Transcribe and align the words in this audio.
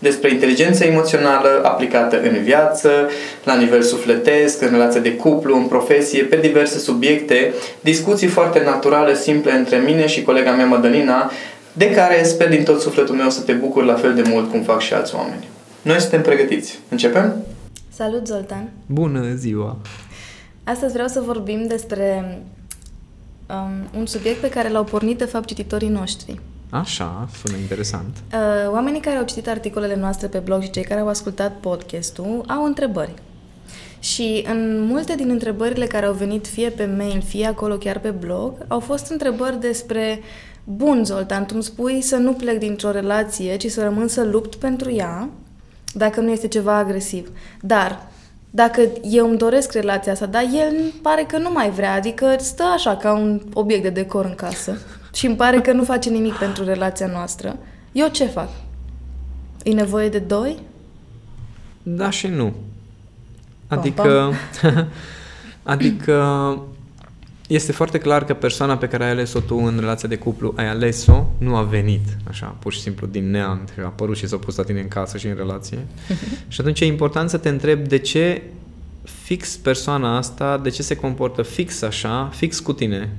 despre 0.00 0.30
inteligența 0.30 0.84
emoțională 0.84 1.60
aplicată 1.62 2.20
în 2.22 2.42
viață, 2.42 2.90
la 3.44 3.56
nivel 3.56 3.82
sufletesc, 3.82 4.62
în 4.62 4.70
relație 4.70 5.00
de 5.00 5.14
cuplu, 5.14 5.56
în 5.56 5.66
profesie, 5.66 6.22
pe 6.22 6.36
diverse 6.36 6.78
subiecte, 6.78 7.54
discuții 7.80 8.26
foarte 8.26 8.62
naturale, 8.64 9.14
simple 9.14 9.52
între 9.52 9.76
mine 9.76 10.06
și 10.06 10.22
colega 10.22 10.50
mea 10.50 10.66
Madalina, 10.66 11.30
de 11.72 11.90
care 11.90 12.22
sper 12.22 12.48
din 12.48 12.64
tot 12.64 12.80
sufletul 12.80 13.14
meu 13.14 13.30
să 13.30 13.40
te 13.40 13.52
bucur 13.52 13.84
la 13.84 13.94
fel 13.94 14.14
de 14.14 14.24
mult 14.28 14.50
cum 14.50 14.62
fac 14.62 14.80
și 14.80 14.94
alți 14.94 15.14
oameni. 15.14 15.48
Noi 15.82 16.00
suntem 16.00 16.22
pregătiți. 16.22 16.78
Începem? 16.88 17.34
Salut, 17.94 18.26
Zoltan! 18.26 18.70
Bună 18.86 19.34
ziua! 19.36 19.76
Astăzi 20.64 20.92
vreau 20.92 21.08
să 21.08 21.20
vorbim 21.20 21.66
despre 21.66 22.38
um, 23.48 23.98
un 24.00 24.06
subiect 24.06 24.38
pe 24.38 24.48
care 24.48 24.68
l-au 24.68 24.84
pornit, 24.84 25.18
de 25.18 25.24
fapt, 25.24 25.46
cititorii 25.46 25.88
noștri. 25.88 26.40
Așa, 26.70 27.28
sună 27.42 27.56
interesant. 27.56 28.16
Uh, 28.32 28.72
oamenii 28.72 29.00
care 29.00 29.16
au 29.16 29.24
citit 29.24 29.48
articolele 29.48 29.96
noastre 29.96 30.26
pe 30.26 30.38
blog 30.38 30.62
și 30.62 30.70
cei 30.70 30.82
care 30.82 31.00
au 31.00 31.08
ascultat 31.08 31.56
podcastul 31.60 32.44
au 32.48 32.64
întrebări. 32.64 33.14
Și 33.98 34.44
în 34.48 34.82
multe 34.82 35.14
din 35.14 35.30
întrebările 35.30 35.86
care 35.86 36.06
au 36.06 36.12
venit 36.12 36.46
fie 36.46 36.68
pe 36.68 36.84
mail, 36.96 37.22
fie 37.22 37.46
acolo 37.46 37.76
chiar 37.76 37.98
pe 37.98 38.10
blog, 38.10 38.52
au 38.68 38.80
fost 38.80 39.10
întrebări 39.10 39.60
despre 39.60 40.20
Bun, 40.64 41.04
Zoltan, 41.04 41.46
tu 41.46 41.52
îmi 41.54 41.62
spui 41.62 42.00
să 42.00 42.16
nu 42.16 42.32
plec 42.32 42.58
dintr-o 42.58 42.90
relație, 42.90 43.56
ci 43.56 43.70
să 43.70 43.82
rămân 43.82 44.08
să 44.08 44.24
lupt 44.24 44.54
pentru 44.54 44.92
ea, 44.92 45.28
dacă 45.94 46.20
nu 46.20 46.30
este 46.30 46.48
ceva 46.48 46.76
agresiv. 46.76 47.30
Dar, 47.60 48.08
dacă 48.50 48.80
eu 49.02 49.28
îmi 49.28 49.38
doresc 49.38 49.72
relația 49.72 50.12
asta, 50.12 50.26
dar 50.26 50.42
el 50.42 50.92
pare 51.02 51.22
că 51.22 51.38
nu 51.38 51.50
mai 51.52 51.70
vrea, 51.70 51.92
adică 51.92 52.36
stă 52.38 52.62
așa 52.62 52.96
ca 52.96 53.12
un 53.12 53.40
obiect 53.52 53.82
de 53.82 53.90
decor 53.90 54.24
în 54.24 54.34
casă 54.34 54.78
și 55.14 55.26
îmi 55.26 55.36
pare 55.36 55.60
că 55.60 55.72
nu 55.72 55.84
face 55.84 56.10
nimic 56.10 56.34
pentru 56.34 56.64
relația 56.64 57.06
noastră, 57.06 57.56
eu 57.92 58.08
ce 58.08 58.24
fac? 58.24 58.48
E 59.62 59.72
nevoie 59.72 60.08
de 60.08 60.18
doi? 60.18 60.58
Da 61.82 62.10
și 62.10 62.26
nu. 62.26 62.54
Adică, 63.68 64.32
adică 65.62 66.58
este 67.46 67.72
foarte 67.72 67.98
clar 67.98 68.24
că 68.24 68.34
persoana 68.34 68.76
pe 68.76 68.88
care 68.88 69.04
ai 69.04 69.10
ales-o 69.10 69.40
tu 69.40 69.56
în 69.56 69.76
relația 69.78 70.08
de 70.08 70.16
cuplu, 70.16 70.52
ai 70.56 70.68
ales-o, 70.68 71.26
nu 71.38 71.56
a 71.56 71.62
venit 71.62 72.16
așa, 72.28 72.46
pur 72.46 72.72
și 72.72 72.80
simplu 72.80 73.06
din 73.06 73.30
neant, 73.30 73.74
a 73.78 73.84
apărut 73.84 74.16
și 74.16 74.26
s-a 74.26 74.36
pus 74.36 74.56
la 74.56 74.62
tine 74.62 74.80
în 74.80 74.88
casă 74.88 75.18
și 75.18 75.26
în 75.26 75.34
relație. 75.36 75.78
și 76.48 76.60
atunci 76.60 76.80
e 76.80 76.86
important 76.86 77.30
să 77.30 77.36
te 77.36 77.48
întrebi 77.48 77.88
de 77.88 77.98
ce 77.98 78.42
fix 79.02 79.56
persoana 79.56 80.16
asta, 80.16 80.58
de 80.58 80.68
ce 80.68 80.82
se 80.82 80.96
comportă 80.96 81.42
fix 81.42 81.82
așa, 81.82 82.30
fix 82.32 82.60
cu 82.60 82.72
tine. 82.72 83.10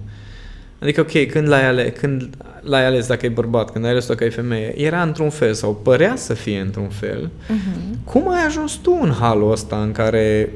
Adică, 0.81 1.01
ok, 1.01 1.25
când 1.25 1.47
l-ai 1.47 1.65
ales, 1.65 1.91
când 1.99 2.29
l-ai 2.61 2.85
ales 2.85 3.07
dacă 3.07 3.25
e 3.25 3.29
bărbat, 3.29 3.71
când 3.71 3.85
ai 3.85 3.91
ales 3.91 4.07
dacă 4.07 4.23
e 4.23 4.29
femeie, 4.29 4.81
era 4.81 5.01
într-un 5.01 5.29
fel 5.29 5.53
sau 5.53 5.75
părea 5.75 6.15
să 6.15 6.33
fie 6.33 6.59
într-un 6.59 6.89
fel, 6.89 7.29
uh-huh. 7.29 8.03
cum 8.03 8.29
ai 8.29 8.45
ajuns 8.45 8.73
tu 8.73 8.99
în 9.01 9.11
halul 9.19 9.51
ăsta 9.51 9.81
în 9.81 9.91
care 9.91 10.49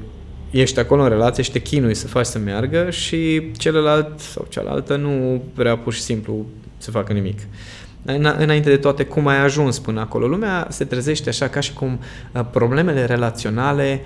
ești 0.52 0.80
acolo 0.80 1.04
în 1.04 1.10
relație 1.10 1.44
și 1.44 1.52
te 1.52 1.62
chinui 1.62 1.94
să 1.94 2.08
faci 2.08 2.26
să 2.26 2.40
meargă 2.40 2.90
și 2.90 3.52
celălalt 3.58 4.20
sau 4.20 4.46
cealaltă 4.50 4.96
nu 4.96 5.44
vrea 5.54 5.78
pur 5.78 5.94
și 5.94 6.02
simplu 6.02 6.46
să 6.78 6.92
facă 6.92 7.14
nimic. 7.14 7.40
Înainte 8.38 8.70
de 8.70 8.78
toate, 8.78 9.04
cum 9.04 9.28
ai 9.28 9.40
ajuns 9.40 9.80
până 9.80 10.00
acolo? 10.00 10.28
Lumea 10.28 10.68
se 10.70 10.86
trezește 10.86 11.30
așa 11.30 11.48
ca 11.48 11.60
și 11.60 11.74
cum 11.74 12.00
uh, 12.32 12.42
problemele 12.52 13.06
relaționale 13.06 14.06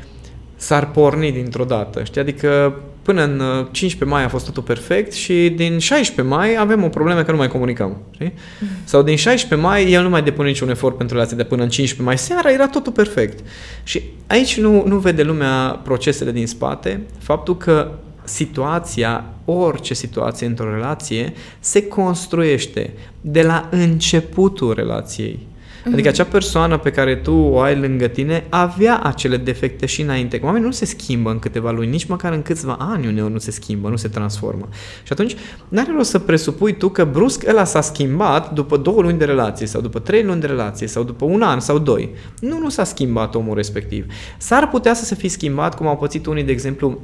s-ar 0.59 0.91
porni 0.91 1.31
dintr-o 1.31 1.63
dată. 1.63 2.03
Știi? 2.03 2.21
Adică 2.21 2.75
până 3.01 3.23
în 3.23 3.37
15 3.71 4.03
uh, 4.03 4.09
mai 4.09 4.23
a 4.23 4.27
fost 4.27 4.45
totul 4.45 4.63
perfect 4.63 5.11
și 5.11 5.49
din 5.49 5.77
16 5.77 6.35
mai 6.35 6.55
avem 6.59 6.83
o 6.83 6.87
problemă 6.87 7.23
că 7.23 7.31
nu 7.31 7.37
mai 7.37 7.47
comunicăm. 7.47 7.97
Știi? 8.11 8.33
Mm. 8.59 8.67
Sau 8.83 9.01
din 9.01 9.15
16 9.15 9.67
mai 9.67 9.91
el 9.91 10.03
nu 10.03 10.09
mai 10.09 10.23
depune 10.23 10.47
niciun 10.47 10.69
efort 10.69 10.97
pentru 10.97 11.15
relație 11.15 11.37
de 11.37 11.43
până 11.43 11.63
în 11.63 11.69
15 11.69 12.07
mai 12.07 12.17
seara 12.17 12.51
era 12.51 12.67
totul 12.67 12.91
perfect. 12.91 13.39
Și 13.83 14.03
aici 14.27 14.59
nu, 14.59 14.83
nu 14.85 14.97
vede 14.97 15.23
lumea 15.23 15.81
procesele 15.83 16.31
din 16.31 16.47
spate, 16.47 17.01
faptul 17.19 17.57
că 17.57 17.91
situația, 18.23 19.25
orice 19.45 19.93
situație 19.93 20.47
într-o 20.47 20.73
relație, 20.73 21.33
se 21.59 21.87
construiește 21.87 22.93
de 23.21 23.41
la 23.41 23.67
începutul 23.71 24.73
relației. 24.73 25.47
Mm-hmm. 25.79 25.93
Adică 25.93 26.07
acea 26.07 26.23
persoană 26.23 26.77
pe 26.77 26.91
care 26.91 27.15
tu 27.15 27.33
o 27.33 27.59
ai 27.59 27.79
lângă 27.79 28.07
tine 28.07 28.43
avea 28.49 28.99
acele 28.99 29.37
defecte 29.37 29.85
și 29.85 30.01
înainte. 30.01 30.39
Oamenii 30.43 30.65
nu 30.65 30.73
se 30.73 30.85
schimbă 30.85 31.31
în 31.31 31.39
câteva 31.39 31.71
luni, 31.71 31.89
nici 31.89 32.05
măcar 32.05 32.33
în 32.33 32.41
câțiva 32.41 32.77
ani 32.79 33.07
uneori 33.07 33.31
nu 33.31 33.39
se 33.39 33.51
schimbă, 33.51 33.89
nu 33.89 33.95
se 33.95 34.07
transformă. 34.07 34.67
Și 35.03 35.11
atunci 35.11 35.35
n-are 35.67 35.91
rost 35.95 36.09
să 36.09 36.19
presupui 36.19 36.73
tu 36.73 36.89
că 36.89 37.05
brusc 37.05 37.47
ăla 37.47 37.63
s-a 37.63 37.81
schimbat 37.81 38.53
după 38.53 38.77
două 38.77 39.01
luni 39.01 39.17
de 39.17 39.25
relație 39.25 39.67
sau 39.67 39.81
după 39.81 39.99
trei 39.99 40.23
luni 40.23 40.41
de 40.41 40.47
relație 40.47 40.87
sau 40.87 41.03
după 41.03 41.25
un 41.25 41.41
an 41.41 41.59
sau 41.59 41.79
doi. 41.79 42.09
Nu, 42.39 42.59
nu 42.59 42.69
s-a 42.69 42.83
schimbat 42.83 43.35
omul 43.35 43.55
respectiv. 43.55 44.05
S-ar 44.37 44.69
putea 44.69 44.93
să 44.93 45.05
se 45.05 45.15
fi 45.15 45.27
schimbat, 45.27 45.75
cum 45.75 45.87
au 45.87 45.97
pățit 45.97 46.25
unii, 46.25 46.43
de 46.43 46.51
exemplu, 46.51 46.99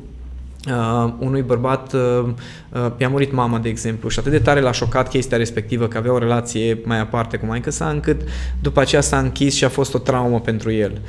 Uh, 0.70 1.14
unui 1.20 1.42
bărbat 1.42 1.94
uh, 1.94 2.26
uh, 2.70 2.92
i-a 2.98 3.10
murit 3.10 3.32
mama, 3.32 3.60
de 3.60 3.70
exemplu, 3.70 4.10
și 4.10 4.20
atât 4.20 4.32
de 4.32 4.40
tare 4.40 4.60
l-a 4.60 4.72
șocat 4.72 5.10
chestia 5.10 5.38
respectivă, 5.38 5.88
că 5.88 5.98
avea 5.98 6.14
o 6.14 6.18
relație 6.18 6.80
mai 6.84 7.00
aparte 7.00 7.38
cu 7.38 7.46
maică 7.46 7.72
sa, 7.72 7.90
încât 7.90 8.22
după 8.62 8.80
aceea 8.80 9.02
s-a 9.02 9.18
închis 9.18 9.56
și 9.56 9.64
a 9.64 9.70
fost 9.70 9.94
o 9.94 9.98
traumă 9.98 10.40
pentru 10.40 10.72
el. 10.72 11.02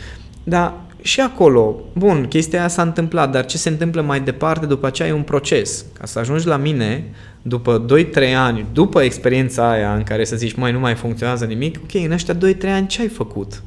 Dar 0.44 0.74
și 1.02 1.20
acolo, 1.20 1.76
bun, 1.92 2.26
chestia 2.28 2.58
aia 2.58 2.68
s-a 2.68 2.82
întâmplat, 2.82 3.30
dar 3.32 3.44
ce 3.44 3.56
se 3.56 3.68
întâmplă 3.68 4.02
mai 4.02 4.20
departe 4.20 4.66
după 4.66 4.86
aceea 4.86 5.08
e 5.08 5.12
un 5.12 5.22
proces. 5.22 5.84
Ca 5.98 6.06
să 6.06 6.18
ajungi 6.18 6.46
la 6.46 6.56
mine, 6.56 7.04
după 7.42 7.84
2-3 8.30 8.34
ani, 8.36 8.66
după 8.72 9.02
experiența 9.02 9.70
aia 9.70 9.94
în 9.94 10.02
care 10.02 10.24
să 10.24 10.36
zici, 10.36 10.54
mai 10.54 10.72
nu 10.72 10.78
mai 10.78 10.94
funcționează 10.94 11.44
nimic, 11.44 11.78
ok, 11.82 12.04
în 12.04 12.12
ăștia 12.12 12.34
2-3 12.34 12.38
ani 12.64 12.86
ce 12.86 13.00
ai 13.00 13.08
făcut? 13.08 13.62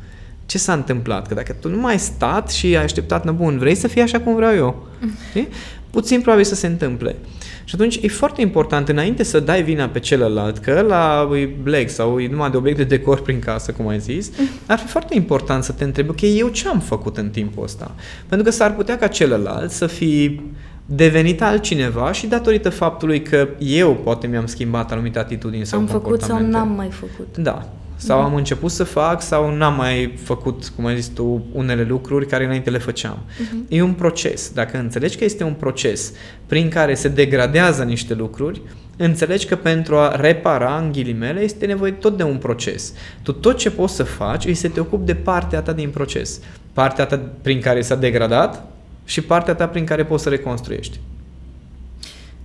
Ce 0.46 0.58
s-a 0.58 0.74
întâmplat? 0.74 1.28
Că 1.28 1.34
dacă 1.34 1.56
tu 1.60 1.70
nu 1.70 1.80
mai 1.80 1.92
ai 1.92 2.00
stat 2.00 2.52
și 2.52 2.66
ai 2.66 2.84
așteptat, 2.84 3.26
na 3.26 3.32
bun, 3.32 3.58
vrei 3.58 3.76
să 3.76 3.88
fii 3.88 4.02
așa 4.02 4.20
cum 4.20 4.36
vreau 4.36 4.56
eu? 4.56 4.88
Mm 5.34 5.48
puțin 5.90 6.22
probabil 6.22 6.46
să 6.46 6.56
se 6.56 6.68
întâmple. 6.68 7.16
Și 7.64 7.76
atunci 7.76 8.00
e 8.02 8.08
foarte 8.08 8.42
important, 8.42 8.90
înainte 8.90 9.24
să 9.24 9.40
dai 9.40 9.64
vina 9.64 9.88
pe 9.88 10.00
celălalt, 10.00 10.58
că 10.58 10.82
la 10.88 11.30
e 11.36 11.50
bleg 11.64 11.90
sau 11.90 12.20
e 12.20 12.28
numai 12.28 12.52
de 12.52 12.58
obiect 12.58 12.78
de 12.78 12.84
decor 12.84 13.22
prin 13.22 13.40
casă, 13.40 13.72
cum 13.72 13.88
ai 13.88 14.00
zis, 14.00 14.31
ar 14.66 14.78
fi 14.78 14.88
foarte 14.88 15.16
important 15.16 15.63
să 15.63 15.72
te 15.72 15.84
întrebi, 15.84 16.10
ok, 16.10 16.22
eu 16.22 16.48
ce 16.48 16.68
am 16.68 16.80
făcut 16.80 17.18
în 17.18 17.30
timpul 17.30 17.63
ăsta? 17.63 17.92
Pentru 18.28 18.48
că 18.48 18.54
s-ar 18.54 18.75
putea 18.75 18.98
ca 18.98 19.08
celălalt 19.08 19.72
să 19.72 19.88
fi 19.88 20.42
devenit 20.86 21.42
altcineva 21.42 22.12
și 22.12 22.28
datorită 22.28 22.69
faptului 22.69 23.22
că 23.22 23.48
eu 23.60 23.96
poate 23.96 24.28
mi-am 24.28 24.46
schimbat 24.46 24.92
anumite 24.92 25.19
atitudini 25.19 25.66
sau 25.66 25.80
am 25.80 25.86
comportamente. 25.86 26.31
Am 26.31 26.40
făcut 26.40 26.54
sau 26.54 26.62
n-am 26.62 26.75
mai 26.75 26.90
făcut. 26.90 27.38
Da. 27.38 27.69
Sau 28.01 28.22
am 28.22 28.36
început 28.36 28.72
să 28.72 28.84
fac 28.84 29.22
sau 29.22 29.56
n-am 29.56 29.75
mai 29.75 30.13
făcut, 30.24 30.72
cum 30.75 30.86
ai 30.86 30.96
zis 30.96 31.07
tu, 31.07 31.46
unele 31.51 31.84
lucruri 31.84 32.28
care 32.28 32.46
înainte 32.46 32.69
le 32.69 32.78
făceam. 32.78 33.18
Uh-huh. 33.18 33.68
E 33.68 33.81
un 33.81 33.94
proces. 33.94 34.51
Dacă 34.54 34.78
înțelegi 34.78 35.18
că 35.18 35.24
este 35.24 35.44
un 35.44 35.54
proces 35.54 36.13
prin 36.46 36.69
care 36.69 36.94
se 36.94 37.07
degradează 37.07 37.84
niște 37.84 38.13
lucruri, 38.13 38.62
înțelegi 38.98 39.46
că 39.46 39.56
pentru 39.56 39.98
a 39.98 40.16
repara, 40.16 40.78
în 40.78 40.92
ghilimele, 40.92 41.42
este 41.42 41.66
nevoie 41.66 41.92
tot 41.92 42.18
de 42.18 42.24
un 42.24 42.38
proces. 42.38 42.94
Tu 43.22 43.31
tot 43.31 43.57
ce 43.57 43.72
poți 43.72 43.96
să 43.96 44.04
faci 44.04 44.46
e 44.46 44.54
să 44.54 44.69
te 44.69 44.80
ocupi 44.80 45.06
de 45.06 45.16
partea 45.16 45.62
ta 45.62 45.74
din 45.74 45.90
proces. 45.90 46.40
Partea 46.74 47.06
ta 47.06 47.19
prin 47.42 47.62
care 47.62 47.81
s-a 47.81 47.96
degradat 47.96 48.68
și 49.06 49.22
partea 49.22 49.56
ta 49.56 49.68
prin 49.68 49.86
care 49.86 50.06
poți 50.06 50.24
să 50.24 50.30
reconstruiești. 50.30 51.00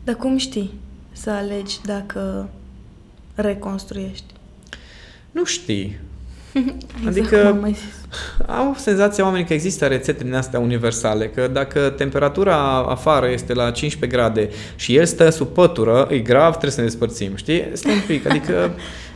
Dar 0.04 0.14
cum 0.14 0.36
știi 0.36 0.74
să 1.12 1.30
alegi 1.30 1.80
dacă 1.84 2.48
reconstruiești? 3.34 4.24
Nu 5.34 5.44
știi. 5.44 5.98
Exact 6.52 7.06
adică, 7.06 7.68
Au 8.46 8.74
senzația 8.76 9.24
oamenii 9.24 9.46
că 9.46 9.52
există 9.52 9.86
rețete 9.86 10.24
din 10.24 10.34
astea 10.34 10.58
universale, 10.58 11.26
că 11.28 11.48
dacă 11.48 11.80
temperatura 11.96 12.56
afară 12.76 13.28
este 13.28 13.52
la 13.54 13.70
15 13.70 14.18
grade 14.18 14.48
și 14.76 14.96
el 14.96 15.04
stă 15.04 15.30
sub 15.30 15.48
pătură, 15.48 16.08
e 16.10 16.18
grav, 16.18 16.50
trebuie 16.50 16.70
să 16.70 16.80
ne 16.80 16.86
despărțim, 16.86 17.36
știi? 17.36 17.68
Stai 17.72 17.92
un 17.92 18.02
pic, 18.06 18.28
adică 18.28 18.70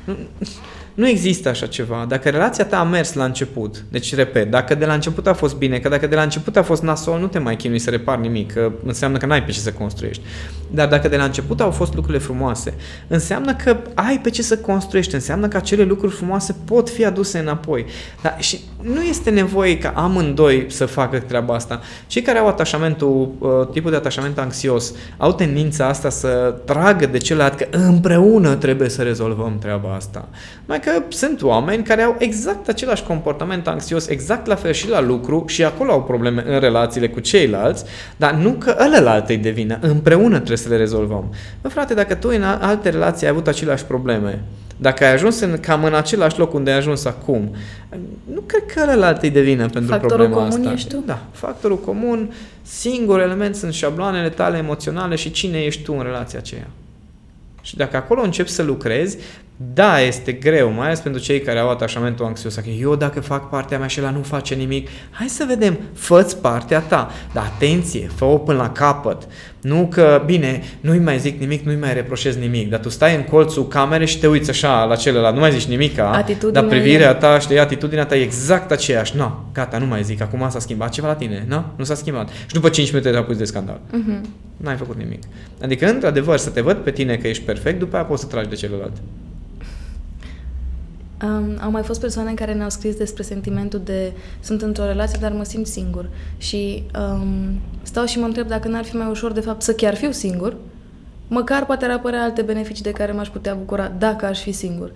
nu 0.98 1.08
există 1.08 1.48
așa 1.48 1.66
ceva. 1.66 2.04
Dacă 2.08 2.28
relația 2.28 2.64
ta 2.64 2.78
a 2.78 2.84
mers 2.84 3.12
la 3.12 3.24
început, 3.24 3.84
deci 3.90 4.14
repet, 4.14 4.50
dacă 4.50 4.74
de 4.74 4.84
la 4.84 4.92
început 4.92 5.26
a 5.26 5.34
fost 5.34 5.56
bine, 5.56 5.78
că 5.78 5.88
dacă 5.88 6.06
de 6.06 6.14
la 6.14 6.22
început 6.22 6.56
a 6.56 6.62
fost 6.62 6.82
nasol, 6.82 7.20
nu 7.20 7.26
te 7.26 7.38
mai 7.38 7.56
chinui 7.56 7.78
să 7.78 7.90
repari 7.90 8.20
nimic, 8.20 8.52
că 8.52 8.72
înseamnă 8.84 9.18
că 9.18 9.26
n-ai 9.26 9.42
pe 9.42 9.50
ce 9.50 9.58
să 9.58 9.72
construiești. 9.72 10.22
Dar 10.70 10.88
dacă 10.88 11.08
de 11.08 11.16
la 11.16 11.24
început 11.24 11.60
au 11.60 11.70
fost 11.70 11.94
lucrurile 11.94 12.22
frumoase, 12.22 12.74
înseamnă 13.08 13.54
că 13.54 13.76
ai 13.94 14.20
pe 14.20 14.30
ce 14.30 14.42
să 14.42 14.58
construiești, 14.58 15.14
înseamnă 15.14 15.48
că 15.48 15.56
acele 15.56 15.82
lucruri 15.82 16.14
frumoase 16.14 16.56
pot 16.64 16.90
fi 16.90 17.04
aduse 17.04 17.38
înapoi. 17.38 17.86
Dar 18.22 18.36
și 18.38 18.60
nu 18.94 19.02
este 19.02 19.30
nevoie 19.30 19.78
ca 19.78 19.92
amândoi 19.96 20.66
să 20.68 20.86
facă 20.86 21.18
treaba 21.18 21.54
asta. 21.54 21.80
Cei 22.06 22.22
care 22.22 22.38
au 22.38 22.46
atașamentul, 22.46 23.30
uh, 23.38 23.50
tipul 23.72 23.90
de 23.90 23.96
atașament 23.96 24.38
anxios, 24.38 24.94
au 25.16 25.32
tendința 25.32 25.86
asta 25.86 26.08
să 26.08 26.54
tragă 26.64 27.06
de 27.06 27.18
celălalt 27.18 27.54
că 27.54 27.66
împreună 27.70 28.54
trebuie 28.54 28.88
să 28.88 29.02
rezolvăm 29.02 29.58
treaba 29.58 29.94
asta. 29.94 30.28
Mai 30.66 30.80
că 30.80 30.90
sunt 31.08 31.42
oameni 31.42 31.82
care 31.82 32.02
au 32.02 32.16
exact 32.18 32.68
același 32.68 33.02
comportament 33.02 33.66
anxios, 33.66 34.08
exact 34.08 34.46
la 34.46 34.54
fel 34.54 34.72
și 34.72 34.88
la 34.88 35.00
lucru 35.00 35.44
și 35.46 35.64
acolo 35.64 35.92
au 35.92 36.02
probleme 36.02 36.44
în 36.46 36.60
relațiile 36.60 37.08
cu 37.08 37.20
ceilalți, 37.20 37.84
dar 38.16 38.34
nu 38.34 38.50
că 38.50 38.76
ălălalt 38.84 39.28
îi 39.28 39.36
devină. 39.36 39.78
Împreună 39.80 40.36
trebuie 40.36 40.56
să 40.56 40.68
le 40.68 40.76
rezolvăm. 40.76 41.34
Bă, 41.62 41.68
frate, 41.68 41.94
dacă 41.94 42.14
tu 42.14 42.28
în 42.32 42.42
alte 42.42 42.88
relații 42.88 43.26
ai 43.26 43.32
avut 43.32 43.46
aceleași 43.46 43.84
probleme, 43.84 44.42
dacă 44.80 45.04
ai 45.04 45.12
ajuns 45.12 45.40
în, 45.40 45.58
cam 45.60 45.84
în 45.84 45.94
același 45.94 46.38
loc 46.38 46.54
unde 46.54 46.70
ai 46.70 46.76
ajuns 46.76 47.04
acum, 47.04 47.54
nu 48.32 48.40
cred 48.40 48.62
că 48.74 48.80
ălălalt 48.82 49.22
îi 49.22 49.30
devină 49.30 49.68
pentru 49.68 49.90
Factorul 49.90 50.16
problema 50.16 50.34
comun 50.34 50.60
asta. 50.60 50.72
ești 50.72 50.88
tu? 50.88 51.02
Da, 51.06 51.22
factorul 51.32 51.78
comun, 51.78 52.32
singur 52.62 53.20
element 53.20 53.54
sunt 53.54 53.72
șabloanele 53.72 54.28
tale 54.28 54.56
emoționale 54.56 55.14
și 55.14 55.30
cine 55.30 55.58
ești 55.58 55.82
tu 55.82 55.94
în 55.96 56.02
relația 56.02 56.38
aceea. 56.38 56.66
Și 57.62 57.76
dacă 57.76 57.96
acolo 57.96 58.22
începi 58.22 58.50
să 58.50 58.62
lucrezi, 58.62 59.18
da, 59.74 60.00
este 60.00 60.32
greu, 60.32 60.70
mai 60.70 60.86
ales 60.86 61.00
pentru 61.00 61.20
cei 61.20 61.40
care 61.40 61.58
au 61.58 61.70
atașamentul 61.70 62.24
anxios. 62.24 62.54
Că 62.54 62.68
eu 62.80 62.96
dacă 62.96 63.20
fac 63.20 63.48
partea 63.48 63.78
mea 63.78 63.86
și 63.86 64.00
la 64.00 64.10
nu 64.10 64.22
face 64.22 64.54
nimic, 64.54 64.88
hai 65.10 65.28
să 65.28 65.44
vedem, 65.48 65.78
fă 65.94 66.36
partea 66.40 66.80
ta. 66.80 67.10
Dar 67.32 67.44
atenție, 67.44 68.10
fă-o 68.14 68.38
până 68.38 68.58
la 68.58 68.70
capăt. 68.70 69.26
Nu 69.60 69.88
că, 69.90 70.22
bine, 70.26 70.62
nu-i 70.80 70.98
mai 70.98 71.18
zic 71.18 71.40
nimic, 71.40 71.64
nu-i 71.64 71.76
mai 71.76 71.94
reproșez 71.94 72.36
nimic, 72.36 72.70
dar 72.70 72.80
tu 72.80 72.88
stai 72.88 73.14
în 73.14 73.22
colțul 73.22 73.68
camerei 73.68 74.06
și 74.06 74.18
te 74.18 74.26
uiți 74.26 74.50
așa 74.50 74.84
la 74.84 74.96
celălalt, 74.96 75.34
nu 75.34 75.40
mai 75.40 75.52
zici 75.52 75.64
nimica, 75.64 76.24
dar 76.52 76.64
privirea 76.64 77.14
ta, 77.14 77.38
știi, 77.38 77.58
atitudinea 77.58 78.04
ta 78.04 78.16
e 78.16 78.22
exact 78.22 78.70
aceeași. 78.70 79.16
No, 79.16 79.30
gata, 79.52 79.78
nu 79.78 79.86
mai 79.86 80.02
zic, 80.02 80.20
acum 80.20 80.46
s-a 80.50 80.58
schimbat 80.58 80.90
ceva 80.90 81.06
la 81.06 81.14
tine, 81.14 81.44
nu? 81.48 81.64
Nu 81.76 81.84
s-a 81.84 81.94
schimbat. 81.94 82.28
Și 82.28 82.52
după 82.52 82.68
5 82.68 82.90
minute 82.90 83.10
te-a 83.10 83.22
pus 83.22 83.36
de 83.36 83.44
scandal. 83.44 83.80
Uh-huh. 83.88 84.20
N-ai 84.56 84.76
făcut 84.76 84.96
nimic. 84.96 85.22
Adică, 85.62 85.86
într-adevăr, 85.86 86.36
să 86.36 86.50
te 86.50 86.60
văd 86.60 86.76
pe 86.76 86.90
tine 86.90 87.16
că 87.16 87.28
ești 87.28 87.44
perfect, 87.44 87.78
după 87.78 87.96
aia 87.96 88.04
poți 88.04 88.22
să 88.22 88.28
tragi 88.28 88.48
de 88.48 88.54
celălalt. 88.54 88.92
Um, 91.22 91.58
au 91.60 91.70
mai 91.70 91.82
fost 91.82 92.00
persoane 92.00 92.34
care 92.34 92.52
ne-au 92.52 92.70
scris 92.70 92.94
despre 92.94 93.22
sentimentul 93.22 93.80
de 93.84 94.12
sunt 94.40 94.62
într-o 94.62 94.84
relație, 94.84 95.18
dar 95.20 95.32
mă 95.32 95.44
simt 95.44 95.66
singur. 95.66 96.08
Și 96.36 96.82
um, 96.98 97.60
stau 97.82 98.04
și 98.04 98.18
mă 98.18 98.24
întreb 98.24 98.48
dacă 98.48 98.68
n-ar 98.68 98.84
fi 98.84 98.96
mai 98.96 99.08
ușor, 99.10 99.32
de 99.32 99.40
fapt, 99.40 99.62
să 99.62 99.72
chiar 99.72 99.94
fiu 99.94 100.10
singur. 100.10 100.56
Măcar 101.28 101.66
poate 101.66 101.84
ar 101.84 101.90
apărea 101.90 102.22
alte 102.22 102.42
beneficii 102.42 102.82
de 102.82 102.90
care 102.90 103.12
m-aș 103.12 103.28
putea 103.28 103.54
bucura 103.54 103.92
dacă 103.98 104.26
aș 104.26 104.40
fi 104.40 104.52
singur. 104.52 104.92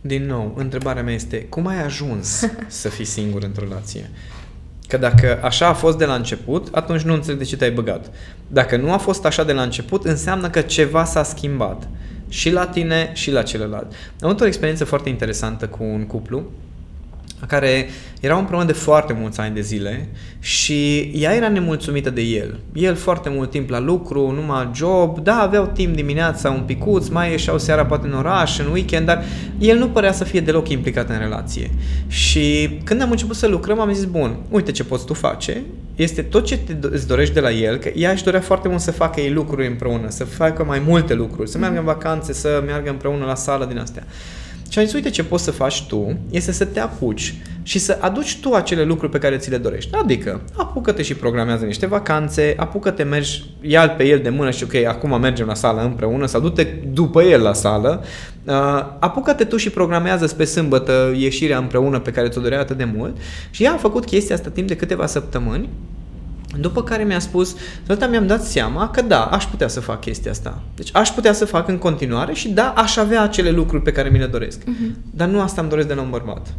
Din 0.00 0.26
nou, 0.26 0.54
întrebarea 0.56 1.02
mea 1.02 1.14
este, 1.14 1.42
cum 1.42 1.66
ai 1.66 1.84
ajuns 1.84 2.44
să 2.66 2.88
fii 2.88 3.04
singur 3.04 3.42
într-o 3.42 3.64
relație? 3.68 4.10
Că 4.88 4.96
dacă 4.96 5.40
așa 5.42 5.66
a 5.66 5.72
fost 5.72 5.98
de 5.98 6.04
la 6.04 6.14
început, 6.14 6.68
atunci 6.72 7.02
nu 7.02 7.14
înțeleg 7.14 7.38
de 7.38 7.44
ce 7.44 7.56
te-ai 7.56 7.70
băgat. 7.70 8.10
Dacă 8.48 8.76
nu 8.76 8.92
a 8.92 8.96
fost 8.96 9.24
așa 9.24 9.44
de 9.44 9.52
la 9.52 9.62
început, 9.62 10.04
înseamnă 10.04 10.50
că 10.50 10.60
ceva 10.60 11.04
s-a 11.04 11.22
schimbat 11.22 11.88
și 12.28 12.50
la 12.50 12.66
tine 12.66 13.10
și 13.14 13.30
la 13.30 13.42
celălalt. 13.42 13.92
Am 14.20 14.28
avut 14.28 14.40
o 14.40 14.46
experiență 14.46 14.84
foarte 14.84 15.08
interesantă 15.08 15.68
cu 15.68 15.82
un 15.82 16.06
cuplu 16.06 16.50
care 17.46 17.88
erau 18.20 18.38
împreună 18.38 18.64
de 18.64 18.72
foarte 18.72 19.16
mulți 19.20 19.40
ani 19.40 19.54
de 19.54 19.60
zile 19.60 20.08
și 20.38 21.10
ea 21.14 21.34
era 21.34 21.48
nemulțumită 21.48 22.10
de 22.10 22.20
el. 22.20 22.58
El 22.72 22.94
foarte 22.94 23.28
mult 23.28 23.50
timp 23.50 23.70
la 23.70 23.80
lucru, 23.80 24.30
numai 24.30 24.70
job, 24.74 25.18
da, 25.18 25.34
aveau 25.34 25.70
timp 25.74 25.94
dimineața 25.94 26.50
un 26.50 26.62
picuț, 26.66 27.08
mai 27.08 27.30
ieșeau 27.30 27.58
seara 27.58 27.86
poate 27.86 28.06
în 28.06 28.12
oraș, 28.12 28.58
în 28.58 28.66
weekend, 28.72 29.06
dar 29.06 29.24
el 29.58 29.78
nu 29.78 29.88
părea 29.88 30.12
să 30.12 30.24
fie 30.24 30.40
deloc 30.40 30.68
implicat 30.68 31.08
în 31.08 31.18
relație. 31.18 31.70
Și 32.06 32.78
când 32.84 33.02
am 33.02 33.10
început 33.10 33.36
să 33.36 33.46
lucrăm, 33.46 33.80
am 33.80 33.92
zis, 33.92 34.04
bun, 34.04 34.36
uite 34.50 34.72
ce 34.72 34.84
poți 34.84 35.06
tu 35.06 35.14
face, 35.14 35.62
este 35.96 36.22
tot 36.22 36.44
ce 36.44 36.58
te, 36.58 36.76
îți 36.80 37.06
dorești 37.06 37.34
de 37.34 37.40
la 37.40 37.50
el, 37.50 37.76
că 37.76 37.90
ea 37.94 38.10
își 38.10 38.24
dorea 38.24 38.40
foarte 38.40 38.68
mult 38.68 38.80
să 38.80 38.90
facă 38.90 39.20
ei 39.20 39.30
lucruri 39.30 39.66
împreună, 39.66 40.08
să 40.08 40.24
facă 40.24 40.64
mai 40.64 40.82
multe 40.86 41.14
lucruri, 41.14 41.50
să 41.50 41.58
meargă 41.58 41.78
în 41.78 41.84
vacanțe, 41.84 42.32
să 42.32 42.62
meargă 42.66 42.90
împreună 42.90 43.24
la 43.24 43.34
sală 43.34 43.64
din 43.64 43.78
astea. 43.78 44.04
Și 44.68 44.78
am 44.78 44.84
zis, 44.84 44.94
uite 44.94 45.10
ce 45.10 45.24
poți 45.24 45.44
să 45.44 45.50
faci 45.50 45.86
tu, 45.86 46.18
este 46.30 46.52
să 46.52 46.64
te 46.64 46.80
apuci 46.80 47.34
și 47.62 47.78
să 47.78 47.98
aduci 48.00 48.38
tu 48.40 48.52
acele 48.52 48.82
lucruri 48.82 49.12
pe 49.12 49.18
care 49.18 49.36
ți 49.36 49.50
le 49.50 49.56
dorești. 49.56 49.94
Adică, 49.94 50.40
apucă-te 50.56 51.02
și 51.02 51.14
programează 51.14 51.64
niște 51.64 51.86
vacanțe, 51.86 52.54
apucă-te, 52.56 53.02
mergi, 53.02 53.44
ia 53.60 53.90
pe 53.90 54.04
el 54.04 54.18
de 54.18 54.28
mână 54.28 54.50
și 54.50 54.64
ok, 54.64 54.74
acum 54.74 55.20
mergem 55.20 55.46
la 55.46 55.54
sală 55.54 55.82
împreună 55.82 56.26
sau 56.26 56.40
du-te 56.40 56.62
după 56.92 57.22
el 57.22 57.42
la 57.42 57.52
sală, 57.52 58.04
uh, 58.44 58.54
apucă-te 58.98 59.44
tu 59.44 59.56
și 59.56 59.70
programează 59.70 60.26
pe 60.26 60.44
sâmbătă 60.44 61.12
ieșirea 61.16 61.58
împreună 61.58 61.98
pe 61.98 62.10
care 62.10 62.28
ți-o 62.28 62.40
dorea 62.40 62.60
atât 62.60 62.76
de 62.76 62.88
mult. 62.96 63.16
Și 63.50 63.64
ea 63.64 63.72
a 63.72 63.76
făcut 63.76 64.04
chestia 64.04 64.34
asta 64.34 64.50
timp 64.50 64.68
de 64.68 64.76
câteva 64.76 65.06
săptămâni 65.06 65.68
după 66.60 66.82
care 66.82 67.04
mi-a 67.04 67.18
spus, 67.18 67.56
Zoltan, 67.86 68.10
mi-am 68.10 68.26
dat 68.26 68.44
seama 68.44 68.90
că 68.90 69.02
da, 69.02 69.24
aș 69.24 69.44
putea 69.44 69.68
să 69.68 69.80
fac 69.80 70.00
chestia 70.00 70.30
asta. 70.30 70.62
Deci 70.74 70.88
aș 70.92 71.08
putea 71.08 71.32
să 71.32 71.44
fac 71.44 71.68
în 71.68 71.78
continuare 71.78 72.34
și 72.34 72.48
da, 72.48 72.72
aș 72.76 72.96
avea 72.96 73.22
acele 73.22 73.50
lucruri 73.50 73.82
pe 73.82 73.92
care 73.92 74.08
mi 74.08 74.18
le 74.18 74.26
doresc. 74.26 74.60
Uh-huh. 74.60 74.94
Dar 75.10 75.28
nu 75.28 75.40
asta 75.40 75.60
îmi 75.60 75.70
doresc 75.70 75.88
de 75.88 75.94
la 75.94 76.02
un 76.02 76.10
bărbat. 76.10 76.54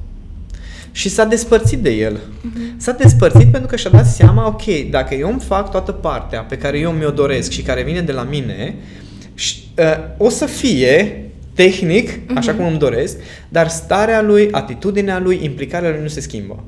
Și 0.91 1.09
s-a 1.09 1.25
despărțit 1.25 1.79
de 1.79 1.89
el. 1.89 2.17
Uh-huh. 2.17 2.77
S-a 2.77 2.91
despărțit 2.91 3.51
pentru 3.51 3.69
că 3.69 3.75
și-a 3.75 3.89
dat 3.89 4.07
seama, 4.07 4.47
ok, 4.47 4.89
dacă 4.89 5.15
eu 5.15 5.29
îmi 5.29 5.39
fac 5.39 5.71
toată 5.71 5.91
partea 5.91 6.41
pe 6.41 6.57
care 6.57 6.79
eu 6.79 6.91
mi-o 6.91 7.11
doresc 7.11 7.51
și 7.51 7.61
care 7.61 7.83
vine 7.83 8.01
de 8.01 8.11
la 8.11 8.23
mine, 8.23 8.75
și, 9.33 9.63
uh, 9.77 9.85
o 10.17 10.29
să 10.29 10.45
fie 10.45 11.21
tehnic, 11.53 12.11
uh-huh. 12.11 12.35
așa 12.35 12.53
cum 12.53 12.65
îmi 12.65 12.77
doresc, 12.77 13.17
dar 13.49 13.67
starea 13.67 14.21
lui, 14.21 14.47
atitudinea 14.51 15.19
lui, 15.19 15.39
implicarea 15.43 15.89
lui 15.89 16.01
nu 16.01 16.07
se 16.07 16.19
schimbă. 16.19 16.63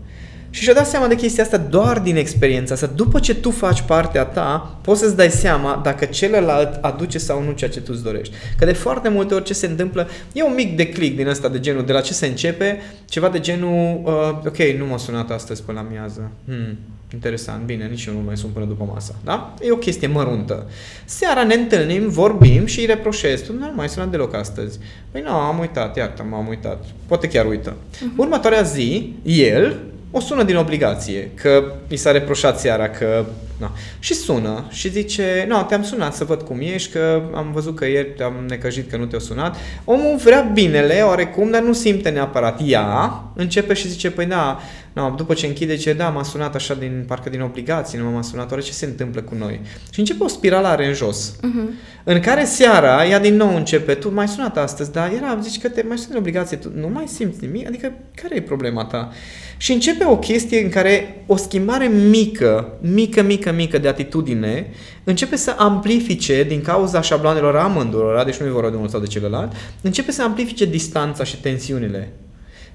Și 0.50 0.64
și-a 0.64 0.74
dat 0.74 0.88
seama 0.88 1.08
de 1.08 1.16
chestia 1.16 1.44
asta 1.44 1.58
doar 1.58 2.00
din 2.00 2.16
experiența 2.16 2.74
asta. 2.74 2.90
După 2.96 3.20
ce 3.20 3.36
tu 3.36 3.52
faci 3.52 3.82
partea 3.82 4.24
ta, 4.24 4.78
poți 4.82 5.00
să-ți 5.00 5.16
dai 5.16 5.30
seama 5.30 5.82
dacă 5.84 6.06
celălalt 6.06 6.84
aduce 6.84 7.18
sau 7.18 7.44
nu 7.44 7.52
ceea 7.52 7.70
ce 7.70 7.82
tu 7.82 7.92
îți 7.94 8.04
dorești. 8.04 8.36
Că 8.58 8.66
de 8.66 8.72
foarte 8.72 9.10
multe 9.10 9.34
ori 9.34 9.44
ce 9.44 9.54
se 9.54 9.68
întâmplă, 9.68 10.08
e 10.34 10.44
un 10.44 10.54
mic 10.56 10.76
declic 10.76 11.16
din 11.16 11.28
ăsta 11.28 11.48
de 11.48 11.60
genul, 11.60 11.86
de 11.86 11.92
la 11.92 12.02
ce 12.02 12.14
se 12.14 12.26
începe, 12.26 12.82
ceva 13.06 13.30
de 13.30 13.40
genul, 13.40 14.02
uh, 14.04 14.48
ok, 14.48 14.58
nu 14.78 14.86
m-a 14.86 14.98
sunat 14.98 15.32
astăzi 15.32 15.64
până 15.64 15.82
la 15.82 15.88
miază. 15.92 16.32
Hmm, 16.46 16.78
interesant, 17.14 17.64
bine, 17.64 17.86
nici 17.86 18.06
eu 18.06 18.14
nu 18.14 18.20
mai 18.26 18.38
sun 18.38 18.50
până 18.50 18.66
după 18.66 18.90
masa. 18.94 19.16
Da? 19.24 19.54
E 19.62 19.72
o 19.72 19.78
chestie 19.78 20.08
măruntă. 20.08 20.66
Seara 21.06 21.44
ne 21.44 21.54
întâlnim, 21.54 22.10
vorbim 22.10 22.66
și 22.66 22.80
îi 22.80 22.86
reproșez. 22.86 23.42
Tu 23.42 23.54
nu 23.54 23.72
mai 23.76 23.90
sunat 23.90 24.10
deloc 24.10 24.36
astăzi. 24.36 24.80
Păi 25.12 25.22
nu, 25.22 25.32
am 25.32 25.60
uitat, 25.60 25.98
iartă, 25.98 26.26
m-am 26.30 26.48
uitat. 26.48 26.86
Poate 27.08 27.28
chiar 27.28 27.46
uită. 27.46 27.74
Uh-huh. 27.74 28.16
Următoarea 28.16 28.62
zi, 28.62 29.16
el 29.24 29.80
o 30.12 30.20
sună 30.20 30.44
din 30.44 30.56
obligație, 30.56 31.32
că 31.34 31.74
mi 31.90 31.98
s-a 31.98 32.12
reproșat 32.12 32.60
seara 32.60 32.90
că... 32.90 33.26
Na. 33.60 33.72
Și 34.00 34.14
sună 34.14 34.66
și 34.70 34.90
zice, 34.90 35.46
nu, 35.48 35.64
te-am 35.64 35.84
sunat 35.84 36.16
să 36.16 36.24
văd 36.24 36.42
cum 36.42 36.60
ești, 36.62 36.92
că 36.92 37.22
am 37.34 37.52
văzut 37.54 37.76
că 37.76 37.86
ieri 37.86 38.14
te-am 38.18 38.34
necăjit 38.48 38.90
că 38.90 38.98
nu 38.98 39.06
te-a 39.06 39.20
sunat. 39.20 39.56
Omul 39.86 40.18
vrea 40.18 40.42
binele, 40.54 41.02
oarecum, 41.02 41.52
dar 41.52 41.62
nu 41.62 41.74
simte 41.74 42.10
neapărat. 42.10 42.60
Ea 42.66 43.24
începe 43.36 43.74
și 43.74 43.88
zice, 43.88 44.12
păi 44.12 44.26
da, 44.26 44.60
no, 45.00 45.14
după 45.16 45.34
ce 45.34 45.46
închide, 45.46 45.76
ce 45.76 45.94
da, 45.94 46.10
m-a 46.10 46.24
sunat 46.24 46.56
așa 46.56 46.74
din, 46.74 47.04
parcă 47.08 47.30
din 47.30 47.42
obligație, 47.42 48.00
nu 48.00 48.10
m-a 48.10 48.22
sunat, 48.22 48.52
oare 48.52 48.64
ce 48.64 48.72
se 48.72 48.86
întâmplă 48.86 49.22
cu 49.22 49.36
noi? 49.36 49.62
Și 49.92 50.00
începe 50.00 50.24
o 50.24 50.28
spiralare 50.28 50.88
în 50.88 50.94
jos, 50.94 51.36
uh-huh. 51.36 51.70
în 52.04 52.20
care 52.20 52.46
seara 52.46 53.06
ea 53.06 53.20
din 53.20 53.36
nou 53.36 53.56
începe, 53.56 53.94
tu 53.94 54.14
m-ai 54.14 54.28
sunat 54.28 54.58
astăzi, 54.58 54.92
dar 54.92 55.12
era, 55.12 55.40
zici 55.42 55.62
că 55.62 55.70
te 55.70 55.84
mai 55.88 55.98
sunat 55.98 56.12
din 56.12 56.20
obligație, 56.20 56.58
tu 56.58 56.72
nu 56.76 56.88
mai 56.88 57.08
simți 57.08 57.46
nimic, 57.46 57.68
adică 57.68 57.92
care 58.22 58.36
e 58.36 58.42
problema 58.42 58.86
ta? 58.86 59.12
Și 59.58 59.72
începe 59.72 60.06
o 60.06 60.18
chestie 60.18 60.64
în 60.64 60.70
care 60.70 61.24
o 61.26 61.36
schimbare 61.36 61.88
mică, 61.88 62.78
mică, 62.82 63.22
mică, 63.22 63.52
mică 63.52 63.78
de 63.78 63.88
atitudine 63.88 64.68
începe 65.04 65.36
să 65.36 65.56
amplifice 65.58 66.44
din 66.44 66.62
cauza 66.62 67.02
șabloanelor 67.02 67.56
amândurora, 67.56 68.24
deci 68.24 68.38
nu 68.38 68.46
e 68.46 68.50
vorba 68.50 68.70
de 68.70 68.76
unul 68.76 68.90
sau 68.90 69.00
de 69.00 69.08
celălalt, 69.08 69.52
începe 69.82 70.12
să 70.12 70.24
amplifice 70.24 70.66
distanța 70.66 71.24
și 71.24 71.42
tensiunile. 71.42 72.14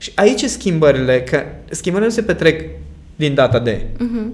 Și 0.04 0.12
aici 0.14 0.44
schimbările, 0.44 1.22
că 1.22 1.42
schimbările 1.70 2.08
nu 2.08 2.14
se 2.14 2.22
petrec 2.22 2.70
din 3.16 3.34
data 3.34 3.58
de. 3.58 3.86
Uh-huh. 3.94 4.26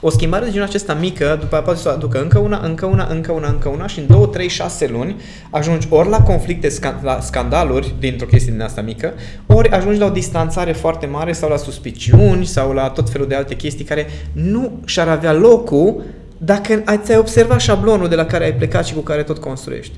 O 0.00 0.10
schimbare 0.10 0.44
de 0.44 0.50
genul 0.50 0.66
acesta 0.66 0.94
mică, 0.94 1.24
după 1.24 1.46
aceea 1.46 1.60
poate 1.60 1.78
să 1.78 1.88
o 1.88 1.92
aducă 1.92 2.20
încă 2.20 2.38
una, 2.38 2.60
încă 2.64 2.86
una, 2.86 3.06
încă 3.10 3.32
una, 3.32 3.48
încă 3.48 3.68
una 3.68 3.86
și 3.86 3.98
în 3.98 4.06
2, 4.08 4.28
3, 4.32 4.48
6 4.48 4.86
luni 4.86 5.16
ajungi 5.50 5.86
ori 5.90 6.08
la 6.08 6.22
conflicte, 6.22 6.68
scan- 6.68 7.02
la 7.02 7.20
scandaluri 7.20 7.94
dintr-o 7.98 8.26
chestie 8.26 8.52
din 8.52 8.60
asta 8.60 8.80
mică, 8.80 9.12
ori 9.46 9.68
ajungi 9.68 9.98
la 9.98 10.06
o 10.06 10.10
distanțare 10.10 10.72
foarte 10.72 11.06
mare 11.06 11.32
sau 11.32 11.48
la 11.48 11.56
suspiciuni 11.56 12.46
sau 12.46 12.72
la 12.72 12.88
tot 12.88 13.10
felul 13.10 13.28
de 13.28 13.34
alte 13.34 13.54
chestii 13.54 13.84
care 13.84 14.06
nu 14.32 14.80
și-ar 14.84 15.08
avea 15.08 15.32
locul 15.32 16.02
dacă 16.38 16.82
ai, 16.84 17.00
ți-ai 17.02 17.18
observat 17.18 17.60
șablonul 17.60 18.08
de 18.08 18.14
la 18.14 18.24
care 18.24 18.44
ai 18.44 18.54
plecat 18.54 18.86
și 18.86 18.94
cu 18.94 19.00
care 19.00 19.22
tot 19.22 19.38
construiești. 19.38 19.94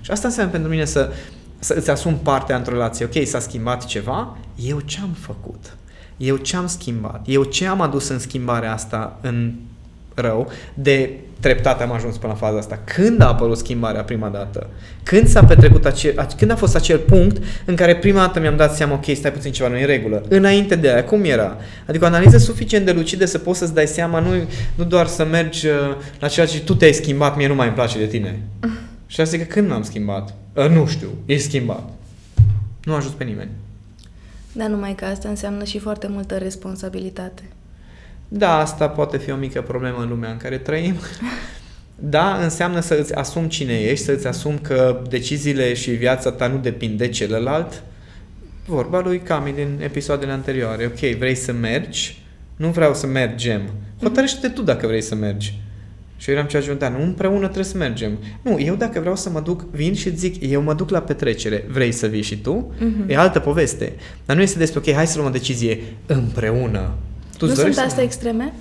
Și 0.00 0.10
asta 0.10 0.26
înseamnă 0.26 0.52
pentru 0.52 0.70
mine 0.70 0.84
să, 0.84 1.12
să 1.62 1.74
îți 1.76 1.90
asumi 1.90 2.20
partea 2.22 2.56
într-o 2.56 2.72
relație. 2.72 3.04
Ok, 3.04 3.26
s-a 3.26 3.38
schimbat 3.38 3.84
ceva, 3.84 4.36
eu 4.68 4.80
ce 4.80 4.98
am 5.02 5.16
făcut? 5.20 5.76
Eu 6.16 6.36
ce 6.36 6.56
am 6.56 6.66
schimbat? 6.66 7.22
Eu 7.26 7.42
ce 7.42 7.66
am 7.66 7.80
adus 7.80 8.08
în 8.08 8.18
schimbarea 8.18 8.72
asta 8.72 9.18
în 9.20 9.52
rău? 10.14 10.50
De 10.74 11.10
treptat 11.40 11.80
am 11.80 11.92
ajuns 11.92 12.16
până 12.16 12.32
la 12.32 12.38
faza 12.46 12.58
asta. 12.58 12.78
Când 12.84 13.20
a 13.20 13.28
apărut 13.28 13.58
schimbarea 13.58 14.02
prima 14.02 14.28
dată? 14.28 14.66
Când 15.02 15.28
s-a 15.28 15.44
petrecut 15.44 15.84
acel, 15.84 16.26
când 16.36 16.50
a 16.50 16.56
fost 16.56 16.74
acel 16.74 16.98
punct 16.98 17.42
în 17.64 17.74
care 17.74 17.96
prima 17.96 18.18
dată 18.18 18.40
mi-am 18.40 18.56
dat 18.56 18.74
seama, 18.74 18.94
ok, 18.94 19.04
stai 19.14 19.32
puțin 19.32 19.52
ceva 19.52 19.68
nu 19.68 19.76
e 19.76 19.80
în 19.80 19.86
regulă. 19.86 20.22
Înainte 20.28 20.74
de 20.74 20.92
aia, 20.92 21.04
cum 21.04 21.24
era? 21.24 21.56
Adică 21.86 22.04
o 22.04 22.06
analiză 22.06 22.38
suficient 22.38 22.84
de 22.84 22.92
lucidă 22.92 23.24
să 23.24 23.38
poți 23.38 23.58
să-ți 23.58 23.74
dai 23.74 23.86
seama, 23.86 24.18
nu, 24.18 24.30
nu 24.74 24.84
doar 24.84 25.06
să 25.06 25.24
mergi 25.24 25.66
uh, 25.66 25.72
la 26.20 26.28
ceea 26.28 26.46
ce 26.46 26.60
tu 26.60 26.74
te-ai 26.74 26.92
schimbat, 26.92 27.36
mie 27.36 27.48
nu 27.48 27.54
mai 27.54 27.66
îmi 27.66 27.74
place 27.74 27.98
de 27.98 28.06
tine. 28.06 28.42
Și 29.06 29.20
asta 29.20 29.36
că 29.36 29.44
când 29.44 29.68
m-am 29.68 29.82
schimbat? 29.82 30.34
Uh, 30.52 30.68
nu 30.68 30.86
știu, 30.86 31.08
e 31.26 31.36
schimbat. 31.36 31.88
Nu 32.84 32.92
a 32.92 32.96
ajuns 32.96 33.14
pe 33.14 33.24
nimeni. 33.24 33.50
Dar 34.52 34.68
numai 34.68 34.94
că 34.94 35.04
asta 35.04 35.28
înseamnă 35.28 35.64
și 35.64 35.78
foarte 35.78 36.06
multă 36.08 36.38
responsabilitate. 36.38 37.42
Da, 38.28 38.58
asta 38.58 38.88
poate 38.88 39.18
fi 39.18 39.30
o 39.30 39.36
mică 39.36 39.62
problemă 39.62 40.02
în 40.02 40.08
lumea 40.08 40.30
în 40.30 40.36
care 40.36 40.58
trăim. 40.58 40.94
Da, 42.04 42.42
înseamnă 42.42 42.80
să 42.80 42.94
îți 42.94 43.14
asumi 43.14 43.48
cine 43.48 43.78
ești, 43.78 44.04
să 44.04 44.12
îți 44.12 44.26
asumi 44.26 44.58
că 44.58 45.02
deciziile 45.08 45.74
și 45.74 45.90
viața 45.90 46.32
ta 46.32 46.46
nu 46.46 46.58
depind 46.58 46.98
de 46.98 47.08
celălalt. 47.08 47.82
Vorba 48.66 49.00
lui 49.00 49.18
Cami 49.18 49.52
din 49.52 49.78
episoadele 49.82 50.32
anterioare. 50.32 50.86
Ok, 50.86 51.16
vrei 51.16 51.34
să 51.34 51.52
mergi? 51.52 52.22
Nu 52.56 52.68
vreau 52.68 52.94
să 52.94 53.06
mergem. 53.06 53.62
Hotărăște-te 54.00 54.48
tu 54.48 54.62
dacă 54.62 54.86
vrei 54.86 55.02
să 55.02 55.14
mergi. 55.14 55.58
Și 56.22 56.28
eu 56.30 56.34
eram 56.34 56.46
ceea 56.46 56.62
ce 56.62 56.76
nu, 56.96 57.02
împreună 57.02 57.42
trebuie 57.42 57.64
să 57.64 57.76
mergem. 57.76 58.18
Nu, 58.42 58.60
eu 58.60 58.74
dacă 58.74 59.00
vreau 59.00 59.16
să 59.16 59.30
mă 59.30 59.40
duc, 59.40 59.70
vin 59.70 59.94
și 59.94 60.16
zic, 60.16 60.50
eu 60.50 60.62
mă 60.62 60.74
duc 60.74 60.90
la 60.90 61.00
petrecere, 61.00 61.64
vrei 61.70 61.92
să 61.92 62.06
vii 62.06 62.22
și 62.22 62.36
tu? 62.36 62.72
Uh-huh. 62.76 63.08
E 63.08 63.16
altă 63.16 63.38
poveste. 63.38 63.92
Dar 64.24 64.36
nu 64.36 64.42
este 64.42 64.58
despre, 64.58 64.78
ok, 64.78 64.94
hai 64.94 65.06
să 65.06 65.16
luăm 65.16 65.28
o 65.28 65.32
decizie 65.32 65.82
împreună. 66.06 66.90
Tu 67.38 67.46
nu 67.46 67.54
sunt 67.54 67.78
astea 67.78 68.02
extreme? 68.02 68.52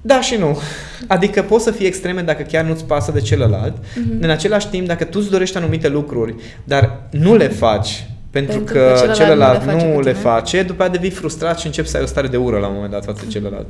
Da 0.00 0.20
și 0.20 0.36
nu. 0.36 0.58
Adică 1.06 1.42
poți 1.42 1.64
să 1.64 1.70
fii 1.70 1.86
extreme 1.86 2.22
dacă 2.22 2.42
chiar 2.42 2.64
nu-ți 2.64 2.84
pasă 2.84 3.12
de 3.12 3.20
celălalt. 3.20 3.76
Uh-huh. 3.78 4.20
În 4.20 4.30
același 4.30 4.68
timp, 4.68 4.86
dacă 4.86 5.04
tu 5.04 5.18
îți 5.20 5.30
dorești 5.30 5.56
anumite 5.56 5.88
lucruri, 5.88 6.34
dar 6.64 7.08
nu 7.10 7.36
le 7.36 7.48
faci 7.48 8.06
pentru, 8.30 8.56
pentru 8.56 8.74
că, 8.74 8.78
că 8.80 9.12
celălalt, 9.12 9.16
celălalt 9.16 9.64
nu 9.64 9.70
le 9.70 9.72
face, 9.72 9.92
nu 9.92 10.00
le 10.00 10.12
face 10.12 10.62
după 10.62 10.82
aceea 10.82 10.96
devii 10.96 11.16
frustrat 11.16 11.58
și 11.58 11.66
începi 11.66 11.88
să 11.88 11.96
ai 11.96 12.02
o 12.02 12.06
stare 12.06 12.28
de 12.28 12.36
ură 12.36 12.58
la 12.58 12.66
un 12.66 12.74
moment 12.74 12.92
dat 12.92 13.04
față 13.04 13.22
de 13.24 13.30
celălalt. 13.30 13.66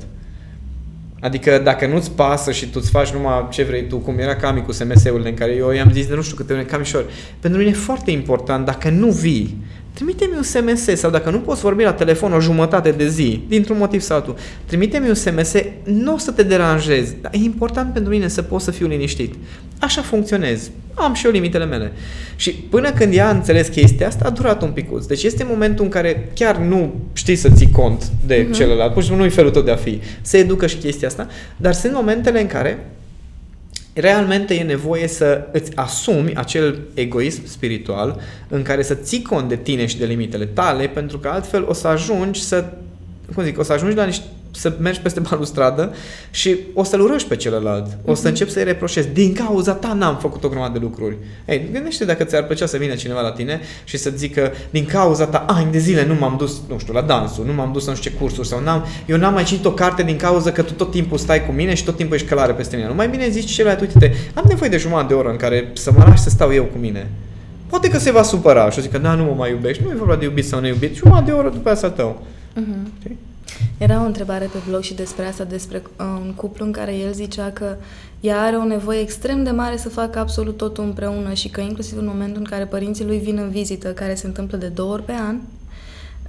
Adică 1.20 1.61
dacă 1.64 1.87
nu-ți 1.87 2.11
pasă 2.11 2.52
și 2.52 2.66
tu 2.66 2.78
îți 2.82 2.90
faci 2.90 3.11
numai 3.11 3.46
ce 3.50 3.62
vrei 3.62 3.87
tu, 3.87 3.96
cum 3.96 4.18
era 4.18 4.37
Cami 4.37 4.62
cu 4.62 4.73
SMS-urile 4.73 5.28
în 5.28 5.35
care 5.35 5.52
eu 5.52 5.70
i-am 5.70 5.90
zis 5.92 6.06
de 6.06 6.14
nu 6.14 6.23
știu 6.23 6.37
câte 6.37 6.52
ori, 6.52 6.66
Camișor, 6.66 7.04
pentru 7.40 7.58
mine 7.58 7.70
e 7.70 7.75
foarte 7.75 8.11
important, 8.11 8.64
dacă 8.64 8.88
nu 8.88 9.11
vii, 9.11 9.56
trimite-mi 9.97 10.37
un 10.37 10.43
SMS 10.43 10.99
sau 10.99 11.11
dacă 11.11 11.31
nu 11.31 11.38
poți 11.38 11.61
vorbi 11.61 11.83
la 11.83 11.93
telefon 11.93 12.33
o 12.33 12.41
jumătate 12.41 12.91
de 12.91 13.09
zi, 13.09 13.45
dintr-un 13.49 13.79
motiv 13.79 14.00
sau 14.00 14.17
altul, 14.17 14.37
trimite-mi 14.65 15.09
un 15.09 15.15
SMS, 15.15 15.53
nu 15.85 16.15
o 16.15 16.19
să 16.19 16.31
te 16.31 16.43
deranjezi, 16.43 17.15
dar 17.21 17.31
e 17.35 17.38
important 17.38 17.93
pentru 17.93 18.12
mine 18.12 18.29
să 18.29 18.43
pot 18.43 18.61
să 18.61 18.71
fiu 18.71 18.87
liniștit. 18.87 19.35
Așa 19.79 20.03
funcționez. 20.03 20.71
Am 20.95 21.15
și 21.15 21.26
eu 21.26 21.33
limitele 21.33 21.65
mele. 21.65 21.93
Și 22.37 22.50
până 22.50 22.91
când 22.91 23.15
ea 23.15 23.26
a 23.26 23.31
înțeles 23.31 23.69
chestia 23.69 24.07
asta, 24.07 24.25
a 24.25 24.31
durat 24.31 24.62
un 24.62 24.71
picuț. 24.71 25.05
Deci 25.05 25.23
este 25.23 25.45
momentul 25.49 25.85
în 25.85 25.91
care 25.91 26.29
chiar 26.35 26.57
nu 26.57 26.95
știi 27.12 27.37
să 27.37 27.49
ții 27.55 27.71
cont 27.71 28.11
de 28.26 28.47
uh-huh. 28.47 28.53
celălalt, 28.53 28.93
pur 28.93 29.03
și 29.03 29.09
simplu 29.09 29.25
nu-i 29.25 29.35
felul 29.35 29.50
tău 29.50 29.62
de 29.62 29.71
a 29.71 29.76
fi. 29.76 30.00
Se 30.21 30.38
educă 30.38 30.67
și 30.67 30.76
chestia 30.76 31.09
asta, 31.09 31.26
dar 31.57 31.73
sunt 31.73 31.93
momentele 31.93 32.41
în 32.41 32.47
care 32.47 32.87
realmente 34.00 34.55
e 34.55 34.62
nevoie 34.62 35.09
să 35.09 35.47
îți 35.53 35.76
asumi 35.76 36.35
acel 36.35 36.79
egoism 36.95 37.47
spiritual 37.47 38.21
în 38.49 38.62
care 38.62 38.83
să 38.83 38.95
ții 38.95 39.23
cont 39.23 39.49
de 39.49 39.57
tine 39.57 39.87
și 39.87 39.99
de 39.99 40.05
limitele 40.05 40.47
tale, 40.47 40.87
pentru 40.87 41.19
că 41.19 41.29
altfel 41.29 41.65
o 41.69 41.73
să 41.73 41.88
ajungi 41.88 42.43
să, 42.43 42.65
cum 43.35 43.45
zic, 43.45 43.59
o 43.59 43.62
să 43.62 43.73
ajungi 43.73 43.97
la 43.97 44.05
niște 44.05 44.25
să 44.59 44.77
mergi 44.81 45.01
peste 45.01 45.21
balustradă 45.31 45.95
și 46.31 46.57
o 46.75 46.83
să-l 46.83 47.01
urăști 47.01 47.29
pe 47.29 47.37
celălalt. 47.37 47.87
O 48.05 48.15
să 48.15 48.21
mhm. 48.21 48.29
începi 48.29 48.51
să-i 48.51 48.65
reproșezi. 48.65 49.09
Din 49.09 49.33
cauza 49.33 49.73
ta 49.73 49.93
n-am 49.93 50.17
făcut 50.17 50.45
o 50.45 50.49
grămadă 50.49 50.79
de 50.79 50.85
lucruri. 50.85 51.17
Ei, 51.45 51.69
gândește 51.73 52.05
dacă 52.05 52.25
ți-ar 52.25 52.45
plăcea 52.45 52.67
să 52.67 52.77
vină 52.77 52.95
cineva 52.95 53.21
la 53.21 53.33
tine 53.33 53.61
și 53.85 53.97
să 53.97 54.13
zică 54.17 54.53
din 54.71 54.85
cauza 54.85 55.27
ta 55.27 55.45
ani 55.49 55.73
de 55.73 55.79
zile 55.79 56.07
nu 56.07 56.15
m-am 56.15 56.35
dus, 56.39 56.61
nu 56.69 56.79
știu, 56.79 56.93
la 56.93 57.01
dansul, 57.01 57.45
nu 57.45 57.53
m-am 57.53 57.73
dus 57.73 57.85
la 57.85 57.91
nu 57.91 57.99
știu 57.99 58.11
ce 58.11 58.17
cursuri 58.17 58.49
sau 58.49 58.61
n-am, 58.63 58.85
eu 59.07 59.17
n-am 59.17 59.33
mai 59.33 59.45
citit 59.45 59.65
o 59.65 59.73
carte 59.73 60.03
din 60.03 60.17
cauza 60.17 60.53
că 60.53 60.63
tu 60.63 60.73
tot 60.73 60.91
timpul 60.91 61.19
stai 61.19 61.47
cu 61.47 61.53
mine 61.53 61.75
și 61.75 61.85
tot 61.85 61.97
timpul 61.97 62.17
ești 62.17 62.29
călare 62.29 62.53
peste 62.53 62.77
mine. 62.77 62.89
Nu 62.89 62.95
mai 62.95 63.09
bine 63.09 63.29
zici 63.29 63.51
celălalt, 63.51 63.81
uite-te, 63.81 64.13
am 64.35 64.45
nevoie 64.49 64.71
de 64.71 64.77
jumătate 64.77 65.07
de 65.07 65.15
oră 65.15 65.29
în 65.31 65.37
care 65.37 65.71
să 65.73 65.93
mă 65.93 66.05
lași 66.07 66.23
să 66.23 66.31
stau 66.31 66.53
eu 66.53 66.65
cu 66.65 66.79
mine. 66.79 67.11
Poate 67.67 67.89
că 67.89 67.99
se 67.99 68.11
va 68.11 68.23
supăra 68.23 68.71
și 68.71 68.79
o 68.79 68.83
zică, 68.83 68.99
da, 68.99 69.15
nu 69.15 69.25
mă 69.25 69.35
mai 69.37 69.51
iubești. 69.51 69.83
Nu 69.83 69.91
e 69.91 69.95
vorba 69.95 70.17
de 70.17 70.25
iubit 70.25 70.47
sau 70.47 70.61
neiubit. 70.61 70.95
Jumătate 70.95 71.25
de 71.25 71.33
oră 71.33 71.49
după 71.49 71.71
asta 71.71 71.91
tău. 71.91 72.23
Uh-huh. 72.57 73.17
Era 73.78 74.02
o 74.02 74.04
întrebare 74.04 74.45
pe 74.52 74.59
blog 74.68 74.83
și 74.83 74.95
despre 74.95 75.26
asta, 75.26 75.45
despre 75.45 75.83
uh, 75.87 76.06
un 76.25 76.33
cuplu 76.35 76.64
în 76.64 76.73
care 76.73 76.95
el 76.95 77.12
zicea 77.12 77.50
că 77.50 77.76
ea 78.21 78.42
are 78.42 78.56
o 78.56 78.64
nevoie 78.64 79.00
extrem 79.00 79.45
de 79.45 79.50
mare 79.50 79.76
să 79.76 79.88
facă 79.88 80.18
absolut 80.18 80.56
totul 80.56 80.85
împreună 80.85 81.33
și 81.33 81.49
că 81.49 81.61
inclusiv 81.61 81.99
în 81.99 82.06
momentul 82.06 82.38
în 82.38 82.45
care 82.45 82.64
părinții 82.64 83.04
lui 83.04 83.18
vin 83.18 83.38
în 83.38 83.50
vizită, 83.50 83.92
care 83.92 84.14
se 84.14 84.26
întâmplă 84.26 84.56
de 84.56 84.66
două 84.66 84.92
ori 84.92 85.02
pe 85.02 85.12
an, 85.12 85.37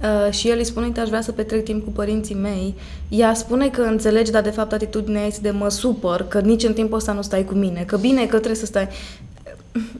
Uh, 0.02 0.32
și 0.32 0.48
el 0.48 0.58
îi 0.58 0.64
spune, 0.64 0.86
uite, 0.86 1.00
aș 1.00 1.08
vrea 1.08 1.20
să 1.20 1.32
petrec 1.32 1.64
timp 1.64 1.84
cu 1.84 1.90
părinții 1.90 2.34
mei. 2.34 2.74
Ea 3.08 3.34
spune 3.34 3.68
că 3.68 3.82
înțelegi, 3.82 4.30
dar 4.30 4.42
de 4.42 4.50
fapt 4.50 4.72
atitudinea 4.72 5.24
este 5.24 5.40
de 5.40 5.50
mă 5.50 5.68
supăr, 5.68 6.28
că 6.28 6.40
nici 6.40 6.64
în 6.64 6.72
timpul 6.72 6.96
ăsta 6.96 7.12
nu 7.12 7.22
stai 7.22 7.44
cu 7.44 7.54
mine, 7.54 7.82
că 7.86 7.96
bine 7.96 8.20
că 8.20 8.36
trebuie 8.36 8.54
să 8.54 8.66
stai 8.66 8.88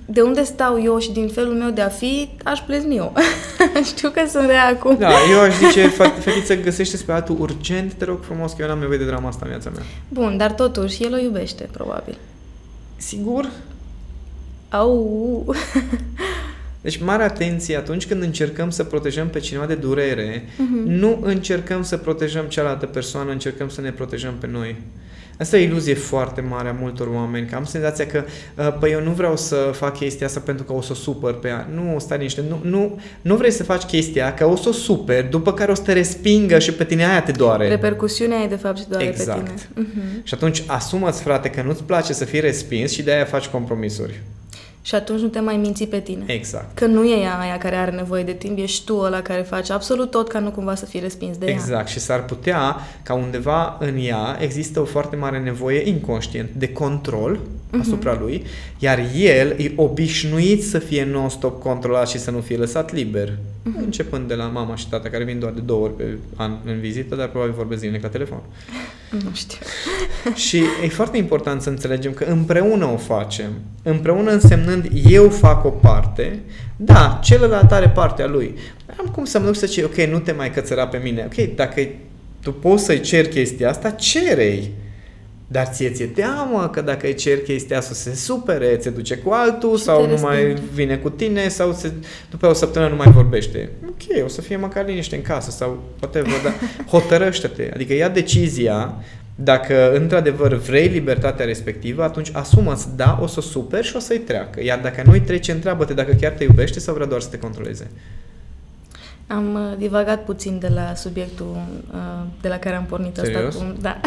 de 0.07 0.21
unde 0.21 0.43
stau 0.43 0.83
eu 0.83 0.99
și 0.99 1.13
din 1.13 1.29
felul 1.29 1.55
meu 1.55 1.71
de 1.71 1.81
a 1.81 1.89
fi, 1.89 2.29
aș 2.45 2.59
plezni 2.59 2.97
eu. 2.97 3.13
Știu 3.97 4.11
că 4.11 4.21
sunt 4.29 4.47
rea 4.47 4.67
acum. 4.67 4.97
Da, 4.99 5.11
eu 5.31 5.41
aș 5.41 5.55
zice, 5.57 5.89
fetiță, 6.21 6.57
găsește 6.57 6.97
pe 7.07 7.13
altul 7.13 7.37
urgent, 7.41 7.93
te 7.93 8.05
rog 8.05 8.19
frumos, 8.23 8.53
că 8.53 8.63
eu 8.63 8.69
n-am 8.69 8.79
nevoie 8.79 8.99
de 8.99 9.05
drama 9.05 9.29
asta 9.29 9.41
în 9.45 9.51
viața 9.51 9.71
mea. 9.71 9.83
Bun, 10.09 10.37
dar 10.37 10.53
totuși, 10.53 11.05
el 11.05 11.13
o 11.13 11.19
iubește, 11.19 11.69
probabil. 11.73 12.19
Sigur? 12.97 13.51
Au. 14.69 15.55
Deci, 16.81 17.01
mare 17.03 17.23
atenție, 17.23 17.77
atunci 17.77 18.07
când 18.07 18.23
încercăm 18.23 18.71
să 18.71 18.85
protejăm 18.85 19.29
pe 19.29 19.39
cineva 19.39 19.67
de 19.67 19.75
durere, 19.75 20.41
uh-huh. 20.41 20.85
nu 20.85 21.19
încercăm 21.23 21.83
să 21.83 21.97
protejăm 21.97 22.45
cealaltă 22.45 22.87
persoană, 22.87 23.31
încercăm 23.31 23.69
să 23.69 23.81
ne 23.81 23.93
protejăm 23.93 24.35
pe 24.41 24.47
noi. 24.47 24.77
Asta 25.39 25.57
e 25.57 25.61
o 25.61 25.69
iluzie 25.69 25.95
foarte 25.95 26.41
mare 26.41 26.69
a 26.69 26.73
multor 26.73 27.07
oameni, 27.07 27.47
că 27.47 27.55
am 27.55 27.65
senzația 27.65 28.07
că, 28.07 28.25
uh, 28.57 28.77
păi 28.81 28.91
eu 28.91 29.03
nu 29.03 29.11
vreau 29.11 29.37
să 29.37 29.55
fac 29.55 29.99
chestia 29.99 30.27
asta 30.27 30.41
pentru 30.41 30.65
că 30.65 30.73
o 30.73 30.81
să 30.81 30.93
o 30.93 30.95
supăr 30.95 31.39
pe 31.39 31.49
ea. 31.49 31.69
Nu, 31.75 31.99
stai 31.99 32.19
niște, 32.19 32.43
nu, 32.49 32.61
nu, 32.63 33.01
nu 33.23 33.37
vrei 33.37 33.51
să 33.51 33.63
faci 33.65 33.83
chestia 33.83 34.35
că 34.35 34.47
o 34.47 34.57
să 34.57 34.69
o 34.69 34.73
super, 34.73 35.29
după 35.29 35.53
care 35.53 35.71
o 35.71 35.75
să 35.75 35.83
te 35.83 35.93
respingă 35.93 36.59
și 36.59 36.73
pe 36.73 36.85
tine 36.85 37.07
aia 37.07 37.23
te 37.23 37.33
doare. 37.33 37.69
Repercusiunea 37.69 38.43
e 38.43 38.47
de 38.47 38.57
fapt 38.57 38.79
și 38.79 38.89
doare 38.89 39.05
exact. 39.05 39.41
pe 39.41 39.45
tine. 39.45 39.87
Uh-huh. 39.87 40.23
Și 40.23 40.35
atunci 40.35 40.63
asumați, 40.67 41.23
frate, 41.23 41.51
că 41.51 41.63
nu-ți 41.63 41.83
place 41.83 42.13
să 42.13 42.25
fii 42.25 42.41
respins 42.41 42.93
și 42.93 43.03
de 43.03 43.13
aia 43.13 43.25
faci 43.25 43.47
compromisuri. 43.47 44.21
Și 44.83 44.95
atunci 44.95 45.21
nu 45.21 45.29
te 45.29 45.41
mai 45.41 45.57
minți 45.57 45.85
pe 45.85 46.01
tine. 46.01 46.25
Exact. 46.27 46.77
Că 46.77 46.87
nu 46.87 47.05
e 47.05 47.23
ea 47.23 47.39
aia 47.39 47.59
care 47.59 47.77
are 47.77 47.91
nevoie 47.91 48.23
de 48.23 48.33
timp, 48.33 48.59
ești 48.59 48.85
tu 48.85 48.97
ăla 48.97 49.23
care 49.23 49.43
face 49.43 49.73
absolut 49.73 50.11
tot 50.11 50.29
ca 50.29 50.39
nu 50.39 50.51
cumva 50.51 50.75
să 50.75 50.85
fii 50.85 51.01
respins 51.01 51.37
de 51.37 51.47
exact. 51.47 51.71
ea. 51.71 51.79
Exact. 51.79 51.89
Și 51.89 52.07
s-ar 52.07 52.25
putea 52.25 52.77
ca 53.03 53.15
undeva 53.15 53.77
în 53.81 53.99
ea 53.99 54.37
există 54.41 54.81
o 54.81 54.85
foarte 54.85 55.17
mare 55.17 55.39
nevoie 55.39 55.89
inconștient 55.89 56.51
de 56.57 56.69
control 56.69 57.39
uh-huh. 57.39 57.81
asupra 57.81 58.19
lui, 58.21 58.45
iar 58.79 58.99
el 59.17 59.55
e 59.59 59.73
obișnuit 59.77 60.65
să 60.65 60.79
fie 60.79 61.05
non-stop 61.05 61.63
controlat 61.63 62.09
și 62.09 62.19
să 62.19 62.31
nu 62.31 62.41
fie 62.41 62.57
lăsat 62.57 62.93
liber. 62.93 63.33
Uh-huh. 63.77 63.85
Începând 63.85 64.29
de 64.29 64.35
la 64.35 64.45
mama 64.45 64.77
și 64.77 64.89
tata, 64.89 65.09
care 65.09 65.25
vin 65.25 65.39
doar 65.39 65.53
de 65.53 65.61
două 65.61 65.85
ori 65.85 65.97
pe 65.97 66.19
an 66.37 66.57
în 66.65 66.81
vizită, 66.81 67.15
dar 67.15 67.29
probabil 67.29 67.55
vorbesc 67.55 67.81
zilnic 67.81 68.03
la 68.03 68.09
telefon. 68.09 68.41
Nu 69.25 69.31
știu. 69.33 69.59
și 70.49 70.63
e 70.85 70.89
foarte 70.89 71.17
important 71.17 71.63
să 71.63 71.69
înțelegem 71.69 72.13
că 72.13 72.25
împreună 72.25 72.87
o 72.87 72.97
facem. 72.97 73.51
Împreună 73.83 74.31
însemnând 74.31 74.89
eu 75.09 75.29
fac 75.29 75.65
o 75.65 75.71
parte, 75.71 76.39
da, 76.77 77.21
celălalt 77.23 77.73
are 77.73 77.89
partea 77.89 78.27
lui. 78.27 78.55
Am 78.99 79.07
cum 79.07 79.25
să 79.25 79.39
mă 79.39 79.45
duc 79.45 79.57
să 79.57 79.67
zic, 79.67 79.85
ok, 79.85 79.97
nu 79.97 80.19
te 80.19 80.33
mai 80.33 80.53
cățăra 80.53 80.87
pe 80.87 81.01
mine. 81.03 81.29
Ok, 81.33 81.55
dacă 81.55 81.89
tu 82.43 82.53
poți 82.53 82.85
să-i 82.85 83.01
cer 83.01 83.29
chestia 83.29 83.69
asta, 83.69 83.91
cerei. 83.91 84.71
Dar 85.51 85.67
ție 85.67 85.91
ți-e 85.91 86.07
teamă 86.07 86.69
că 86.73 86.81
dacă 86.81 87.07
îi 87.07 87.15
cer 87.15 87.39
chestia 87.39 87.79
asta 87.79 87.95
să 87.95 88.11
se 88.11 88.17
supere, 88.17 88.79
se 88.81 88.91
duce 88.91 89.17
cu 89.17 89.31
altul 89.31 89.77
Și 89.77 89.83
sau 89.83 90.01
te 90.01 90.13
nu 90.13 90.21
mai 90.21 90.43
respinge. 90.43 90.63
vine 90.73 90.97
cu 90.97 91.11
tine 91.11 91.49
sau 91.49 91.73
se, 91.73 91.93
după 92.31 92.47
o 92.47 92.53
săptămână 92.53 92.91
nu 92.91 92.97
mai 92.97 93.13
vorbește. 93.13 93.71
Ok, 93.89 94.25
o 94.25 94.29
să 94.29 94.41
fie 94.41 94.57
măcar 94.57 94.87
liniște 94.87 95.17
în 95.17 95.23
casă 95.23 95.51
sau 95.51 95.83
whatever, 96.01 96.41
dar 96.43 96.55
hotărăște-te. 96.93 97.71
Adică 97.75 97.95
ia 97.95 98.09
decizia 98.09 98.95
dacă 99.35 99.93
într-adevăr 99.95 100.55
vrei 100.55 100.87
libertatea 100.87 101.45
respectivă, 101.45 102.03
atunci 102.03 102.31
asumă-ți, 102.33 102.97
da, 102.97 103.19
o 103.23 103.27
să 103.27 103.39
o 103.39 103.43
superi 103.43 103.87
și 103.87 103.97
o 103.97 103.99
să-i 103.99 104.19
treacă. 104.19 104.63
Iar 104.63 104.79
dacă 104.83 105.03
nu-i 105.07 105.21
trece, 105.21 105.53
întreabă-te 105.53 105.95
dacă 105.95 106.13
chiar 106.13 106.33
te 106.33 106.45
iubește 106.45 106.81
sau 106.81 106.95
vrea 106.95 107.07
doar 107.07 107.21
să 107.21 107.29
te 107.29 107.39
controleze. 107.39 107.91
Am 109.29 109.55
uh, 109.55 109.77
divagat 109.79 110.25
puțin 110.25 110.59
de 110.59 110.69
la 110.69 110.95
subiectul 110.95 111.57
uh, 111.93 112.27
de 112.41 112.49
la 112.49 112.57
care 112.57 112.77
am 112.77 112.85
pornit 112.85 113.17
Serios? 113.17 113.55
asta 113.55 113.65
cu, 113.65 113.77
da, 113.81 114.01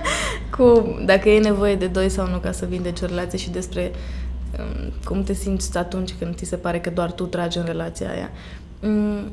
cu 0.56 0.96
dacă 1.04 1.28
e 1.28 1.40
nevoie 1.40 1.74
de 1.74 1.86
doi 1.86 2.08
sau 2.08 2.28
nu 2.28 2.38
ca 2.38 2.52
să 2.52 2.66
vindeci 2.66 3.00
o 3.00 3.06
relație 3.06 3.38
și 3.38 3.50
despre 3.50 3.90
um, 4.58 4.92
cum 5.04 5.22
te 5.22 5.32
simți 5.32 5.78
atunci 5.78 6.14
când 6.18 6.34
ți 6.34 6.44
se 6.44 6.56
pare 6.56 6.80
că 6.80 6.90
doar 6.90 7.12
tu 7.12 7.24
tragi 7.24 7.58
în 7.58 7.64
relația 7.64 8.10
aia. 8.10 8.30
Um, 8.80 9.32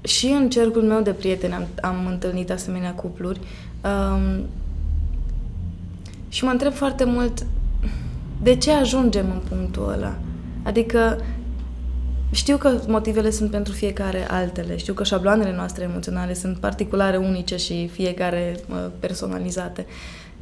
și 0.00 0.26
în 0.26 0.50
cercul 0.50 0.82
meu 0.82 1.00
de 1.00 1.10
prieteni 1.10 1.52
am, 1.52 1.66
am 1.80 2.06
întâlnit 2.06 2.50
asemenea 2.50 2.92
cupluri 2.92 3.40
um, 3.84 4.46
și 6.28 6.44
mă 6.44 6.50
întreb 6.50 6.72
foarte 6.72 7.04
mult 7.04 7.46
de 8.42 8.56
ce 8.56 8.72
ajungem 8.72 9.26
în 9.30 9.40
punctul 9.48 9.92
ăla? 9.92 10.14
Adică 10.62 11.20
știu 12.32 12.56
că 12.56 12.80
motivele 12.86 13.30
sunt 13.30 13.50
pentru 13.50 13.72
fiecare 13.72 14.30
altele, 14.30 14.76
știu 14.76 14.94
că 14.94 15.04
șabloanele 15.04 15.54
noastre 15.54 15.84
emoționale 15.84 16.34
sunt 16.34 16.56
particulare, 16.56 17.16
unice 17.16 17.56
și 17.56 17.88
fiecare 17.88 18.56
uh, 18.68 18.86
personalizate. 19.00 19.86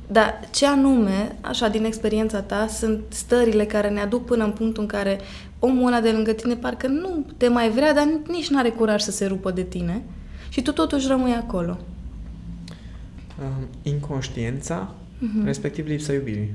Dar 0.07 0.41
ce 0.51 0.67
anume, 0.67 1.37
așa, 1.41 1.69
din 1.69 1.85
experiența 1.85 2.41
ta, 2.41 2.67
sunt 2.67 3.01
stările 3.09 3.65
care 3.65 3.89
ne 3.89 4.01
aduc 4.01 4.25
până 4.25 4.45
în 4.45 4.51
punctul 4.51 4.83
în 4.83 4.89
care 4.89 5.19
omul 5.59 5.87
ăla 5.87 6.01
de 6.01 6.11
lângă 6.11 6.33
tine 6.33 6.55
parcă 6.55 6.87
nu 6.87 7.27
te 7.37 7.49
mai 7.49 7.71
vrea, 7.71 7.95
dar 7.95 8.09
nici 8.29 8.49
nu 8.49 8.59
are 8.59 8.69
curaj 8.69 9.01
să 9.03 9.11
se 9.11 9.27
rupă 9.27 9.51
de 9.51 9.63
tine 9.63 10.03
și 10.49 10.63
tu 10.63 10.73
totuși 10.73 11.07
rămâi 11.07 11.33
acolo. 11.33 11.79
Um, 13.43 13.69
inconștiența, 13.83 14.95
respectiv 15.45 15.87
lipsa 15.87 16.13
iubirii. 16.13 16.55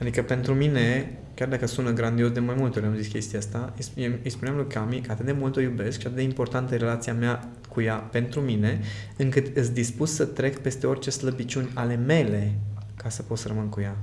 Adică 0.00 0.22
pentru 0.22 0.54
mine, 0.54 1.18
chiar 1.38 1.48
dacă 1.48 1.66
sună 1.66 1.92
grandios, 1.92 2.30
de 2.30 2.40
mai 2.40 2.54
multe 2.58 2.78
ori 2.78 2.88
am 2.88 2.94
zis 2.96 3.06
chestia 3.06 3.38
asta, 3.38 3.72
îi, 3.94 4.18
îi 4.22 4.30
spuneam 4.30 4.56
lui 4.56 4.66
Cami 4.66 5.00
că 5.00 5.12
atât 5.12 5.24
de 5.24 5.32
mult 5.32 5.56
o 5.56 5.60
iubesc 5.60 6.00
și 6.00 6.06
atât 6.06 6.16
de 6.16 6.22
importantă 6.22 6.74
e 6.74 6.76
relația 6.76 7.14
mea 7.14 7.48
cu 7.68 7.80
ea 7.80 7.94
pentru 7.94 8.40
mine, 8.40 8.80
încât 9.16 9.56
îți 9.56 9.72
dispus 9.72 10.14
să 10.14 10.24
trec 10.24 10.58
peste 10.58 10.86
orice 10.86 11.10
slăbiciuni 11.10 11.70
ale 11.74 11.96
mele 11.96 12.52
ca 12.96 13.08
să 13.08 13.22
pot 13.22 13.38
să 13.38 13.48
rămân 13.48 13.68
cu 13.68 13.80
ea. 13.80 13.96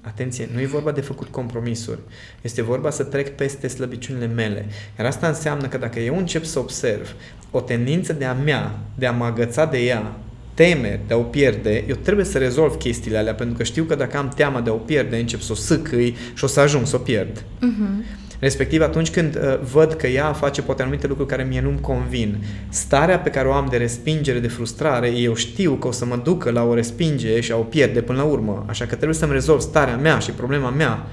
Atenție, 0.00 0.48
nu 0.52 0.60
e 0.60 0.66
vorba 0.66 0.92
de 0.92 1.00
făcut 1.00 1.28
compromisuri. 1.28 2.00
Este 2.42 2.62
vorba 2.62 2.90
să 2.90 3.04
trec 3.04 3.36
peste 3.36 3.68
slăbiciunile 3.68 4.26
mele. 4.26 4.66
Iar 4.98 5.06
asta 5.06 5.28
înseamnă 5.28 5.68
că 5.68 5.78
dacă 5.78 5.98
eu 5.98 6.16
încep 6.16 6.44
să 6.44 6.58
observ 6.58 7.14
o 7.50 7.60
tendință 7.60 8.12
de 8.12 8.24
a 8.24 8.32
mea, 8.32 8.78
de 8.98 9.06
a 9.06 9.12
mă 9.12 9.24
agăța 9.24 9.64
de 9.64 9.78
ea, 9.78 10.16
temeri 10.60 11.00
de 11.06 11.14
a 11.14 11.16
o 11.16 11.22
pierde, 11.22 11.84
eu 11.88 11.94
trebuie 11.94 12.24
să 12.24 12.38
rezolv 12.38 12.76
chestiile 12.76 13.18
alea, 13.18 13.34
pentru 13.34 13.56
că 13.56 13.62
știu 13.62 13.84
că 13.84 13.94
dacă 13.94 14.16
am 14.16 14.28
teama 14.28 14.60
de 14.60 14.70
a 14.70 14.72
o 14.72 14.76
pierde, 14.76 15.16
încep 15.16 15.40
să 15.40 15.52
o 15.52 15.54
sâcâi 15.54 16.16
și 16.34 16.44
o 16.44 16.46
să 16.46 16.60
ajung 16.60 16.86
să 16.86 16.96
o 16.96 16.98
pierd. 16.98 17.38
Uh-huh. 17.40 18.18
Respectiv, 18.38 18.82
atunci 18.82 19.10
când 19.10 19.36
uh, 19.36 19.58
văd 19.72 19.92
că 19.92 20.06
ea 20.06 20.32
face 20.32 20.62
poate 20.62 20.82
anumite 20.82 21.06
lucruri 21.06 21.28
care 21.28 21.42
mie 21.42 21.60
nu-mi 21.60 21.80
convin, 21.80 22.36
starea 22.68 23.18
pe 23.18 23.30
care 23.30 23.48
o 23.48 23.52
am 23.52 23.66
de 23.70 23.76
respingere, 23.76 24.38
de 24.38 24.48
frustrare, 24.48 25.08
eu 25.08 25.34
știu 25.34 25.72
că 25.72 25.86
o 25.86 25.92
să 25.92 26.04
mă 26.04 26.20
ducă 26.24 26.50
la 26.50 26.62
o 26.62 26.74
respingere 26.74 27.40
și 27.40 27.52
a 27.52 27.56
o 27.56 27.62
pierde 27.62 28.00
până 28.00 28.18
la 28.18 28.24
urmă. 28.24 28.64
Așa 28.68 28.84
că 28.84 28.94
trebuie 28.94 29.16
să-mi 29.16 29.32
rezolv 29.32 29.60
starea 29.60 29.96
mea 29.96 30.18
și 30.18 30.30
problema 30.30 30.70
mea. 30.70 31.06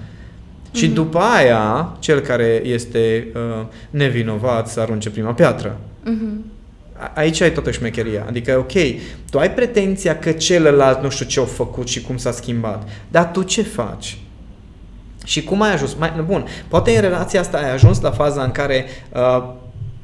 Și 0.72 0.88
după 0.88 1.20
aia, 1.20 1.96
cel 2.00 2.20
care 2.20 2.62
este 2.66 3.28
uh, 3.34 3.66
nevinovat 3.90 4.70
să 4.70 4.80
arunce 4.80 5.10
prima 5.10 5.34
piatră. 5.34 5.78
Uh-huh. 6.04 6.57
A- 7.00 7.12
Aici 7.16 7.42
ai 7.42 7.52
toată 7.52 7.72
șmecheria. 7.72 8.26
Adică, 8.28 8.58
ok, 8.58 8.72
tu 9.30 9.40
ai 9.40 9.52
pretenția 9.52 10.20
că 10.20 10.32
celălalt 10.32 11.02
nu 11.02 11.10
știu 11.10 11.26
ce 11.26 11.40
a 11.40 11.44
făcut 11.44 11.88
și 11.88 12.02
cum 12.02 12.18
s-a 12.18 12.32
schimbat, 12.32 12.90
dar 13.12 13.26
tu 13.26 13.44
ce 13.44 13.62
faci? 13.62 14.18
Și 15.26 15.44
cum 15.44 15.62
ai 15.62 15.74
ajuns? 15.74 15.94
Mai, 15.94 16.24
bun, 16.26 16.46
poate 16.68 16.96
în 16.96 17.02
relația 17.02 17.40
asta 17.40 17.58
ai 17.58 17.74
ajuns 17.74 18.02
la 18.02 18.12
faza 18.12 18.44
în 18.44 18.52
care 18.52 18.86
uh, 19.14 19.54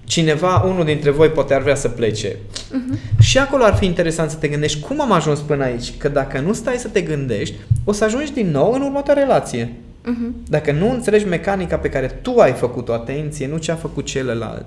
cineva, 0.04 0.64
unul 0.68 0.86
dintre 0.86 1.10
voi 1.10 1.30
poate 1.30 1.54
ar 1.54 1.62
vrea 1.62 1.76
să 1.76 1.88
plece. 1.90 2.32
Uh-huh. 2.32 3.20
Și 3.20 3.38
acolo 3.38 3.64
ar 3.64 3.76
fi 3.76 3.86
interesant 3.86 4.30
să 4.30 4.38
te 4.38 4.48
gândești 4.48 4.80
cum 4.80 5.02
am 5.02 5.12
ajuns 5.12 5.40
până 5.40 5.64
aici, 5.64 5.98
că 5.98 6.10
dacă 6.10 6.40
nu 6.40 6.54
stai 6.54 6.76
să 6.76 6.88
te 6.88 7.02
gândești, 7.02 7.56
o 7.84 7.92
să 7.92 8.04
ajungi 8.04 8.34
din 8.34 8.52
nou 8.52 8.74
în 8.74 8.82
următoarea 8.82 9.24
relație. 9.24 9.66
Uh-huh. 10.04 10.48
Dacă 10.48 10.72
nu 10.72 10.92
înțelegi 10.92 11.26
mecanica 11.26 11.76
pe 11.76 11.90
care 11.90 12.08
tu 12.08 12.40
ai 12.40 12.52
făcut-o, 12.52 12.94
atenție, 12.94 13.48
nu 13.48 13.58
ce 13.58 13.72
a 13.72 13.76
făcut 13.76 14.06
celălalt, 14.06 14.66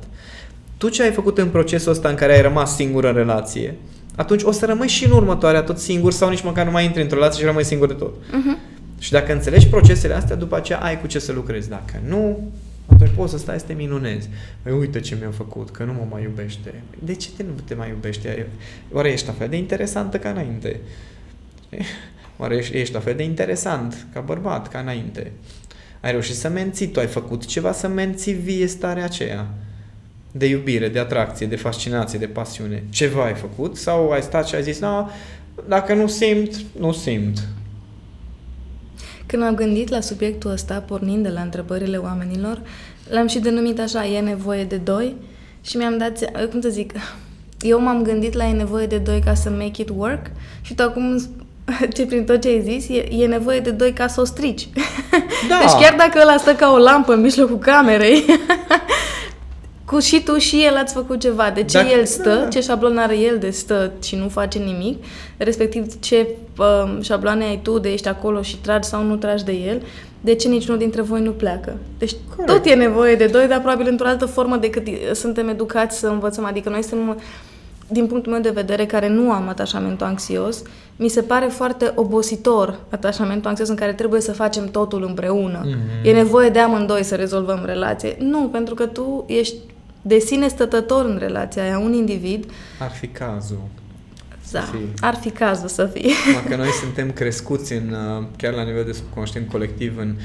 tu 0.77 0.89
ce 0.89 1.03
ai 1.03 1.13
făcut 1.13 1.39
în 1.39 1.49
procesul 1.49 1.93
ăsta 1.93 2.09
în 2.09 2.15
care 2.15 2.35
ai 2.35 2.43
rămas 2.43 2.75
singur 2.75 3.05
în 3.05 3.15
relație, 3.15 3.75
atunci 4.17 4.43
o 4.43 4.51
să 4.51 4.67
rămâi 4.67 4.89
și 4.89 5.05
în 5.05 5.11
următoarea 5.11 5.63
tot 5.63 5.79
singur 5.79 6.13
sau 6.13 6.29
nici 6.29 6.43
măcar 6.43 6.65
nu 6.65 6.71
mai 6.71 6.85
intri 6.85 7.03
într-o 7.03 7.17
relație 7.17 7.41
și 7.41 7.47
rămâi 7.47 7.65
singur 7.65 7.89
de 7.89 7.95
tot. 7.95 8.15
Uh-huh. 8.15 8.75
Și 8.99 9.11
dacă 9.11 9.33
înțelegi 9.33 9.67
procesele 9.67 10.15
astea, 10.15 10.37
după 10.37 10.57
aceea 10.57 10.79
ai 10.79 11.01
cu 11.01 11.07
ce 11.07 11.19
să 11.19 11.33
lucrezi. 11.33 11.69
Dacă 11.69 12.01
nu, 12.09 12.53
atunci 12.87 13.11
poți 13.17 13.33
să 13.33 13.39
stai 13.39 13.59
să 13.59 13.65
te 13.67 13.73
minunezi. 13.73 14.29
Păi 14.63 14.73
uite 14.73 15.01
ce 15.01 15.17
mi-a 15.21 15.31
făcut, 15.31 15.71
că 15.71 15.85
nu 15.85 15.93
mă 15.93 16.07
mai 16.11 16.23
iubește. 16.23 16.83
De 16.99 17.15
ce 17.15 17.29
te 17.37 17.43
nu 17.43 17.53
te 17.65 17.75
mai 17.75 17.89
iubește? 17.89 18.47
Oare 18.93 19.09
ești 19.09 19.27
la 19.27 19.33
fel 19.33 19.49
de 19.49 19.57
interesantă 19.57 20.19
ca 20.19 20.29
înainte? 20.29 20.81
Oare 22.39 22.57
ești, 22.57 22.77
ești 22.77 22.95
la 22.95 23.01
fel 23.01 23.15
de 23.15 23.23
interesant 23.23 24.07
ca 24.13 24.21
bărbat 24.21 24.69
ca 24.69 24.79
înainte? 24.79 25.33
Ai 26.01 26.11
reușit 26.11 26.35
să 26.35 26.49
menții, 26.49 26.87
tu 26.87 27.01
ai 27.01 27.07
făcut 27.07 27.45
ceva 27.45 27.73
să 27.73 27.89
menții 27.89 28.33
vie 28.33 28.67
starea 28.67 29.05
aceea 29.05 29.47
de 30.37 30.47
iubire, 30.47 30.89
de 30.89 30.99
atracție, 30.99 31.47
de 31.47 31.57
fascinație, 31.57 32.19
de 32.19 32.27
pasiune. 32.27 32.83
Ceva 32.91 33.25
ai 33.25 33.35
făcut 33.35 33.77
sau 33.77 34.11
ai 34.11 34.23
stat 34.23 34.47
și 34.47 34.55
ai 34.55 34.63
zis, 34.63 34.79
no, 34.81 35.07
dacă 35.69 35.95
nu 35.95 36.07
simt, 36.07 36.55
nu 36.79 36.93
simt. 36.93 37.39
Când 39.27 39.43
am 39.43 39.55
gândit 39.55 39.89
la 39.89 40.01
subiectul 40.01 40.51
ăsta, 40.51 40.85
pornind 40.87 41.23
de 41.23 41.29
la 41.29 41.41
întrebările 41.41 41.97
oamenilor, 41.97 42.61
l-am 43.09 43.27
și 43.27 43.39
denumit 43.39 43.81
așa, 43.81 44.07
e 44.07 44.21
nevoie 44.21 44.65
de 44.65 44.77
doi? 44.77 45.15
Și 45.63 45.77
mi-am 45.77 45.99
dat, 45.99 46.19
se- 46.19 46.33
cum 46.51 46.61
să 46.61 46.69
zic, 46.69 46.93
eu 47.61 47.81
m-am 47.81 48.03
gândit 48.03 48.35
la 48.35 48.45
e 48.47 48.53
nevoie 48.53 48.87
de 48.87 48.99
doi 48.99 49.21
ca 49.25 49.35
să 49.35 49.51
make 49.51 49.81
it 49.83 49.89
work 49.97 50.27
și 50.61 50.75
tu 50.75 50.83
acum, 50.83 51.19
ce 51.95 52.07
prin 52.07 52.25
tot 52.25 52.41
ce 52.41 52.49
ai 52.49 52.63
zis, 52.63 52.89
e, 52.89 53.09
e 53.23 53.27
nevoie 53.27 53.61
de 53.61 53.71
doi 53.71 53.93
ca 53.93 54.07
să 54.07 54.21
o 54.21 54.25
strici. 54.25 54.69
Da. 55.49 55.59
Deci 55.61 55.71
chiar 55.87 55.95
dacă 55.97 56.19
ăla 56.23 56.37
stă 56.37 56.55
ca 56.55 56.73
o 56.73 56.79
lampă 56.79 57.13
în 57.13 57.21
mijlocul 57.21 57.59
camerei, 57.59 58.25
cu 59.87 59.99
și 59.99 60.23
tu 60.23 60.39
și 60.39 60.65
el 60.65 60.77
ați 60.77 60.95
făcut 60.95 61.21
ceva. 61.21 61.51
De 61.55 61.63
ce 61.65 61.79
Dacă- 61.79 61.95
el 61.99 62.05
stă, 62.05 62.35
da. 62.43 62.49
ce 62.49 62.61
șablon 62.61 62.99
are 62.99 63.19
el 63.19 63.39
de 63.39 63.51
stă 63.51 63.93
și 64.03 64.17
nu 64.17 64.29
face 64.29 64.59
nimic, 64.59 65.05
respectiv 65.37 65.87
ce 66.01 66.27
uh, 66.59 66.99
șabloane 67.01 67.45
ai 67.45 67.61
tu 67.63 67.79
de 67.79 67.89
ești 67.93 68.09
acolo 68.09 68.43
și 68.43 68.57
tragi 68.57 68.89
sau 68.89 69.03
nu 69.03 69.17
tragi 69.17 69.45
de 69.45 69.53
el, 69.53 69.83
de 70.21 70.35
ce 70.35 70.49
niciunul 70.49 70.79
dintre 70.79 71.03
voi 71.03 71.21
nu 71.21 71.31
pleacă. 71.31 71.77
Deci 71.99 72.13
Corect. 72.37 72.53
tot 72.53 72.65
e 72.73 72.75
nevoie 72.75 73.15
de 73.15 73.27
doi, 73.27 73.47
dar 73.47 73.59
probabil 73.61 73.87
într-o 73.91 74.07
altă 74.07 74.27
formă 74.27 74.57
decât 74.57 74.87
uh, 74.87 74.95
suntem 75.13 75.49
educați 75.49 75.99
să 75.99 76.07
învățăm. 76.07 76.45
Adică 76.45 76.69
noi 76.69 76.83
suntem, 76.83 77.21
din 77.89 78.07
punctul 78.07 78.33
meu 78.33 78.41
de 78.41 78.51
vedere, 78.51 78.87
care 78.87 79.09
nu 79.09 79.33
am 79.33 79.49
atașamentul 79.49 80.07
anxios, 80.07 80.63
mi 80.97 81.09
se 81.09 81.23
pare 81.23 81.47
foarte 81.47 81.93
obositor 81.95 82.79
atașamentul 82.91 83.49
anxios 83.49 83.69
în 83.69 83.75
care 83.75 83.93
trebuie 83.93 84.21
să 84.21 84.33
facem 84.33 84.69
totul 84.71 85.05
împreună. 85.09 85.61
Mhm. 85.65 85.77
E 86.05 86.13
nevoie 86.13 86.49
de 86.49 86.59
amândoi 86.59 87.03
să 87.03 87.15
rezolvăm 87.15 87.63
relație. 87.65 88.17
Nu, 88.19 88.39
pentru 88.39 88.75
că 88.75 88.87
tu 88.87 89.25
ești 89.29 89.55
de 90.07 90.19
sine 90.19 90.49
stătător 90.49 91.05
în 91.05 91.17
relația 91.19 91.63
aia, 91.63 91.79
un 91.79 91.93
individ, 91.93 92.51
Ar 92.79 92.91
fi 92.91 93.07
cazul. 93.07 93.61
da, 94.51 94.61
fie. 94.61 94.79
ar 95.01 95.15
fi 95.15 95.31
cazul 95.31 95.69
să 95.69 95.87
fie. 95.87 96.11
Numai 96.27 96.45
că 96.49 96.57
noi 96.57 96.69
suntem 96.69 97.11
crescuți 97.11 97.73
în, 97.73 97.91
uh, 98.19 98.25
chiar 98.37 98.53
la 98.55 98.63
nivel 98.63 98.85
de 98.85 98.93
subconștient 98.93 99.51
colectiv 99.51 99.99
în, 99.99 100.17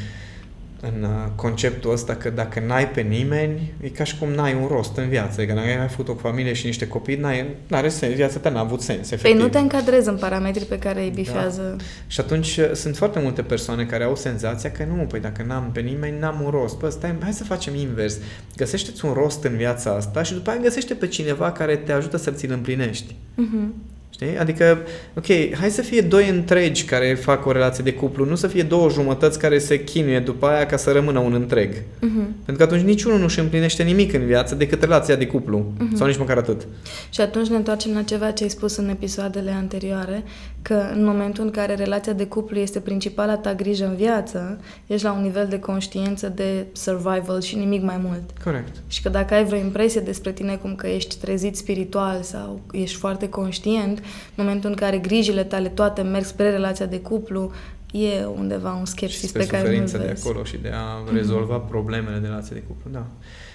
în 0.82 1.04
uh, 1.04 1.32
conceptul 1.36 1.92
ăsta 1.92 2.16
că 2.16 2.30
dacă 2.30 2.64
n-ai 2.68 2.90
pe 2.90 3.02
nimeni, 3.02 3.74
e 3.82 3.88
ca 3.90 4.04
și 4.04 4.18
cum 4.18 4.30
n-ai 4.30 4.54
un 4.62 4.68
rost 4.68 4.98
în 4.98 5.10
viață. 5.10 5.46
Că 5.46 5.54
dacă 5.54 5.68
ai 5.68 5.78
mai 5.78 5.88
făcut 5.88 6.08
o 6.08 6.14
familie 6.14 6.54
și 6.54 6.66
niște 6.66 6.88
copii, 6.88 7.16
n-ai, 7.16 7.46
n-are 7.68 7.90
sens, 7.90 8.14
viața 8.16 8.40
ta 8.40 8.50
n-a 8.50 8.60
avut 8.60 8.82
sens, 8.82 9.08
Păi 9.10 9.18
efectiv. 9.18 9.42
nu 9.42 9.48
te 9.50 9.58
încadrezi 9.60 10.10
în 10.10 10.18
parametrii 10.18 10.66
pe 10.66 10.80
care 10.80 11.02
îi 11.04 11.10
bifează. 11.10 11.76
Și 12.08 12.20
atunci 12.20 12.58
uh, 12.58 12.72
sunt 12.74 12.96
foarte 12.96 13.20
multe 13.20 13.42
persoane 13.42 13.86
care 13.86 14.04
au 14.04 14.16
senzația 14.16 14.72
că 14.72 14.86
nu, 14.96 15.04
păi 15.04 15.20
dacă 15.20 15.44
n-am 15.48 15.70
pe 15.74 15.80
nimeni, 15.80 16.20
n-am 16.20 16.42
un 16.44 16.50
rost. 16.50 16.78
Păi 16.78 16.92
stai, 16.92 17.16
hai 17.22 17.34
să 17.34 17.44
facem 17.44 17.76
invers. 17.76 18.18
Găsește-ți 18.56 19.06
un 19.06 19.14
rost 19.14 19.44
în 19.44 19.56
viața 19.56 19.92
asta 19.92 20.24
și 20.24 20.34
după 20.34 20.50
aia 20.50 20.60
găsește 20.60 20.94
pe 20.94 21.08
cineva 21.08 21.52
care 21.52 21.76
te 21.76 21.92
ajută 21.92 22.18
să 22.18 22.32
ți-l 22.32 22.52
împlinești. 22.52 23.16
Mhm. 23.36 23.74
Știi? 24.14 24.38
Adică, 24.38 24.80
ok, 25.16 25.26
hai 25.60 25.70
să 25.70 25.82
fie 25.82 26.02
doi 26.02 26.30
întregi 26.30 26.86
care 26.86 27.14
fac 27.14 27.46
o 27.46 27.52
relație 27.52 27.84
de 27.84 27.94
cuplu, 27.94 28.26
nu 28.26 28.36
să 28.36 28.48
fie 28.48 28.64
două 28.64 28.90
jumătăți 28.90 29.40
care 29.40 29.58
se 29.58 29.84
chinuie 29.84 30.20
după 30.20 30.46
aia 30.48 30.66
ca 30.66 30.78
să 30.78 30.92
rămână 30.92 31.20
un 31.20 31.34
întreg. 31.34 31.74
Mhm. 32.00 32.36
Pentru 32.46 32.56
că 32.56 32.64
atunci 32.64 32.88
niciunul 32.88 33.18
nu 33.18 33.26
își 33.26 33.40
împlinește 33.40 33.84
nimic 33.84 34.14
în 34.14 34.26
viață 34.26 34.56
decât 34.56 34.82
relația 34.82 35.16
de 35.16 35.28
cuplu. 35.28 35.74
Mhm. 35.78 35.96
Sau 35.96 36.08
nici 36.08 36.18
măcar 36.18 36.38
atât. 36.38 36.68
Și 37.10 37.22
atunci 37.22 37.48
ne 37.48 37.56
întoarcem 37.56 37.92
la 37.94 38.02
ceva 38.02 38.32
ce 38.32 38.44
ai 38.44 38.50
spus 38.50 38.76
în 38.76 38.90
episoadele 38.90 39.52
anterioare, 39.52 40.24
că 40.62 40.90
în 40.94 41.04
momentul 41.04 41.44
în 41.44 41.52
care 41.52 41.76
relația 41.76 42.14
de 42.14 42.26
cuplu 42.26 42.58
este 42.58 42.80
principala 42.80 43.38
ta 43.38 43.54
grijă 43.54 43.86
în 43.86 43.96
viață, 43.96 44.60
ești 44.88 45.06
la 45.06 45.12
un 45.12 45.22
nivel 45.22 45.48
de 45.48 45.60
conștiință 45.60 46.30
de 46.30 46.66
survival 46.72 47.42
și 47.42 47.56
nimic 47.56 47.82
mai 47.82 48.00
mult. 48.04 48.24
Corect. 48.44 48.76
Și 48.88 49.02
că 49.02 49.10
dacă 49.10 49.34
ai 49.34 49.46
vreo 49.46 49.60
impresie 49.60 50.02
despre 50.02 50.32
tine 50.32 50.56
cum 50.56 50.76
că 50.76 50.88
ești 50.88 51.18
trezit 51.18 51.56
spiritual 51.56 52.22
sau 52.22 52.62
ești 52.72 52.98
foarte 52.98 53.30
conștient, 53.30 53.98
în 53.98 54.06
momentul 54.36 54.70
în 54.70 54.76
care 54.76 54.98
grijile 54.98 55.44
tale 55.44 55.68
toate 55.68 56.02
merg 56.02 56.26
spre 56.26 56.50
relația 56.50 56.86
de 56.86 57.00
cuplu, 57.00 57.52
e 57.92 58.26
undeva 58.26 58.74
un 58.74 58.86
skepsis 58.86 59.32
pe 59.32 59.46
care 59.46 59.80
nu 59.80 59.86
de 59.86 60.16
acolo 60.20 60.44
și 60.44 60.58
de 60.58 60.72
a 60.74 61.12
rezolva 61.14 61.66
mm-hmm. 61.66 61.70
problemele 61.70 62.18
de 62.18 62.28
relație 62.28 62.56
de 62.56 62.64
cuplu, 62.68 62.90
da. 62.92 63.06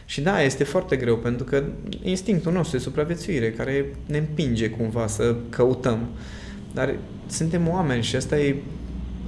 Și 0.05 0.21
da, 0.21 0.43
este 0.43 0.65
foarte 0.65 0.97
greu 0.97 1.17
pentru 1.17 1.45
că 1.45 1.63
instinctul 2.03 2.53
nostru 2.53 2.77
de 2.77 2.83
supraviețuire 2.83 3.53
care 3.53 3.95
ne 4.07 4.19
împinge 4.19 4.71
cumva 4.71 5.07
să 5.07 5.35
căutăm. 5.49 5.99
Dar 6.77 6.95
suntem 7.27 7.69
oameni 7.69 8.03
și 8.03 8.17
asta 8.17 8.39
e 8.39 8.57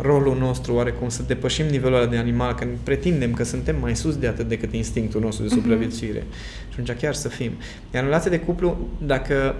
rolul 0.00 0.36
nostru 0.38 0.74
oarecum 0.74 1.08
să 1.08 1.22
depășim 1.26 1.66
nivelul 1.66 1.96
ăla 1.96 2.06
de 2.06 2.16
animal, 2.16 2.54
că 2.54 2.66
pretindem 2.82 3.32
că 3.32 3.44
suntem 3.44 3.76
mai 3.80 3.96
sus 3.96 4.16
de 4.16 4.26
atât 4.26 4.48
decât 4.48 4.72
instinctul 4.72 5.20
nostru 5.20 5.42
de 5.42 5.48
mhm. 5.54 5.60
supraviețuire. 5.60 6.18
Mm-hmm. 6.18 6.72
Și 6.72 6.80
atunci 6.80 6.98
chiar 6.98 7.14
să 7.14 7.28
fim. 7.28 7.52
Iar 7.94 8.02
în 8.02 8.08
relația 8.08 8.30
de 8.30 8.38
cuplu, 8.40 8.88
dacă 9.06 9.54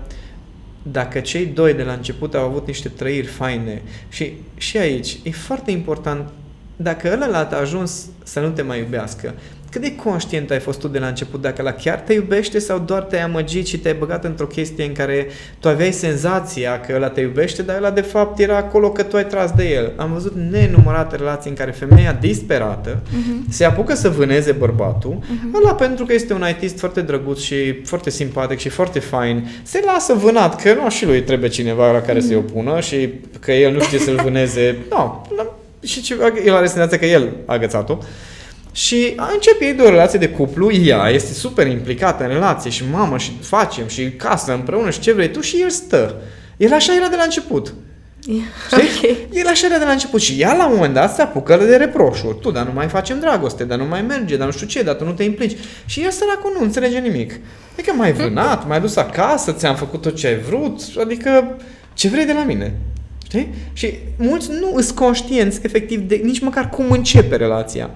dacă 0.83 1.21
cei 1.21 1.47
doi 1.47 1.75
de 1.75 1.83
la 1.83 1.93
început 1.93 2.35
au 2.35 2.45
avut 2.45 2.67
niște 2.67 2.89
trăiri 2.89 3.27
faine 3.27 3.83
și, 4.09 4.33
și 4.57 4.77
aici 4.77 5.19
e 5.23 5.31
foarte 5.31 5.71
important 5.71 6.31
dacă 6.77 7.13
ălălalt 7.13 7.53
a 7.53 7.57
ajuns 7.57 8.07
să 8.23 8.41
nu 8.41 8.49
te 8.49 8.63
mai 8.63 8.79
iubească, 8.79 9.35
cât 9.71 9.81
de 9.81 9.95
conștient 9.95 10.51
ai 10.51 10.59
fost 10.59 10.79
tu 10.81 10.89
de 10.89 10.99
la 10.99 11.07
început 11.07 11.41
dacă 11.41 11.63
la 11.63 11.73
chiar 11.73 11.99
te 11.99 12.13
iubește 12.13 12.59
sau 12.59 12.79
doar 12.79 13.03
te-ai 13.03 13.23
amăgit 13.23 13.67
și 13.67 13.79
te-ai 13.79 13.95
băgat 13.95 14.25
într-o 14.25 14.47
chestie 14.47 14.85
în 14.85 14.93
care 14.93 15.27
tu 15.61 15.69
aveai 15.69 15.93
senzația 15.93 16.81
că 16.81 16.93
ăla 16.95 17.09
te 17.09 17.21
iubește, 17.21 17.63
dar 17.63 17.77
ăla 17.77 17.91
de 17.91 18.01
fapt 18.01 18.39
era 18.39 18.57
acolo 18.57 18.91
că 18.91 19.03
tu 19.03 19.17
ai 19.17 19.27
tras 19.27 19.51
de 19.51 19.69
el. 19.69 19.93
Am 19.97 20.13
văzut 20.13 20.35
nenumărate 20.51 21.17
relații 21.17 21.51
în 21.51 21.57
care 21.57 21.71
femeia 21.71 22.13
disperată 22.13 23.03
uh-huh. 23.03 23.49
se 23.49 23.65
apucă 23.65 23.95
să 23.95 24.09
vâneze 24.09 24.53
bărbatul, 24.53 25.19
uh-huh. 25.21 25.57
ăla 25.57 25.75
pentru 25.75 26.05
că 26.05 26.13
este 26.13 26.33
un 26.33 26.43
artist 26.43 26.79
foarte 26.79 27.01
drăguț 27.01 27.41
și 27.41 27.73
foarte 27.85 28.11
simpatic 28.11 28.59
și 28.59 28.69
foarte 28.69 28.99
fain, 28.99 29.49
se 29.63 29.83
lasă 29.87 30.15
vânat, 30.15 30.63
că 30.63 30.75
nu 30.75 30.91
și 30.91 31.07
lui 31.07 31.23
trebuie 31.23 31.49
cineva 31.49 31.93
la 31.93 32.01
care 32.01 32.19
uh-huh. 32.19 32.27
să-i 32.27 32.37
opună 32.37 32.81
și 32.81 33.09
că 33.41 33.53
el 33.53 33.73
nu 33.73 33.81
știe 33.81 33.99
să-l 33.99 34.21
vâneze. 34.23 34.77
No, 34.91 35.23
și 35.83 36.15
el 36.45 36.55
are 36.55 36.67
senzația 36.67 36.99
că 36.99 37.07
el 37.07 37.29
a 37.47 37.53
agățat-o. 37.53 37.99
Și 38.79 39.15
începe 39.33 39.65
ei 39.65 39.73
de 39.73 39.83
o 39.83 39.89
relație 39.89 40.19
de 40.19 40.29
cuplu, 40.29 40.73
ea 40.73 41.09
este 41.09 41.33
super 41.33 41.67
implicată 41.67 42.23
în 42.23 42.29
relație 42.29 42.71
și 42.71 42.83
mamă 42.91 43.19
și 43.19 43.33
facem 43.41 43.89
și 43.89 44.11
casă 44.11 44.53
împreună 44.53 44.91
și 44.91 45.01
ce 45.01 45.13
vrei 45.13 45.31
tu 45.31 45.41
și 45.41 45.61
el 45.63 45.71
stă. 45.71 46.21
El 46.57 46.73
așa 46.73 46.95
era 46.95 47.09
de 47.09 47.17
la 47.17 47.23
început. 47.23 47.75
Yeah. 48.27 48.45
Okay. 48.73 49.29
El 49.33 49.47
așa 49.47 49.67
era 49.67 49.79
de 49.79 49.85
la 49.85 49.91
început 49.91 50.21
și 50.21 50.41
ea 50.41 50.55
la 50.55 50.67
un 50.67 50.75
moment 50.75 50.95
dat 50.95 51.15
se 51.15 51.23
apucă 51.23 51.57
de 51.57 51.77
reproșuri. 51.77 52.39
Tu, 52.41 52.51
dar 52.51 52.67
nu 52.67 52.73
mai 52.73 52.89
facem 52.89 53.21
dragoste, 53.21 53.65
dar 53.65 53.79
nu 53.79 53.85
mai 53.85 54.03
merge, 54.03 54.37
dar 54.37 54.47
nu 54.47 54.53
știu 54.53 54.67
ce, 54.67 54.83
dar 54.83 54.95
tu 54.95 55.05
nu 55.05 55.13
te 55.13 55.23
implici. 55.23 55.59
Și 55.87 56.03
el 56.03 56.11
săracul 56.11 56.53
nu 56.59 56.65
înțelege 56.65 56.99
nimic. 56.99 57.41
Adică 57.73 57.93
mai 57.97 58.13
vânat, 58.13 58.69
mai 58.69 58.81
dus 58.81 58.97
acasă, 58.97 59.53
ți-am 59.53 59.77
făcut 59.77 60.01
tot 60.01 60.17
ce 60.17 60.27
ai 60.27 60.39
vrut, 60.39 60.81
adică 61.01 61.57
ce 61.95 62.09
vrei 62.09 62.25
de 62.25 62.33
la 62.33 62.45
mine? 62.45 62.75
Știi? 63.27 63.55
Și 63.73 63.95
mulți 64.17 64.51
nu 64.61 64.81
sunt 64.81 64.97
conștienți, 64.97 65.61
efectiv, 65.63 66.01
de 66.01 66.21
nici 66.25 66.41
măcar 66.41 66.69
cum 66.69 66.91
începe 66.91 67.37
relația 67.37 67.91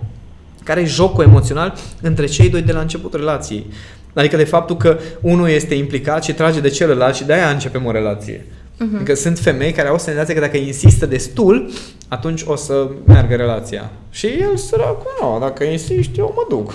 care 0.65 0.81
e 0.81 0.85
jocul 0.85 1.25
emoțional 1.25 1.75
între 2.01 2.27
cei 2.27 2.49
doi 2.49 2.63
de 2.63 2.73
la 2.73 2.81
începutul 2.81 3.19
relației. 3.19 3.67
Adică 4.15 4.37
de 4.37 4.45
faptul 4.45 4.77
că 4.77 4.99
unul 5.21 5.49
este 5.49 5.75
implicat 5.75 6.25
și 6.25 6.33
trage 6.33 6.61
de 6.61 6.69
celălalt 6.69 7.15
și 7.15 7.25
de-aia 7.25 7.49
începem 7.49 7.87
o 7.87 7.91
relație. 7.91 8.45
Uh-huh. 8.45 8.95
Adică 8.95 9.15
sunt 9.15 9.39
femei 9.39 9.73
care 9.73 9.89
au 9.89 9.99
senzația 9.99 10.35
că 10.35 10.41
dacă 10.41 10.57
insistă 10.57 11.07
destul, 11.07 11.71
atunci 12.09 12.43
o 12.47 12.57
să 12.57 12.89
meargă 13.05 13.35
relația. 13.35 13.91
Și 14.11 14.27
el 14.27 14.57
săracul, 14.57 15.11
nu, 15.21 15.39
dacă 15.41 15.65
insisti, 15.65 16.19
eu 16.19 16.33
mă 16.37 16.57
duc. 16.57 16.75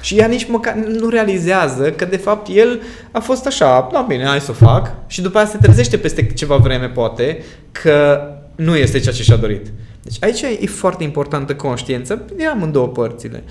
Și 0.00 0.18
ea 0.18 0.26
nici 0.26 0.48
măcar 0.48 0.74
nu 0.74 1.08
realizează 1.08 1.90
că 1.90 2.04
de 2.04 2.16
fapt 2.16 2.48
el 2.52 2.82
a 3.10 3.20
fost 3.20 3.46
așa, 3.46 3.88
da 3.92 4.04
bine, 4.08 4.24
hai 4.24 4.40
să 4.40 4.50
o 4.50 4.64
fac 4.66 4.92
și 5.06 5.20
după 5.20 5.38
aceea 5.38 5.52
se 5.52 5.66
trezește 5.66 5.96
peste 5.96 6.26
ceva 6.26 6.56
vreme 6.56 6.88
poate 6.88 7.42
că 7.72 8.20
nu 8.54 8.76
este 8.76 8.98
ceea 8.98 9.14
ce 9.14 9.22
și-a 9.22 9.36
dorit. 9.36 9.66
Deci 10.06 10.16
aici 10.20 10.60
e 10.60 10.66
foarte 10.66 11.02
importantă 11.02 11.54
conștiință 11.54 12.24
de 12.36 12.46
amândouă 12.46 12.88
părțile. 12.88 13.42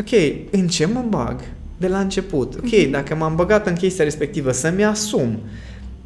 Ok, 0.00 0.20
în 0.50 0.68
ce 0.68 0.86
mă 0.86 1.04
bag 1.08 1.40
de 1.76 1.88
la 1.88 1.98
început? 1.98 2.54
Ok, 2.54 2.70
mm-hmm. 2.70 2.90
dacă 2.90 3.14
m-am 3.14 3.34
băgat 3.34 3.66
în 3.66 3.74
chestia 3.74 4.04
respectivă, 4.04 4.52
să-mi 4.52 4.84
asum 4.84 5.38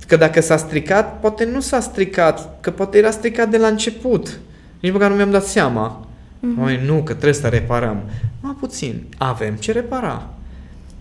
că 0.07 0.17
dacă 0.17 0.41
s-a 0.41 0.57
stricat, 0.57 1.21
poate 1.21 1.45
nu 1.45 1.61
s-a 1.61 1.81
stricat, 1.81 2.61
că 2.61 2.71
poate 2.71 2.99
era 2.99 3.11
stricat 3.11 3.51
de 3.51 3.57
la 3.57 3.67
început. 3.67 4.39
Nici 4.81 4.93
măcar 4.93 5.11
nu 5.11 5.17
mi-am 5.17 5.31
dat 5.31 5.45
seama. 5.45 6.07
Mm-hmm. 6.07 6.57
Mai 6.57 6.81
nu, 6.87 6.95
că 7.03 7.13
trebuie 7.13 7.33
să 7.33 7.49
reparăm. 7.49 8.03
Mai 8.41 8.57
puțin. 8.61 9.05
Avem 9.19 9.55
ce 9.55 9.73
repara. 9.73 10.29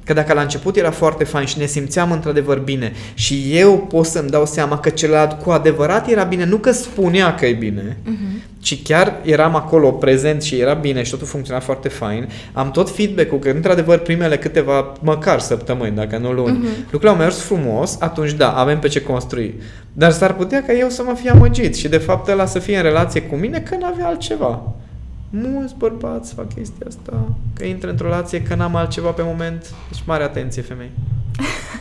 Că 0.08 0.13
dacă 0.13 0.34
la 0.34 0.41
început 0.41 0.76
era 0.76 0.91
foarte 0.91 1.24
fain 1.24 1.46
și 1.46 1.58
ne 1.58 1.65
simțeam 1.65 2.12
într-adevăr 2.12 2.60
bine 2.60 2.93
și 3.13 3.50
eu 3.52 3.78
pot 3.78 4.06
să-mi 4.06 4.30
dau 4.30 4.46
seama 4.46 4.80
că 4.80 4.89
celălalt 4.89 5.41
cu 5.41 5.50
adevărat 5.50 6.10
era 6.10 6.24
bine, 6.24 6.46
nu 6.46 6.58
că 6.58 6.72
spunea 6.72 7.36
că 7.36 7.46
e 7.46 7.54
bine, 7.54 7.98
uh-huh. 8.04 8.60
ci 8.60 8.84
chiar 8.84 9.20
eram 9.24 9.56
acolo 9.56 9.91
prezent 9.91 10.41
și 10.41 10.60
era 10.60 10.74
bine 10.74 11.04
și 11.04 11.12
totul 11.12 11.28
funcționa 11.28 11.60
foarte 11.60 11.89
fain, 11.89 12.30
am 12.54 12.72
tot 12.72 12.89
feedback-ul 12.89 13.39
că 13.39 13.50
într-adevăr 13.50 13.98
primele 13.98 14.38
câteva, 14.38 14.93
măcar 15.02 15.39
săptămâni, 15.39 15.96
dacă 15.96 16.17
nu 16.17 16.32
luni, 16.32 16.58
uh-huh. 16.58 16.91
lucrurile 16.91 17.10
au 17.10 17.15
mers 17.15 17.39
frumos, 17.39 17.98
atunci 18.00 18.32
da, 18.32 18.52
avem 18.52 18.80
pe 18.80 18.88
ce 18.88 19.02
construi. 19.02 19.54
Dar 19.93 20.12
s-ar 20.12 20.34
putea 20.34 20.63
ca 20.63 20.74
eu 20.74 20.89
să 20.89 21.04
mă 21.04 21.13
fi 21.22 21.30
amăgit 21.30 21.76
și 21.76 21.88
de 21.88 21.98
fapt 21.98 22.28
ăla 22.28 22.46
să 22.46 22.60
fie 22.60 22.78
în 22.78 22.84
relație 22.84 23.22
cu 23.22 23.36
mine 23.36 23.60
că 23.60 23.76
n-avea 23.80 24.08
altceva. 24.08 24.76
Mulți 25.30 25.76
bărbați 25.78 26.34
fac 26.34 26.54
chestia 26.54 26.86
asta, 26.88 27.30
că 27.54 27.63
intră 27.63 27.90
într-o 27.90 28.08
relație, 28.08 28.42
că 28.42 28.56
n-am 28.56 28.76
altceva 28.76 29.10
pe 29.10 29.22
moment. 29.26 29.74
Deci 29.90 30.04
mare 30.06 30.24
atenție, 30.24 30.62
femei. 30.62 30.92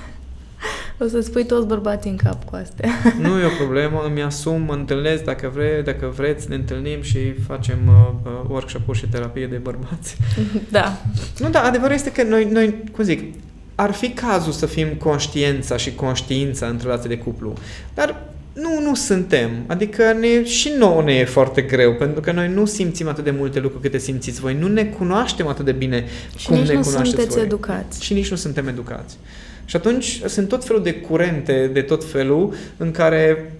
o 1.00 1.06
să 1.06 1.20
spui 1.20 1.46
toți 1.46 1.66
bărbații 1.66 2.10
în 2.10 2.16
cap 2.16 2.44
cu 2.44 2.54
astea. 2.54 2.90
nu 3.22 3.38
e 3.38 3.44
o 3.44 3.56
problemă, 3.58 4.02
îmi 4.06 4.22
asum, 4.22 4.62
mă 4.62 4.72
întâlnesc 4.72 5.24
dacă, 5.24 5.50
vre, 5.54 5.82
dacă 5.84 6.12
vreți, 6.16 6.48
ne 6.48 6.54
întâlnim 6.54 7.02
și 7.02 7.32
facem 7.32 7.78
uh, 7.88 8.32
uh, 8.32 8.48
workshop-uri 8.48 8.98
și 8.98 9.06
terapie 9.06 9.46
de 9.46 9.56
bărbați. 9.56 10.16
Da. 10.70 10.96
Nu, 11.38 11.48
da, 11.48 11.62
adevărul 11.62 11.94
este 11.94 12.12
că 12.12 12.22
noi, 12.22 12.44
noi, 12.44 12.82
cum 12.92 13.04
zic, 13.04 13.34
ar 13.74 13.92
fi 13.92 14.10
cazul 14.10 14.52
să 14.52 14.66
fim 14.66 14.88
conștiența 14.88 15.76
și 15.76 15.94
conștiința 15.94 16.66
într-o 16.66 16.88
relație 16.88 17.08
de 17.08 17.18
cuplu. 17.18 17.52
Dar 17.94 18.22
nu, 18.60 18.80
nu 18.80 18.94
suntem. 18.94 19.50
Adică 19.66 20.12
ne, 20.20 20.44
și 20.44 20.72
nouă 20.78 21.02
ne 21.02 21.14
e 21.14 21.24
foarte 21.24 21.62
greu, 21.62 21.94
pentru 21.94 22.20
că 22.20 22.32
noi 22.32 22.48
nu 22.48 22.64
simțim 22.64 23.08
atât 23.08 23.24
de 23.24 23.30
multe 23.30 23.60
lucruri 23.60 23.82
câte 23.82 23.98
simțiți 23.98 24.40
voi. 24.40 24.54
Nu 24.54 24.68
ne 24.68 24.84
cunoaștem 24.84 25.46
atât 25.46 25.64
de 25.64 25.72
bine 25.72 26.04
și 26.36 26.46
cum 26.46 26.56
nici 26.56 26.68
ne 26.68 26.74
nu 26.74 26.80
cunoașteți 26.80 27.16
sunteți 27.16 27.36
voi. 27.36 27.44
educați. 27.44 28.04
Și 28.04 28.12
nici 28.12 28.30
nu 28.30 28.36
suntem 28.36 28.68
educați. 28.68 29.16
Și 29.64 29.76
atunci 29.76 30.20
sunt 30.26 30.48
tot 30.48 30.64
felul 30.64 30.82
de 30.82 30.94
curente 30.94 31.70
de 31.72 31.82
tot 31.82 32.04
felul 32.04 32.54
în 32.76 32.90
care 32.90 33.52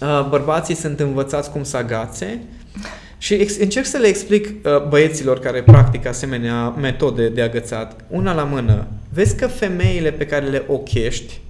uh, 0.00 0.26
bărbații 0.28 0.74
sunt 0.74 1.00
învățați 1.00 1.50
cum 1.50 1.62
să 1.64 1.76
agațe 1.76 2.40
și 3.18 3.34
ex- 3.34 3.58
încerc 3.58 3.86
să 3.86 3.98
le 3.98 4.06
explic 4.06 4.46
uh, 4.46 4.88
băieților 4.88 5.38
care 5.38 5.62
practică 5.62 6.08
asemenea 6.08 6.68
metode 6.68 7.28
de 7.28 7.42
agățat, 7.42 8.04
una 8.08 8.34
la 8.34 8.42
mână. 8.42 8.86
Vezi 9.12 9.36
că 9.36 9.46
femeile 9.46 10.10
pe 10.10 10.26
care 10.26 10.46
le 10.46 10.64
ochești 10.66 11.40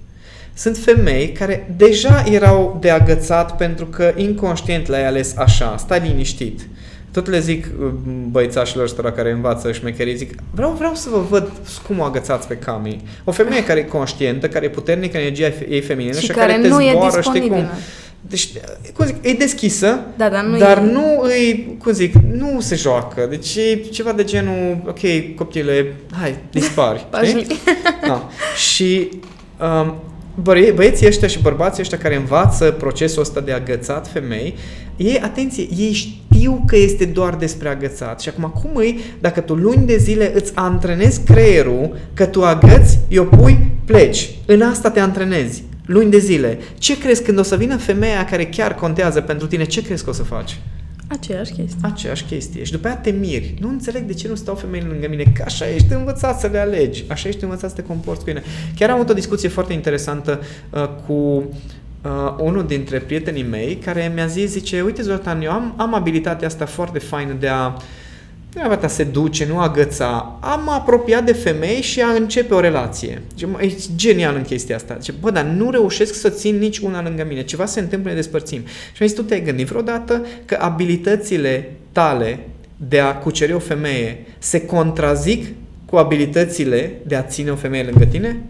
sunt 0.57 0.77
femei 0.77 1.31
care 1.31 1.73
deja 1.77 2.23
erau 2.31 2.77
de 2.81 2.89
agățat 2.89 3.57
pentru 3.57 3.85
că 3.85 4.13
inconștient 4.15 4.87
le-ai 4.87 5.07
ales 5.07 5.37
așa, 5.37 5.75
stai 5.77 5.99
liniștit. 5.99 6.67
Tot 7.11 7.27
le 7.27 7.39
zic 7.39 7.65
uh, 7.79 7.87
băițașilor 8.29 8.85
ăstora 8.85 9.11
care 9.11 9.31
învață 9.31 9.71
șmecherii, 9.71 10.15
zic, 10.15 10.33
vreau, 10.51 10.71
vreau 10.71 10.93
să 10.93 11.09
vă 11.09 11.19
văd 11.29 11.51
cum 11.87 11.99
o 11.99 12.03
agățați 12.03 12.47
pe 12.47 12.57
Cami. 12.57 13.01
O 13.23 13.31
femeie 13.31 13.63
care 13.63 13.79
e 13.79 13.83
conștientă, 13.83 14.47
care 14.47 14.65
e 14.65 14.69
puternică, 14.69 15.17
energia 15.17 15.51
ei 15.69 15.81
feminină 15.81 16.15
și, 16.15 16.25
și 16.25 16.31
care, 16.31 16.51
care 16.51 16.67
nu 16.67 16.77
te 16.77 16.83
zboară, 16.91 17.21
știi 17.21 17.47
cum. 17.47 17.65
Deci, 18.21 18.49
cum 18.93 19.05
zic, 19.05 19.15
e 19.21 19.33
deschisă, 19.33 19.99
da, 20.17 20.29
dar 20.29 20.43
nu, 20.43 20.57
dar 20.57 20.77
e... 20.77 20.81
nu 20.81 21.21
îi, 21.21 21.77
cum 21.83 21.91
zic, 21.91 22.13
nu 22.13 22.59
se 22.59 22.75
joacă. 22.75 23.27
Deci 23.29 23.55
e 23.55 23.75
ceva 23.75 24.11
de 24.11 24.23
genul, 24.23 24.81
ok, 24.87 25.35
copile, 25.35 25.95
hai, 26.19 26.35
dispari. 26.51 27.05
da. 28.07 28.29
Și 28.55 29.09
um, 29.59 29.95
băie, 30.41 30.71
băieții 30.71 31.07
ăștia 31.07 31.27
și 31.27 31.41
bărbații 31.41 31.81
ăștia 31.81 31.97
care 31.97 32.15
învață 32.15 32.71
procesul 32.71 33.21
ăsta 33.21 33.39
de 33.39 33.51
agățat 33.51 34.07
femei, 34.07 34.55
ei, 34.97 35.19
atenție, 35.19 35.67
ei 35.77 35.91
știu 35.91 36.63
că 36.65 36.75
este 36.75 37.05
doar 37.05 37.35
despre 37.35 37.69
agățat. 37.69 38.21
Și 38.21 38.29
acum, 38.29 38.53
cum 38.61 38.71
îi, 38.73 38.99
dacă 39.19 39.39
tu 39.41 39.53
luni 39.53 39.85
de 39.85 39.97
zile 39.97 40.31
îți 40.35 40.51
antrenezi 40.55 41.21
creierul 41.23 41.97
că 42.13 42.25
tu 42.25 42.43
agăți, 42.43 42.99
eu 43.07 43.25
pui, 43.25 43.71
pleci. 43.85 44.29
În 44.45 44.61
asta 44.61 44.91
te 44.91 44.99
antrenezi. 44.99 45.63
Luni 45.85 46.11
de 46.11 46.17
zile. 46.17 46.59
Ce 46.77 46.97
crezi 46.97 47.23
când 47.23 47.39
o 47.39 47.43
să 47.43 47.55
vină 47.55 47.77
femeia 47.77 48.25
care 48.25 48.45
chiar 48.45 48.75
contează 48.75 49.21
pentru 49.21 49.47
tine, 49.47 49.63
ce 49.63 49.81
crezi 49.81 50.03
că 50.03 50.09
o 50.09 50.13
să 50.13 50.23
faci? 50.23 50.59
Aceeași 51.07 51.51
chestie. 51.51 51.79
Aceeași 51.81 52.23
chestie. 52.23 52.63
Și 52.63 52.71
după 52.71 52.87
aia 52.87 52.97
te 52.97 53.11
miri. 53.11 53.53
Nu 53.59 53.69
înțeleg 53.69 54.03
de 54.03 54.13
ce 54.13 54.27
nu 54.27 54.35
stau 54.35 54.55
femeile 54.55 54.87
lângă 54.87 55.07
mine, 55.09 55.23
că 55.35 55.43
așa 55.45 55.69
ești 55.69 55.93
învățat 55.93 56.39
să 56.39 56.47
le 56.47 56.57
alegi, 56.57 57.03
așa 57.07 57.27
ești 57.27 57.43
învățat 57.43 57.69
să 57.69 57.75
te 57.75 57.81
comporți 57.81 58.23
cu 58.23 58.29
ele. 58.29 58.43
Chiar 58.75 58.89
am 58.89 58.95
avut 58.95 59.09
o 59.09 59.13
discuție 59.13 59.49
foarte 59.49 59.73
interesantă 59.73 60.41
uh, 60.69 60.89
cu 61.07 61.13
uh, 61.13 62.35
unul 62.39 62.65
dintre 62.67 62.99
prietenii 62.99 63.43
mei 63.43 63.75
care 63.75 64.11
mi-a 64.13 64.25
zis, 64.25 64.49
zice, 64.49 64.81
uite 64.81 65.01
Zoltan, 65.01 65.41
eu 65.41 65.51
am, 65.51 65.73
am 65.77 65.93
abilitatea 65.93 66.47
asta 66.47 66.65
foarte 66.65 66.99
faină 66.99 67.33
de 67.39 67.47
a 67.47 67.73
nu 68.63 68.77
a 68.81 68.87
seduce, 68.87 69.45
nu 69.45 69.59
agăța. 69.59 70.37
Am 70.41 70.69
apropiat 70.69 71.25
de 71.25 71.33
femei 71.33 71.81
și 71.81 72.01
a 72.01 72.07
începe 72.07 72.53
o 72.53 72.59
relație. 72.59 73.21
E 73.61 73.71
genial 73.95 74.35
în 74.35 74.41
chestia 74.41 74.75
asta. 74.75 74.97
Zice, 74.99 75.13
bă, 75.19 75.31
dar 75.31 75.43
nu 75.43 75.71
reușesc 75.71 76.13
să 76.13 76.29
țin 76.29 76.57
nici 76.57 76.77
una 76.77 77.03
lângă 77.03 77.25
mine. 77.27 77.43
Ceva 77.43 77.65
se 77.65 77.79
întâmplă, 77.79 78.09
ne 78.09 78.15
despărțim. 78.15 78.61
Și 78.65 79.01
am 79.01 79.07
zis, 79.07 79.15
tu 79.15 79.23
te-ai 79.23 79.43
gândit 79.43 79.67
vreodată 79.67 80.25
că 80.45 80.57
abilitățile 80.59 81.71
tale 81.91 82.39
de 82.77 82.99
a 82.99 83.15
cuceri 83.15 83.53
o 83.53 83.59
femeie 83.59 84.25
se 84.37 84.65
contrazic 84.65 85.47
cu 85.85 85.95
abilitățile 85.95 86.93
de 87.07 87.15
a 87.15 87.21
ține 87.21 87.51
o 87.51 87.55
femeie 87.55 87.83
lângă 87.83 88.05
tine? 88.05 88.43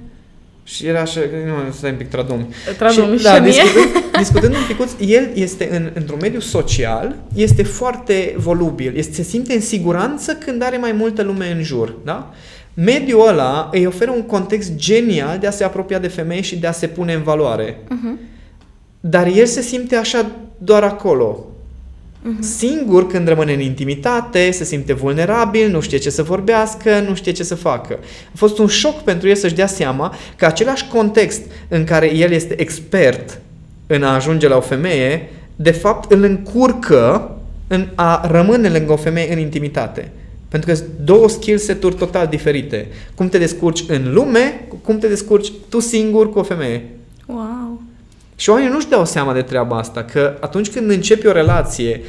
Și 0.67 0.85
era 0.87 1.01
așa, 1.01 1.19
nu, 1.45 1.71
stai 1.71 1.91
un 1.91 1.97
pic, 1.97 2.09
tradum. 2.09 2.47
Tradum 2.77 3.17
și, 3.17 3.23
da, 3.23 3.39
discutând, 3.39 3.85
discutând 4.23 4.53
un 4.53 4.61
picuț, 4.67 4.91
el 4.99 5.29
este 5.33 5.69
în, 5.71 5.91
într-un 5.93 6.17
mediu 6.21 6.39
social, 6.39 7.15
este 7.35 7.63
foarte 7.63 8.35
volubil, 8.37 8.97
este, 8.97 9.13
se 9.13 9.23
simte 9.23 9.53
în 9.53 9.61
siguranță 9.61 10.33
când 10.33 10.61
are 10.61 10.77
mai 10.77 10.91
multă 10.91 11.23
lume 11.23 11.51
în 11.51 11.63
jur, 11.63 11.95
da? 12.03 12.33
Mediul 12.73 13.27
ăla 13.27 13.69
îi 13.71 13.85
oferă 13.85 14.11
un 14.11 14.21
context 14.21 14.75
genial 14.75 15.37
de 15.37 15.47
a 15.47 15.51
se 15.51 15.63
apropia 15.63 15.99
de 15.99 16.07
femei 16.07 16.41
și 16.41 16.57
de 16.57 16.67
a 16.67 16.71
se 16.71 16.87
pune 16.87 17.13
în 17.13 17.23
valoare. 17.23 17.73
Uh-huh. 17.73 18.19
Dar 18.99 19.27
el 19.27 19.45
se 19.45 19.61
simte 19.61 19.95
așa 19.95 20.31
doar 20.57 20.83
acolo. 20.83 21.45
Uh-huh. 22.25 22.39
Singur 22.39 23.07
când 23.07 23.27
rămâne 23.27 23.53
în 23.53 23.59
intimitate, 23.59 24.51
se 24.51 24.63
simte 24.63 24.93
vulnerabil, 24.93 25.71
nu 25.71 25.79
știe 25.79 25.97
ce 25.97 26.09
să 26.09 26.23
vorbească, 26.23 26.99
nu 27.07 27.15
știe 27.15 27.31
ce 27.31 27.43
să 27.43 27.55
facă. 27.55 27.99
A 28.33 28.35
fost 28.35 28.57
un 28.57 28.67
șoc 28.67 29.01
pentru 29.01 29.27
el 29.27 29.35
să-și 29.35 29.55
dea 29.55 29.67
seama 29.67 30.15
că 30.35 30.45
același 30.45 30.87
context 30.87 31.41
în 31.67 31.83
care 31.83 32.15
el 32.15 32.31
este 32.31 32.61
expert 32.61 33.41
în 33.87 34.03
a 34.03 34.13
ajunge 34.13 34.47
la 34.47 34.57
o 34.57 34.61
femeie, 34.61 35.29
de 35.55 35.71
fapt 35.71 36.11
îl 36.11 36.23
încurcă 36.23 37.31
în 37.67 37.87
a 37.95 38.27
rămâne 38.31 38.69
lângă 38.69 38.91
o 38.91 38.95
femeie 38.95 39.33
în 39.33 39.39
intimitate. 39.39 40.11
Pentru 40.49 40.69
că 40.69 40.75
sunt 40.75 40.89
două 41.03 41.29
skill 41.29 41.57
set-uri 41.57 41.95
total 41.95 42.27
diferite. 42.27 42.87
Cum 43.15 43.29
te 43.29 43.37
descurci 43.37 43.83
în 43.87 44.13
lume, 44.13 44.67
cum 44.81 44.97
te 44.97 45.07
descurci 45.07 45.51
tu 45.69 45.79
singur 45.79 46.31
cu 46.31 46.39
o 46.39 46.43
femeie. 46.43 46.89
Wow! 47.25 47.81
Și 48.37 48.49
oamenii 48.49 48.71
nu-și 48.71 48.89
dau 48.89 49.05
seama 49.05 49.33
de 49.33 49.41
treaba 49.41 49.77
asta, 49.77 50.03
că 50.03 50.37
atunci 50.39 50.71
când 50.71 50.89
începi 50.89 51.27
o 51.27 51.31
relație, 51.31 52.01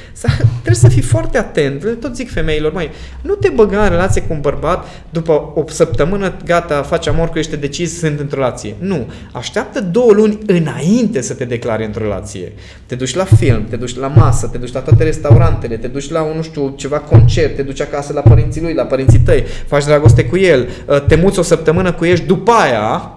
trebuie 0.52 0.74
să 0.74 0.88
fii 0.88 1.02
foarte 1.02 1.38
atent. 1.38 1.98
Tot 2.00 2.14
zic 2.14 2.32
femeilor, 2.32 2.72
mai 2.72 2.90
nu 3.22 3.34
te 3.34 3.48
băga 3.48 3.82
în 3.82 3.88
relație 3.88 4.22
cu 4.22 4.32
un 4.32 4.40
bărbat 4.40 4.86
după 5.10 5.52
o 5.54 5.64
săptămână, 5.68 6.36
gata, 6.44 6.82
faci 6.82 7.06
amor 7.06 7.28
cu 7.28 7.38
ești 7.38 7.56
decis, 7.56 7.98
sunt 7.98 8.20
într-o 8.20 8.38
relație. 8.38 8.74
Nu. 8.78 9.06
Așteaptă 9.32 9.80
două 9.80 10.12
luni 10.12 10.38
înainte 10.46 11.20
să 11.20 11.34
te 11.34 11.44
declari 11.44 11.84
într-o 11.84 12.02
relație. 12.02 12.52
Te 12.86 12.94
duci 12.94 13.14
la 13.14 13.24
film, 13.24 13.64
te 13.70 13.76
duci 13.76 13.96
la 13.96 14.06
masă, 14.06 14.46
te 14.46 14.58
duci 14.58 14.72
la 14.72 14.80
toate 14.80 15.04
restaurantele, 15.04 15.76
te 15.76 15.88
duci 15.88 16.10
la, 16.10 16.22
un, 16.22 16.36
nu 16.36 16.42
știu, 16.42 16.74
ceva 16.76 16.98
concert, 16.98 17.56
te 17.56 17.62
duci 17.62 17.80
acasă 17.80 18.12
la 18.12 18.20
părinții 18.20 18.62
lui, 18.62 18.74
la 18.74 18.84
părinții 18.84 19.20
tăi, 19.20 19.44
faci 19.66 19.84
dragoste 19.84 20.24
cu 20.24 20.36
el, 20.36 20.68
te 21.08 21.14
muți 21.14 21.38
o 21.38 21.42
săptămână 21.42 21.92
cu 21.92 22.04
ești, 22.04 22.26
după 22.26 22.52
aia 22.52 23.15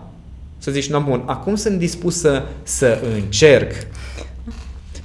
să 0.60 0.72
zici, 0.72 0.90
nu, 0.90 1.00
bun, 1.00 1.24
acum 1.26 1.56
sunt 1.56 1.78
dispus 1.78 2.20
să, 2.20 2.44
să 2.64 3.00
încerc. 3.16 3.72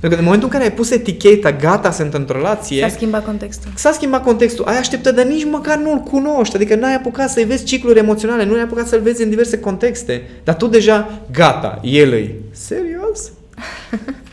Pentru 0.01 0.23
că 0.23 0.25
în 0.25 0.33
momentul 0.33 0.49
în 0.49 0.59
care 0.59 0.71
ai 0.71 0.77
pus 0.77 0.91
eticheta, 0.91 1.53
gata, 1.53 1.91
sunt 1.91 2.15
într-o 2.15 2.37
relație... 2.37 2.81
S-a 2.81 2.89
schimbat 2.89 3.25
contextul. 3.25 3.71
S-a 3.75 3.93
schimbat 3.93 4.23
contextul. 4.23 4.65
Ai 4.65 4.79
așteptă, 4.79 5.13
dar 5.13 5.25
nici 5.25 5.45
măcar 5.45 5.79
nu-l 5.79 5.99
cunoști. 5.99 6.57
Adică 6.57 6.75
n-ai 6.75 6.95
apucat 6.95 7.31
să-i 7.31 7.45
vezi 7.45 7.65
cicluri 7.65 7.99
emoționale, 7.99 8.45
nu 8.45 8.55
ai 8.55 8.63
apucat 8.63 8.87
să-l 8.87 9.01
vezi 9.01 9.23
în 9.23 9.29
diverse 9.29 9.59
contexte. 9.59 10.23
Dar 10.45 10.55
tu 10.55 10.67
deja, 10.67 11.21
gata, 11.33 11.81
el 11.83 12.13
îi. 12.13 12.35
Serios? 12.51 13.33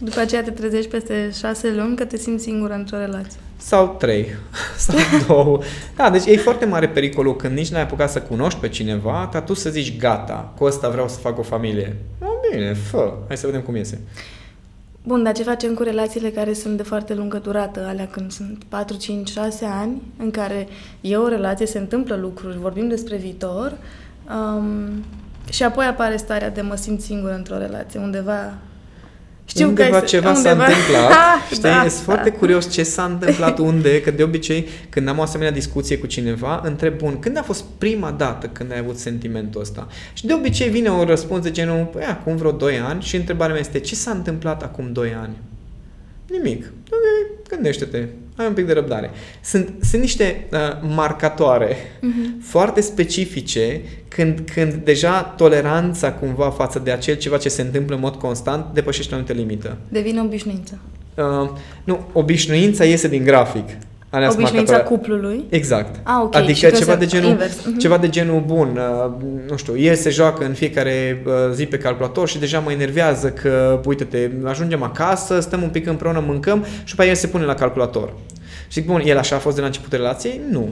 Și 0.00 0.06
după 0.06 0.20
aceea 0.20 0.42
te 0.42 0.50
trezești 0.50 0.90
peste 0.90 1.30
șase 1.38 1.72
luni 1.74 1.96
că 1.96 2.04
te 2.04 2.16
simți 2.16 2.42
singură 2.42 2.74
într-o 2.74 2.96
relație. 2.96 3.40
Sau 3.56 3.96
trei. 3.98 4.26
Sau 4.86 4.96
două. 5.26 5.60
Da, 5.96 6.10
deci 6.10 6.26
e 6.26 6.36
foarte 6.36 6.64
mare 6.64 6.88
pericolul 6.88 7.36
când 7.36 7.56
nici 7.56 7.68
n-ai 7.68 7.82
apucat 7.82 8.10
să 8.10 8.20
cunoști 8.20 8.60
pe 8.60 8.68
cineva, 8.68 9.28
ca 9.32 9.40
tu 9.42 9.54
să 9.54 9.70
zici 9.70 9.98
gata, 9.98 10.52
cu 10.58 10.64
ăsta 10.64 10.88
vreau 10.88 11.08
să 11.08 11.18
fac 11.18 11.38
o 11.38 11.42
familie. 11.42 11.96
No, 12.20 12.26
bine, 12.50 12.74
fă, 12.74 13.12
hai 13.26 13.36
să 13.36 13.46
vedem 13.46 13.60
cum 13.60 13.76
iese. 13.76 14.00
Bun, 15.02 15.22
dar 15.22 15.34
ce 15.34 15.42
facem 15.42 15.74
cu 15.74 15.82
relațiile 15.82 16.30
care 16.30 16.52
sunt 16.52 16.76
de 16.76 16.82
foarte 16.82 17.14
lungă 17.14 17.38
durată, 17.38 17.86
alea 17.88 18.06
când 18.06 18.32
sunt 18.32 18.64
4, 18.68 18.96
5, 18.96 19.30
6 19.30 19.64
ani, 19.64 20.02
în 20.18 20.30
care 20.30 20.68
e 21.00 21.16
o 21.16 21.28
relație, 21.28 21.66
se 21.66 21.78
întâmplă 21.78 22.16
lucruri, 22.16 22.58
vorbim 22.58 22.88
despre 22.88 23.16
viitor 23.16 23.76
um, 24.28 25.04
și 25.50 25.62
apoi 25.62 25.84
apare 25.84 26.16
starea 26.16 26.50
de 26.50 26.60
mă 26.60 26.74
simt 26.74 27.00
singură 27.00 27.34
într-o 27.34 27.58
relație, 27.58 28.00
undeva 28.00 28.58
știu 29.50 29.68
undeva 29.68 29.98
că 29.98 30.04
ceva 30.04 30.30
undeva... 30.30 30.54
s-a 30.54 30.64
întâmplat. 30.64 31.12
știi, 31.52 31.62
da, 31.62 31.80
sunt 31.80 32.06
da. 32.06 32.12
foarte 32.12 32.30
curios 32.30 32.70
ce 32.70 32.82
s-a 32.82 33.04
întâmplat 33.04 33.58
unde, 33.58 34.00
că 34.00 34.10
de 34.10 34.22
obicei 34.22 34.68
când 34.88 35.08
am 35.08 35.18
o 35.18 35.22
asemenea 35.22 35.52
discuție 35.52 35.98
cu 35.98 36.06
cineva, 36.06 36.60
întreb, 36.64 36.96
bun, 36.96 37.18
când 37.18 37.38
a 37.38 37.42
fost 37.42 37.64
prima 37.78 38.10
dată 38.10 38.46
când 38.46 38.72
ai 38.72 38.78
avut 38.78 38.98
sentimentul 38.98 39.60
ăsta? 39.60 39.88
Și 40.12 40.26
de 40.26 40.34
obicei 40.34 40.68
vine 40.68 40.88
o 40.88 41.04
răspuns 41.04 41.42
de 41.42 41.50
genul, 41.50 41.88
păi 41.92 42.04
acum 42.04 42.36
vreo 42.36 42.50
2 42.50 42.78
ani 42.78 43.02
și 43.02 43.16
întrebarea 43.16 43.52
mea 43.52 43.62
este, 43.62 43.78
ce 43.78 43.94
s-a 43.94 44.10
întâmplat 44.10 44.62
acum 44.62 44.92
2 44.92 45.14
ani? 45.14 45.36
Nimic. 46.26 46.72
Ok, 46.90 47.48
gândește-te 47.48 48.06
ai 48.40 48.48
un 48.48 48.54
pic 48.54 48.66
de 48.66 48.72
răbdare. 48.72 49.10
Sunt, 49.40 49.74
sunt 49.80 50.00
niște 50.00 50.46
uh, 50.52 50.58
marcatoare 50.94 51.74
uh-huh. 51.74 52.42
foarte 52.42 52.80
specifice 52.80 53.80
când, 54.08 54.40
când 54.54 54.74
deja 54.74 55.22
toleranța 55.22 56.12
cumva 56.12 56.50
față 56.50 56.78
de 56.78 56.90
acel 56.90 57.16
ceva 57.16 57.36
ce 57.36 57.48
se 57.48 57.62
întâmplă 57.62 57.94
în 57.94 58.00
mod 58.00 58.14
constant 58.14 58.74
depășește 58.74 59.14
o 59.14 59.16
anumită 59.16 59.40
limită. 59.40 59.76
Devine 59.88 60.20
obișnuință. 60.20 60.78
Uh, 61.14 61.50
nu, 61.84 62.00
obișnuința 62.12 62.84
iese 62.84 63.08
din 63.08 63.24
grafic. 63.24 63.68
Alea 64.10 64.30
Obișnuința 64.32 64.80
cuplului? 64.80 65.44
Exact. 65.48 66.00
Ah, 66.02 66.20
okay. 66.22 66.42
Adică 66.42 66.70
ceva 66.70 66.96
de, 66.96 67.06
genul, 67.06 67.36
uh-huh. 67.36 67.78
ceva 67.78 67.98
de 67.98 68.08
genul 68.08 68.42
bun, 68.46 68.78
uh, 69.04 69.12
nu 69.50 69.56
știu, 69.56 69.78
el 69.78 69.94
se 69.94 70.10
joacă 70.10 70.44
în 70.44 70.52
fiecare 70.52 71.22
uh, 71.26 71.32
zi 71.52 71.66
pe 71.66 71.78
calculator 71.78 72.28
și 72.28 72.38
deja 72.38 72.58
mă 72.58 72.72
enervează 72.72 73.28
că, 73.28 73.80
uite-te, 73.84 74.30
ajungem 74.44 74.82
acasă, 74.82 75.40
stăm 75.40 75.62
un 75.62 75.68
pic 75.68 75.86
împreună, 75.86 76.24
mâncăm 76.26 76.64
și 76.84 76.94
pe 76.94 77.06
el 77.06 77.14
se 77.14 77.26
pune 77.26 77.44
la 77.44 77.54
calculator. 77.54 78.12
Și 78.68 78.80
zic, 78.80 78.86
bun, 78.86 79.02
el 79.04 79.18
așa 79.18 79.36
a 79.36 79.38
fost 79.38 79.54
de 79.54 79.60
la 79.60 79.66
începutul 79.66 79.98
relației? 79.98 80.40
Nu. 80.50 80.68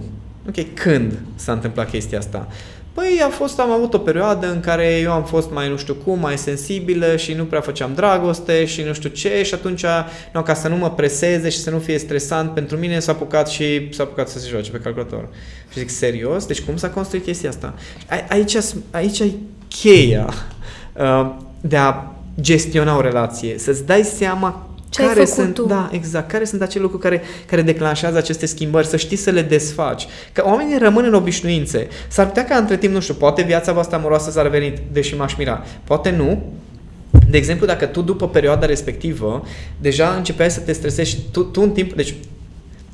Ok, 0.49 0.75
când 0.75 1.13
s-a 1.35 1.53
întâmplat 1.53 1.91
chestia 1.91 2.19
asta? 2.19 2.49
Păi 2.99 3.21
a 3.27 3.29
fost, 3.29 3.61
am 3.61 3.71
avut 3.71 3.95
o 3.95 3.99
perioadă 3.99 4.51
în 4.51 4.61
care 4.61 4.99
eu 5.03 5.13
am 5.13 5.25
fost 5.25 5.51
mai 5.51 5.69
nu 5.69 5.77
știu 5.77 5.95
cum, 5.95 6.19
mai 6.19 6.39
sensibilă 6.39 7.17
și 7.17 7.33
nu 7.33 7.45
prea 7.45 7.61
făceam 7.61 7.95
dragoste 7.95 8.65
și 8.65 8.83
nu 8.83 8.93
știu 8.93 9.09
ce 9.09 9.43
și 9.43 9.55
atunci, 9.55 9.85
nu, 10.33 10.43
ca 10.43 10.55
să 10.55 10.69
nu 10.69 10.77
mă 10.77 10.91
preseze 10.91 11.49
și 11.49 11.59
să 11.59 11.71
nu 11.71 11.79
fie 11.79 11.99
stresant 11.99 12.51
pentru 12.51 12.77
mine, 12.77 12.99
s-a 12.99 13.13
apucat 13.13 13.49
și 13.49 13.89
s-a 13.93 14.03
apucat 14.03 14.29
să 14.29 14.39
se 14.39 14.49
joace 14.49 14.71
pe 14.71 14.79
calculator. 14.79 15.29
Și 15.73 15.79
zic, 15.79 15.91
serios? 15.91 16.47
Deci 16.47 16.61
cum 16.61 16.77
s-a 16.77 16.91
construit 16.91 17.25
chestia 17.25 17.49
asta? 17.49 17.75
A, 18.09 18.25
aici, 18.29 18.57
aici 18.91 19.19
e 19.19 19.31
cheia 19.69 20.35
uh, 20.93 21.31
de 21.61 21.77
a 21.77 22.05
gestiona 22.41 22.97
o 22.97 23.01
relație, 23.01 23.59
să-ți 23.59 23.87
dai 23.87 24.03
seama 24.03 24.68
ce 24.89 25.03
care 25.03 25.21
ai 25.21 25.27
sunt, 25.27 25.55
tu? 25.55 25.67
Da, 25.67 25.89
exact. 25.93 26.31
Care 26.31 26.45
sunt 26.45 26.63
acele 26.63 26.83
lucruri 26.83 27.03
care, 27.03 27.23
care 27.47 27.63
declanșează 27.63 28.17
aceste 28.17 28.47
schimbări, 28.47 28.87
să 28.87 28.97
știi 28.97 29.17
să 29.17 29.31
le 29.31 29.43
desfaci. 29.43 30.07
Că 30.33 30.43
oamenii 30.47 30.79
rămân 30.79 31.05
în 31.05 31.15
obișnuințe. 31.15 31.89
S-ar 32.09 32.27
putea 32.27 32.45
ca 32.45 32.57
între 32.57 32.77
timp, 32.77 32.93
nu 32.93 33.01
știu, 33.01 33.15
poate 33.15 33.43
viața 33.43 33.73
voastră 33.73 33.97
amoroasă 33.97 34.31
s-ar 34.31 34.49
venit, 34.49 34.79
deși 34.93 35.17
m-aș 35.17 35.35
mira. 35.37 35.65
Poate 35.85 36.11
nu, 36.11 36.43
de 37.31 37.37
exemplu, 37.37 37.67
dacă 37.67 37.87
tu 37.87 38.03
după 38.03 38.29
perioada 38.29 38.67
respectivă 38.67 39.45
deja 39.81 40.15
începeai 40.17 40.51
să 40.51 40.61
te 40.61 40.73
stresezi 40.73 41.11
și 41.11 41.19
tu, 41.33 41.43
tu 41.43 41.61
în 41.63 41.71
timp, 41.71 41.93
deci 41.93 42.15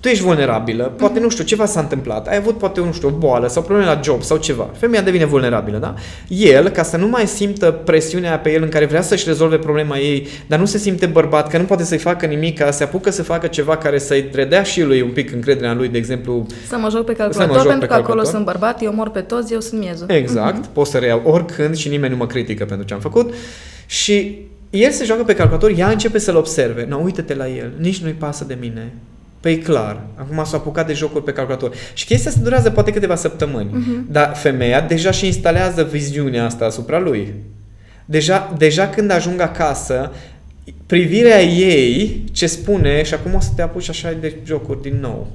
tu 0.04 0.10
ești 0.10 0.24
vulnerabilă, 0.24 0.84
poate, 0.84 1.20
nu 1.20 1.28
știu, 1.28 1.44
ceva 1.44 1.66
s-a 1.66 1.80
întâmplat, 1.80 2.28
ai 2.28 2.36
avut 2.36 2.58
poate, 2.58 2.80
nu 2.80 2.92
știu, 2.92 3.08
o 3.08 3.10
boală 3.10 3.48
sau 3.48 3.62
probleme 3.62 3.88
la 3.88 4.00
job 4.02 4.22
sau 4.22 4.36
ceva. 4.36 4.70
Femeia 4.76 5.02
devine 5.02 5.24
vulnerabilă, 5.24 5.78
da? 5.78 5.94
El, 6.28 6.68
ca 6.68 6.82
să 6.82 6.96
nu 6.96 7.06
mai 7.06 7.26
simtă 7.26 7.70
presiunea 7.70 8.38
pe 8.38 8.52
el 8.52 8.62
în 8.62 8.68
care 8.68 8.84
vrea 8.84 9.02
să-și 9.02 9.24
rezolve 9.26 9.56
problema 9.56 9.98
ei, 9.98 10.28
dar 10.46 10.58
nu 10.58 10.64
se 10.64 10.78
simte 10.78 11.06
bărbat, 11.06 11.48
că 11.48 11.58
nu 11.58 11.64
poate 11.64 11.84
să-i 11.84 11.98
facă 11.98 12.26
nimic, 12.26 12.58
ca 12.58 12.70
se 12.70 12.84
apucă 12.84 13.10
să 13.10 13.22
facă 13.22 13.46
ceva 13.46 13.76
care 13.76 13.98
să-i 13.98 14.28
redea 14.32 14.62
și 14.62 14.82
lui 14.82 15.00
un 15.00 15.10
pic 15.10 15.32
încrederea 15.32 15.70
în 15.70 15.76
lui, 15.76 15.88
de 15.88 15.98
exemplu... 15.98 16.46
Să 16.68 16.76
mă 16.76 16.88
joc 16.90 17.04
pe 17.04 17.12
calculator, 17.12 17.56
joc 17.56 17.66
pentru 17.66 17.86
pe 17.86 17.94
că 17.94 18.00
acolo 18.00 18.24
sunt 18.24 18.44
bărbat, 18.44 18.82
eu 18.82 18.94
mor 18.94 19.10
pe 19.10 19.20
toți, 19.20 19.52
eu 19.52 19.60
sunt 19.60 19.80
miezul. 19.80 20.06
Exact, 20.10 20.66
uh-huh. 20.66 20.72
pot 20.72 20.86
să 20.86 20.98
reiau 20.98 21.22
oricând 21.24 21.76
și 21.76 21.88
nimeni 21.88 22.12
nu 22.12 22.18
mă 22.18 22.26
critică 22.26 22.64
pentru 22.64 22.86
ce 22.86 22.94
am 22.94 23.00
făcut. 23.00 23.34
Și 23.86 24.38
el 24.70 24.90
se 24.90 25.04
joacă 25.04 25.22
pe 25.22 25.34
calculator, 25.34 25.72
ea 25.76 25.88
începe 25.88 26.18
să-l 26.18 26.36
observe. 26.36 26.86
Nu, 26.88 27.02
uite-te 27.04 27.34
la 27.34 27.48
el, 27.48 27.72
nici 27.78 27.98
nu-i 27.98 28.12
pasă 28.12 28.44
de 28.44 28.56
mine 28.60 28.92
Păi 29.44 29.58
clar, 29.58 30.00
acum 30.14 30.44
s-a 30.44 30.56
apucat 30.56 30.86
de 30.86 30.92
jocuri 30.92 31.24
pe 31.24 31.32
calculator. 31.32 31.74
Și 31.94 32.04
chestia 32.04 32.30
asta 32.30 32.42
durează 32.42 32.70
poate 32.70 32.92
câteva 32.92 33.14
săptămâni. 33.14 33.68
Uh-huh. 33.70 34.10
Dar 34.10 34.34
femeia 34.34 34.80
deja 34.80 35.10
și 35.10 35.26
instalează 35.26 35.82
viziunea 35.82 36.44
asta 36.44 36.64
asupra 36.64 36.98
lui. 36.98 37.34
Deja, 38.04 38.54
deja 38.58 38.88
când 38.88 39.10
ajung 39.10 39.40
acasă, 39.40 40.12
privirea 40.86 41.42
ei 41.42 42.24
ce 42.32 42.46
spune 42.46 43.02
și 43.02 43.14
acum 43.14 43.34
o 43.34 43.40
să 43.40 43.50
te 43.56 43.62
apuci 43.62 43.88
așa 43.88 44.12
de 44.20 44.34
jocuri 44.44 44.82
din 44.82 44.98
nou. 45.00 45.28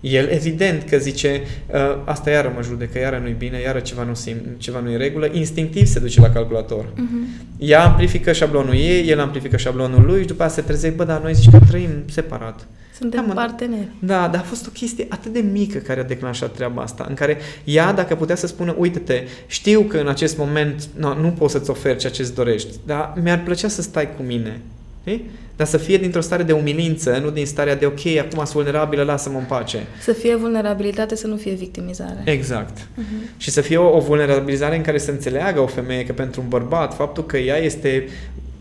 El 0.00 0.28
evident 0.28 0.82
că 0.82 0.96
zice, 0.96 1.42
uh, 1.66 1.78
asta 2.04 2.30
iară 2.30 2.52
mă 2.56 2.62
judecă, 2.62 2.98
iară 2.98 3.18
nu-i 3.22 3.34
bine, 3.38 3.60
iară 3.60 3.78
ceva 3.78 4.02
nu 4.02 4.14
sim, 4.14 4.36
ceva 4.56 4.80
nu-i 4.80 4.96
regulă, 4.96 5.28
instinctiv 5.32 5.86
se 5.86 5.98
duce 5.98 6.20
la 6.20 6.30
calculator. 6.30 6.84
Uh-huh. 6.84 7.46
Ea 7.58 7.84
amplifică 7.84 8.32
șablonul 8.32 8.74
ei, 8.74 9.08
el 9.08 9.20
amplifică 9.20 9.56
șablonul 9.56 10.04
lui 10.06 10.20
și 10.20 10.26
după 10.26 10.42
aceea 10.42 10.56
se 10.56 10.62
trezește, 10.62 10.96
bă, 10.96 11.04
dar 11.04 11.20
noi 11.20 11.34
zici 11.34 11.50
că 11.50 11.58
trăim 11.68 11.90
separat. 12.06 12.66
Suntem 12.98 13.24
da, 13.26 13.32
parteneri. 13.32 13.88
Da, 13.98 14.28
dar 14.28 14.40
a 14.40 14.44
fost 14.44 14.66
o 14.66 14.70
chestie 14.70 15.06
atât 15.08 15.32
de 15.32 15.40
mică 15.40 15.78
care 15.78 16.00
a 16.00 16.04
declanșat 16.04 16.52
treaba 16.52 16.82
asta, 16.82 17.06
în 17.08 17.14
care 17.14 17.36
ea, 17.64 17.92
dacă 17.92 18.14
putea 18.14 18.36
să 18.36 18.46
spună, 18.46 18.74
uite-te, 18.78 19.22
știu 19.46 19.80
că 19.80 19.98
în 19.98 20.08
acest 20.08 20.36
moment 20.38 20.88
no, 20.96 21.14
nu 21.14 21.28
poți 21.28 21.52
să-ți 21.52 21.70
oferi 21.70 21.98
ceea 21.98 22.12
ce-ți 22.12 22.34
dorești, 22.34 22.76
dar 22.86 23.12
mi-ar 23.22 23.42
plăcea 23.42 23.68
să 23.68 23.82
stai 23.82 24.14
cu 24.16 24.22
mine. 24.22 24.60
Știi? 25.08 25.30
Dar 25.56 25.66
să 25.66 25.76
fie 25.76 25.96
dintr-o 25.96 26.20
stare 26.20 26.42
de 26.42 26.52
umilință, 26.52 27.20
nu 27.22 27.30
din 27.30 27.46
starea 27.46 27.76
de 27.76 27.86
ok, 27.86 28.06
acum 28.06 28.38
sunt 28.38 28.52
vulnerabilă, 28.52 29.02
lasă-mă 29.02 29.38
în 29.38 29.44
pace. 29.44 29.78
Să 30.02 30.12
fie 30.12 30.36
vulnerabilitate, 30.36 31.16
să 31.16 31.26
nu 31.26 31.36
fie 31.36 31.54
victimizare. 31.54 32.22
Exact. 32.24 32.78
Uh-huh. 32.78 33.36
Și 33.36 33.50
să 33.50 33.60
fie 33.60 33.76
o, 33.76 33.96
o 33.96 34.00
vulnerabilizare 34.00 34.76
în 34.76 34.82
care 34.82 34.98
să 34.98 35.10
înțeleagă 35.10 35.60
o 35.60 35.66
femeie 35.66 36.04
că 36.04 36.12
pentru 36.12 36.40
un 36.40 36.48
bărbat, 36.48 36.94
faptul 36.94 37.26
că 37.26 37.36
ea 37.36 37.56
este 37.56 38.08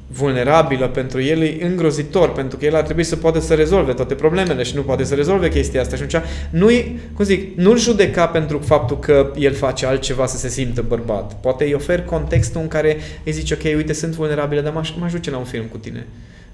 vulnerabilă 0.07 0.87
pentru 0.87 1.21
el 1.21 1.41
e 1.41 1.65
îngrozitor, 1.65 2.31
pentru 2.31 2.57
că 2.57 2.65
el 2.65 2.75
ar 2.75 2.83
trebui 2.83 3.03
să 3.03 3.15
poată 3.15 3.39
să 3.39 3.53
rezolve 3.53 3.93
toate 3.93 4.13
problemele 4.13 4.63
și 4.63 4.75
nu 4.75 4.81
poate 4.81 5.03
să 5.03 5.15
rezolve 5.15 5.49
chestia 5.49 5.81
asta. 5.81 5.95
Și 5.95 6.03
atunci 6.03 6.23
nu-i, 6.49 6.99
cum 7.13 7.25
zic, 7.25 7.57
nu-l 7.57 7.77
judeca 7.77 8.27
pentru 8.27 8.59
faptul 8.59 8.99
că 8.99 9.31
el 9.37 9.53
face 9.53 9.85
altceva 9.85 10.25
să 10.25 10.37
se 10.37 10.49
simtă 10.49 10.85
bărbat. 10.87 11.39
Poate 11.39 11.63
îi 11.63 11.73
oferi 11.73 12.05
contextul 12.05 12.61
în 12.61 12.67
care 12.67 12.97
îi 13.23 13.31
zici, 13.31 13.51
ok, 13.51 13.63
uite, 13.63 13.93
sunt 13.93 14.13
vulnerabilă, 14.13 14.61
dar 14.61 14.73
mă, 14.73 14.81
mă 14.99 15.05
ajunge 15.05 15.31
la 15.31 15.37
un 15.37 15.43
film 15.43 15.65
cu 15.65 15.77
tine. 15.77 16.05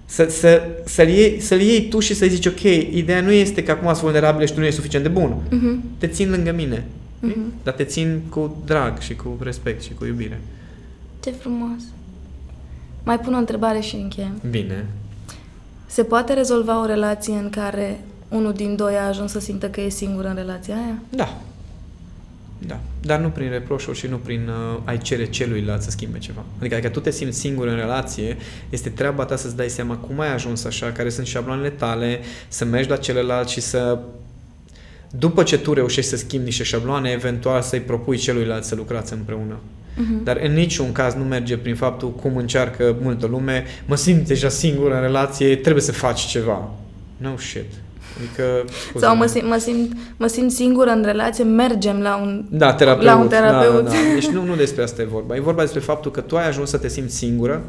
Să, 0.06 0.26
să, 0.30 0.68
să-l, 0.86 1.08
iei, 1.08 1.40
să-l 1.40 1.60
iei 1.60 1.88
tu 1.88 2.00
și 2.00 2.14
să 2.14 2.26
zici, 2.26 2.46
ok, 2.46 2.62
ideea 2.92 3.22
nu 3.22 3.32
este 3.32 3.64
că 3.64 3.72
acum 3.72 3.88
sunt 3.88 4.00
vulnerabilă 4.00 4.46
și 4.46 4.54
tu 4.54 4.60
nu 4.60 4.66
ești 4.66 4.78
suficient 4.78 5.06
de 5.06 5.12
bun. 5.12 5.36
Uh-huh. 5.48 5.98
Te 5.98 6.08
țin 6.08 6.30
lângă 6.30 6.52
mine. 6.52 6.86
Uh-huh. 7.28 7.64
Dar 7.64 7.74
te 7.74 7.84
țin 7.84 8.22
cu 8.30 8.58
drag 8.66 9.00
și 9.00 9.16
cu 9.16 9.38
respect 9.42 9.82
și 9.82 9.94
cu 9.94 10.06
iubire. 10.06 10.42
Ce 11.24 11.32
frumos. 11.32 11.82
Mai 13.04 13.20
pun 13.20 13.34
o 13.34 13.38
întrebare 13.38 13.80
și 13.80 13.96
încheiem. 13.96 14.42
Bine. 14.50 14.86
Se 15.86 16.04
poate 16.04 16.34
rezolva 16.34 16.82
o 16.82 16.86
relație 16.86 17.34
în 17.34 17.50
care 17.50 18.00
unul 18.30 18.54
din 18.54 18.76
doi 18.76 18.94
a 18.96 19.08
ajuns 19.08 19.32
să 19.32 19.40
simtă 19.40 19.70
că 19.70 19.82
e 19.82 19.90
singur 19.90 20.26
în 20.26 20.36
relația 20.36 20.76
aia? 20.76 20.98
Da. 21.10 21.42
Da. 22.68 22.80
Dar 23.02 23.20
nu 23.20 23.30
prin 23.30 23.50
reproșuri 23.50 23.98
și 23.98 24.08
nu 24.08 24.18
prin 24.18 24.48
uh, 24.48 24.80
ai 24.84 24.98
cere 24.98 25.26
celuilalt 25.26 25.82
să 25.82 25.90
schimbe 25.90 26.18
ceva. 26.18 26.44
Adică 26.60 26.76
dacă 26.76 26.90
tu 26.90 27.00
te 27.00 27.12
simți 27.12 27.40
singur 27.40 27.68
în 27.68 27.76
relație, 27.76 28.38
este 28.70 28.90
treaba 28.90 29.26
ta 29.26 29.36
să-ți 29.36 29.56
dai 29.56 29.70
seama 29.70 29.96
cum 29.96 30.20
ai 30.20 30.34
ajuns 30.34 30.64
așa, 30.64 30.92
care 30.92 31.10
sunt 31.10 31.28
șabloanele 31.28 31.70
tale, 31.70 32.20
să 32.48 32.66
mergi 32.66 32.90
la 32.90 32.96
celălalt 32.96 33.48
și 33.48 33.62
să 33.62 34.00
după 35.18 35.44
ce 35.44 35.58
tu 35.58 35.74
reușești 35.74 36.10
să 36.10 36.18
schimbi 36.18 36.46
niște 36.46 36.64
șabloane, 36.64 37.10
eventual 37.10 37.62
să-i 37.62 37.80
propui 37.80 38.18
celuilalt 38.18 38.64
să 38.64 38.76
lucrați 38.76 39.14
împreună. 39.14 39.60
Uh-huh. 39.94 40.24
Dar 40.24 40.40
în 40.44 40.54
niciun 40.54 40.92
caz 40.92 41.14
nu 41.14 41.24
merge 41.24 41.58
prin 41.58 41.76
faptul 41.76 42.12
cum 42.12 42.38
încearcă 42.38 42.96
multă 43.02 43.26
lume, 43.26 43.66
mă 43.86 43.96
simt 43.96 44.28
deja 44.28 44.50
singur 44.50 44.92
în 44.92 45.02
relație, 45.02 45.56
trebuie 45.56 45.84
să 45.84 45.92
faci 45.92 46.22
ceva. 46.22 46.70
No 47.18 47.38
shit. 47.38 47.72
Adică, 48.18 48.66
Sau 49.00 49.16
mă 49.16 49.26
simt, 49.26 49.48
mă, 49.48 49.58
simt, 49.58 49.92
mă 50.18 50.28
simt 50.28 50.52
singură 50.52 50.90
în 50.90 51.04
relație, 51.06 51.44
mergem 51.44 52.00
la 52.00 52.16
un, 52.16 52.46
da, 52.50 52.74
terapeut. 52.74 53.06
La 53.06 53.16
un 53.16 53.28
terapeut. 53.28 53.84
Da, 53.84 53.90
da. 53.90 53.96
Deci 54.14 54.28
nu, 54.28 54.44
nu 54.44 54.56
despre 54.56 54.84
asta 54.84 55.02
e 55.02 55.06
vorba. 55.06 55.36
E 55.36 55.40
vorba 55.40 55.62
despre 55.62 55.80
faptul 55.80 56.12
că 56.12 56.22
tu 56.22 56.38
ai 56.38 56.48
ajuns 56.48 56.70
să 56.70 56.78
te 56.78 56.88
simți 56.88 57.16
singură, 57.16 57.64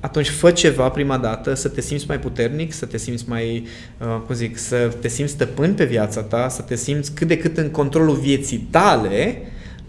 atunci 0.00 0.28
fă 0.28 0.50
ceva 0.50 0.88
prima 0.88 1.18
dată, 1.18 1.54
să 1.54 1.68
te 1.68 1.80
simți 1.80 2.04
mai 2.08 2.18
puternic, 2.18 2.72
să 2.72 2.86
te 2.86 2.96
simți 2.96 3.24
mai, 3.28 3.66
uh, 3.98 4.20
cum 4.26 4.34
zic, 4.34 4.58
să 4.58 4.76
te 5.00 5.08
simți 5.08 5.32
stăpân 5.32 5.74
pe 5.74 5.84
viața 5.84 6.20
ta, 6.20 6.48
să 6.48 6.62
te 6.62 6.74
simți 6.76 7.12
cât 7.12 7.28
de 7.28 7.36
cât 7.36 7.56
în 7.56 7.70
controlul 7.70 8.16
vieții 8.16 8.68
tale, 8.70 9.38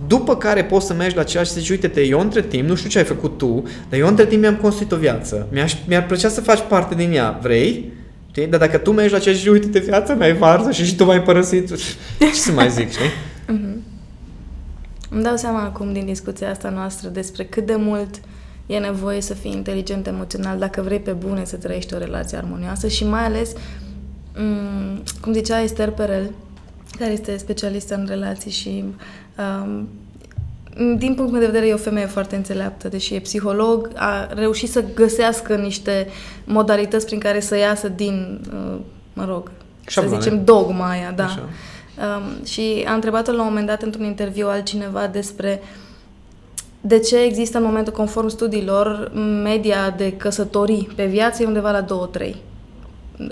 după 0.08 0.38
care 0.38 0.64
poți 0.64 0.86
să 0.86 0.94
mergi 0.94 1.16
la 1.16 1.24
ceea 1.24 1.44
și 1.44 1.52
să 1.52 1.60
zici, 1.60 1.70
uite-te, 1.70 2.02
eu 2.02 2.20
între 2.20 2.42
timp, 2.42 2.68
nu 2.68 2.76
știu 2.76 2.90
ce 2.90 2.98
ai 2.98 3.04
făcut 3.04 3.38
tu, 3.38 3.64
dar 3.90 4.00
eu 4.00 4.08
între 4.08 4.26
timp 4.26 4.42
mi-am 4.42 4.56
construit 4.56 4.92
o 4.92 4.98
viață. 4.98 5.48
Mi-aș, 5.52 5.76
mi-ar 5.88 6.06
plăcea 6.06 6.30
să 6.30 6.42
faci 6.42 6.64
parte 6.68 6.96
din 6.96 7.12
ea. 7.14 7.40
Vrei? 7.42 7.94
Știi? 8.36 8.48
Dar 8.48 8.60
dacă 8.60 8.78
tu 8.78 8.92
mergi 8.92 9.14
la 9.14 9.20
ceea 9.20 9.36
și 9.36 9.48
uite-te, 9.48 9.80
viața 9.80 10.14
mea 10.14 10.28
e 10.28 10.34
varză 10.34 10.72
și, 10.72 10.86
și 10.86 10.96
tu 10.96 11.06
m-ai 11.06 11.22
părăsit, 11.22 11.76
ce 12.20 12.34
să 12.34 12.52
mai 12.52 12.70
zic, 12.70 12.92
știi? 12.92 13.10
Uh-huh. 13.44 13.76
Îmi 15.10 15.24
dau 15.24 15.36
seama 15.36 15.62
acum 15.62 15.94
din 15.94 16.06
discuția 16.06 16.50
asta 16.50 16.70
noastră 16.70 17.10
despre 17.10 17.44
cât 17.46 17.66
de 17.66 17.76
mult 17.76 18.20
e 18.66 18.78
nevoie 18.78 19.22
să 19.22 19.34
fii 19.34 19.52
inteligent 19.52 20.08
emoțional 20.08 20.60
dacă 20.60 20.82
vrei 20.82 21.00
pe 21.00 21.12
bune 21.12 21.46
să 21.46 21.56
trăiești 21.56 21.94
o 21.94 21.98
relație 21.98 22.38
armonioasă 22.38 22.88
și 22.88 23.06
mai 23.06 23.24
ales, 23.24 23.54
m- 23.54 25.04
cum 25.22 25.34
zicea 25.34 25.62
Esther 25.62 25.90
Perel, 25.90 26.32
care 27.00 27.12
este 27.12 27.38
specialistă 27.38 27.96
în 27.96 28.06
relații 28.08 28.52
și 28.52 28.84
um, 29.64 29.90
din 30.76 31.14
punctul 31.16 31.28
meu 31.30 31.40
de 31.40 31.46
vedere, 31.46 31.68
e 31.68 31.74
o 31.74 31.78
femeie 31.78 32.06
foarte 32.06 32.36
înțeleaptă, 32.36 32.88
deși 32.88 33.16
e 33.16 33.20
psiholog, 33.20 33.90
a 33.96 34.28
reușit 34.34 34.72
să 34.72 34.84
găsească 34.94 35.56
niște 35.56 36.08
modalități 36.44 37.06
prin 37.06 37.20
care 37.20 37.40
să 37.40 37.58
iasă 37.58 37.88
din, 37.88 38.42
uh, 38.54 38.80
mă 39.14 39.26
rog, 39.26 39.52
Șablone. 39.88 40.16
să 40.16 40.22
zicem, 40.22 40.44
dogma 40.44 40.90
aia, 40.90 41.12
da. 41.16 41.24
Așa. 41.24 41.50
Um, 42.18 42.46
și 42.46 42.84
a 42.88 42.94
întrebat-o 42.94 43.32
la 43.32 43.42
un 43.42 43.48
moment 43.48 43.68
dat 43.68 43.82
într-un 43.82 44.06
interviu 44.06 44.48
altcineva 44.48 45.08
despre 45.08 45.62
de 46.82 47.00
ce 47.00 47.18
există 47.18 47.58
în 47.58 47.64
momentul 47.64 47.94
conform 47.94 48.28
studiilor 48.28 49.12
media 49.44 49.94
de 49.98 50.14
căsătorii 50.14 50.90
pe 50.96 51.06
viață 51.06 51.44
e 51.44 51.46
undeva 51.46 51.72
la 51.72 52.10
2-3 52.30 52.36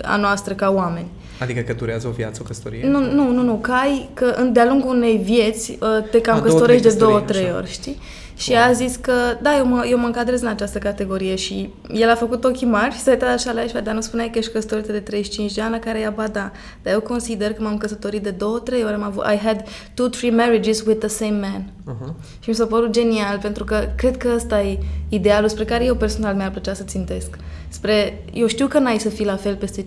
a 0.02 0.16
noastră 0.16 0.54
ca 0.54 0.70
oameni. 0.70 1.06
Adică 1.40 1.60
că 1.60 1.72
durează 1.72 2.06
o 2.06 2.10
viață, 2.10 2.40
o 2.42 2.46
căsătorie? 2.46 2.86
Nu, 2.86 2.98
nu, 3.12 3.32
nu, 3.32 3.42
nu, 3.42 3.54
că 3.54 3.72
ai, 3.72 4.10
că 4.14 4.48
de-a 4.52 4.66
lungul 4.66 4.96
unei 4.96 5.16
vieți 5.16 5.78
uh, 5.80 6.10
te 6.10 6.20
cam 6.20 6.36
a, 6.36 6.40
căsătorești 6.40 6.88
de 6.88 6.94
două, 6.94 7.20
trei 7.20 7.52
ori, 7.56 7.70
știi? 7.70 7.98
Și 8.36 8.50
wow. 8.50 8.60
a 8.60 8.72
zis 8.72 8.96
că, 8.96 9.12
da, 9.42 9.56
eu 9.56 9.66
mă, 9.66 9.86
eu 9.90 9.98
mă 9.98 10.06
încadrez 10.06 10.40
în 10.40 10.48
această 10.48 10.78
categorie 10.78 11.34
și 11.34 11.70
el 11.92 12.10
a 12.10 12.14
făcut 12.14 12.44
ochii 12.44 12.66
mari 12.66 12.94
și 12.94 13.00
s-a 13.00 13.10
uitat 13.10 13.34
așa 13.34 13.52
la 13.52 13.60
ea 13.60 13.66
și 13.66 13.74
dar 13.74 13.94
nu 13.94 14.00
spuneai 14.00 14.30
că 14.30 14.38
ești 14.38 14.52
căsătorită 14.52 14.92
de 14.92 15.00
35 15.00 15.52
de 15.52 15.60
ani, 15.60 15.78
care 15.78 16.00
ea, 16.00 16.10
ba 16.10 16.26
da. 16.26 16.50
Dar 16.82 16.92
eu 16.92 17.00
consider 17.00 17.52
că 17.52 17.62
m-am 17.62 17.76
căsătorit 17.76 18.22
de 18.22 18.30
două, 18.30 18.58
trei 18.58 18.84
ori, 18.84 18.92
am 18.92 19.02
avut, 19.02 19.24
I 19.24 19.36
had 19.36 19.64
two, 19.94 20.08
three 20.08 20.30
marriages 20.30 20.80
with 20.80 20.98
the 20.98 21.08
same 21.08 21.38
man. 21.40 21.62
Uh-huh. 21.64 22.40
Și 22.40 22.48
mi 22.48 22.54
s-a 22.54 22.66
părut 22.66 22.90
genial, 22.90 23.38
pentru 23.38 23.64
că 23.64 23.88
cred 23.96 24.16
că 24.16 24.32
ăsta 24.34 24.62
e 24.62 24.78
idealul 25.08 25.48
spre 25.48 25.64
care 25.64 25.84
eu 25.84 25.94
personal 25.94 26.34
mi-ar 26.34 26.50
plăcea 26.50 26.74
să 26.74 26.82
țintesc. 26.82 27.38
Spre, 27.68 28.24
eu 28.32 28.46
știu 28.46 28.66
că 28.66 28.78
n-ai 28.78 28.98
să 28.98 29.08
fii 29.08 29.24
la 29.24 29.36
fel 29.36 29.56
peste 29.56 29.82
5-6 29.82 29.84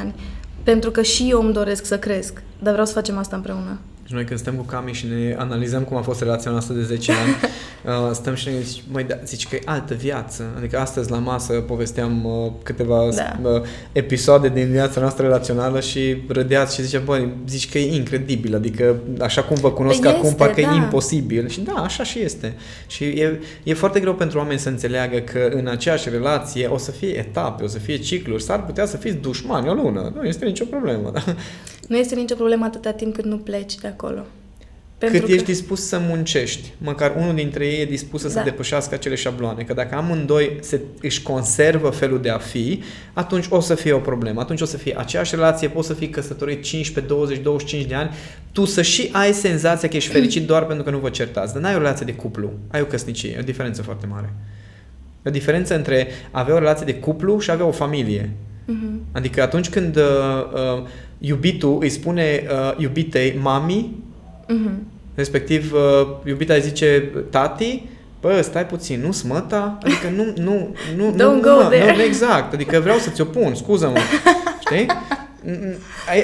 ani, 0.00 0.14
pentru 0.62 0.90
că 0.90 1.02
și 1.02 1.26
eu 1.30 1.42
îmi 1.42 1.52
doresc 1.52 1.84
să 1.84 1.98
cresc, 1.98 2.42
dar 2.58 2.72
vreau 2.72 2.86
să 2.86 2.92
facem 2.92 3.18
asta 3.18 3.36
împreună. 3.36 3.78
Și 4.04 4.14
noi 4.14 4.24
când 4.24 4.38
stăm 4.38 4.54
cu 4.54 4.62
Cami 4.62 4.92
și 4.92 5.06
ne 5.06 5.36
analizăm 5.38 5.82
cum 5.82 5.96
a 5.96 6.02
fost 6.02 6.20
relația 6.20 6.50
noastră 6.50 6.74
de 6.74 6.82
10 6.82 7.12
ani, 7.12 7.30
uh, 7.30 7.48
stăm 8.12 8.34
și 8.34 8.48
ne 8.48 8.60
zici, 8.60 8.82
măi, 8.90 9.04
da, 9.04 9.14
zici 9.24 9.48
că 9.48 9.54
e 9.54 9.60
altă 9.64 9.94
viață. 9.94 10.44
Adică 10.56 10.78
astăzi 10.78 11.10
la 11.10 11.18
masă 11.18 11.52
povesteam 11.52 12.24
uh, 12.24 12.52
câteva 12.62 13.08
da. 13.14 13.38
uh, 13.42 13.62
episoade 13.92 14.48
din 14.48 14.70
viața 14.70 15.00
noastră 15.00 15.24
relațională 15.24 15.80
și 15.80 16.16
râdeați 16.28 16.74
și 16.74 16.82
zicea, 16.82 17.02
băi, 17.04 17.32
zici 17.48 17.70
că 17.70 17.78
e 17.78 17.94
incredibil, 17.94 18.54
adică 18.54 18.96
așa 19.20 19.42
cum 19.42 19.56
vă 19.56 19.72
cunosc 19.72 20.00
păi 20.00 20.10
acum, 20.10 20.34
parcă 20.34 20.60
da. 20.60 20.72
e 20.72 20.76
imposibil. 20.76 21.48
Și 21.48 21.60
da, 21.60 21.72
așa 21.72 22.02
și 22.04 22.20
este. 22.20 22.54
Și 22.86 23.04
e, 23.04 23.40
e 23.62 23.74
foarte 23.74 24.00
greu 24.00 24.14
pentru 24.14 24.38
oameni 24.38 24.58
să 24.58 24.68
înțeleagă 24.68 25.18
că 25.18 25.50
în 25.52 25.66
aceeași 25.66 26.08
relație 26.08 26.66
o 26.66 26.76
să 26.76 26.90
fie 26.90 27.18
etape, 27.18 27.64
o 27.64 27.66
să 27.66 27.78
fie 27.78 27.96
cicluri, 27.96 28.42
s-ar 28.42 28.64
putea 28.64 28.86
să 28.86 28.96
fiți 28.96 29.16
dușmani 29.16 29.68
o 29.68 29.72
lună, 29.72 30.12
nu 30.14 30.22
este 30.22 30.44
nicio 30.44 30.64
problemă. 30.64 31.10
Da? 31.12 31.22
Nu 31.88 31.96
este 31.96 32.14
nicio 32.14 32.34
problemă 32.34 32.64
atâta 32.64 32.92
timp 32.92 33.14
cât 33.14 33.24
nu 33.24 33.36
pleci 33.36 33.74
de 33.74 33.88
acolo. 33.88 34.26
Pentru 35.00 35.18
cât 35.18 35.28
că... 35.28 35.34
ești 35.34 35.46
dispus 35.46 35.86
să 35.86 36.00
muncești. 36.08 36.72
Măcar 36.78 37.14
unul 37.16 37.34
dintre 37.34 37.66
ei 37.66 37.80
e 37.80 37.84
dispus 37.84 38.20
să 38.20 38.26
da. 38.26 38.32
se 38.32 38.42
depășească 38.42 38.94
acele 38.94 39.14
șabloane. 39.14 39.62
Că 39.62 39.74
dacă 39.74 39.94
amândoi 39.94 40.56
se, 40.60 40.80
își 41.00 41.22
conservă 41.22 41.90
felul 41.90 42.20
de 42.20 42.30
a 42.30 42.38
fi, 42.38 42.82
atunci 43.12 43.46
o 43.48 43.60
să 43.60 43.74
fie 43.74 43.92
o 43.92 43.98
problemă. 43.98 44.40
Atunci 44.40 44.60
o 44.60 44.64
să 44.64 44.76
fie 44.76 44.98
aceeași 44.98 45.34
relație, 45.34 45.68
poți 45.68 45.86
să 45.86 45.94
fii 45.94 46.08
căsătorit 46.08 46.62
15, 46.62 47.12
20, 47.12 47.38
25 47.38 47.88
de 47.88 47.94
ani, 47.94 48.10
tu 48.52 48.64
să 48.64 48.82
și 48.82 49.08
ai 49.12 49.32
senzația 49.32 49.88
că 49.88 49.96
ești 49.96 50.10
fericit 50.10 50.46
doar 50.46 50.64
pentru 50.64 50.84
că 50.84 50.90
nu 50.90 50.98
vă 50.98 51.10
certați. 51.10 51.52
Dar 51.52 51.62
n-ai 51.62 51.74
o 51.74 51.78
relație 51.78 52.06
de 52.06 52.14
cuplu, 52.14 52.52
ai 52.70 52.80
o 52.80 52.84
căsnicie. 52.84 53.34
E 53.36 53.40
o 53.40 53.42
diferență 53.42 53.82
foarte 53.82 54.06
mare. 54.06 54.32
E 55.22 55.28
o 55.28 55.32
diferență 55.32 55.76
între 55.76 56.08
a 56.30 56.40
avea 56.40 56.54
o 56.54 56.58
relație 56.58 56.86
de 56.86 56.94
cuplu 56.94 57.38
și 57.38 57.50
a 57.50 57.52
avea 57.52 57.66
o 57.66 57.72
familie. 57.72 58.30
Uh-huh. 58.70 59.12
Adică 59.12 59.42
atunci 59.42 59.68
când 59.68 59.96
uh, 59.96 60.02
uh, 60.52 60.86
iubitul 61.18 61.78
îi 61.80 61.88
spune 61.88 62.42
uh, 62.50 62.74
iubitei 62.78 63.38
mami, 63.42 63.99
uh-huh. 64.50 64.72
respectiv 65.14 65.72
uh, 65.72 66.08
iubita 66.24 66.54
îi 66.54 66.60
zice 66.60 67.10
tati, 67.30 67.82
bă, 68.20 68.40
stai 68.40 68.66
puțin, 68.66 69.00
nu 69.00 69.12
smăta, 69.12 69.78
adică 69.82 70.08
nu, 70.16 70.24
nu, 70.36 70.74
nu, 70.96 71.12
Don't 71.14 71.34
nu, 71.34 71.40
go 71.40 71.62
nu, 71.62 71.68
there. 71.68 71.96
nu, 71.96 72.02
exact, 72.02 72.52
adică 72.52 72.80
vreau 72.80 72.98
să-ți 72.98 73.20
opun, 73.20 73.54
scuză-mă, 73.54 73.98
știi? 74.64 74.86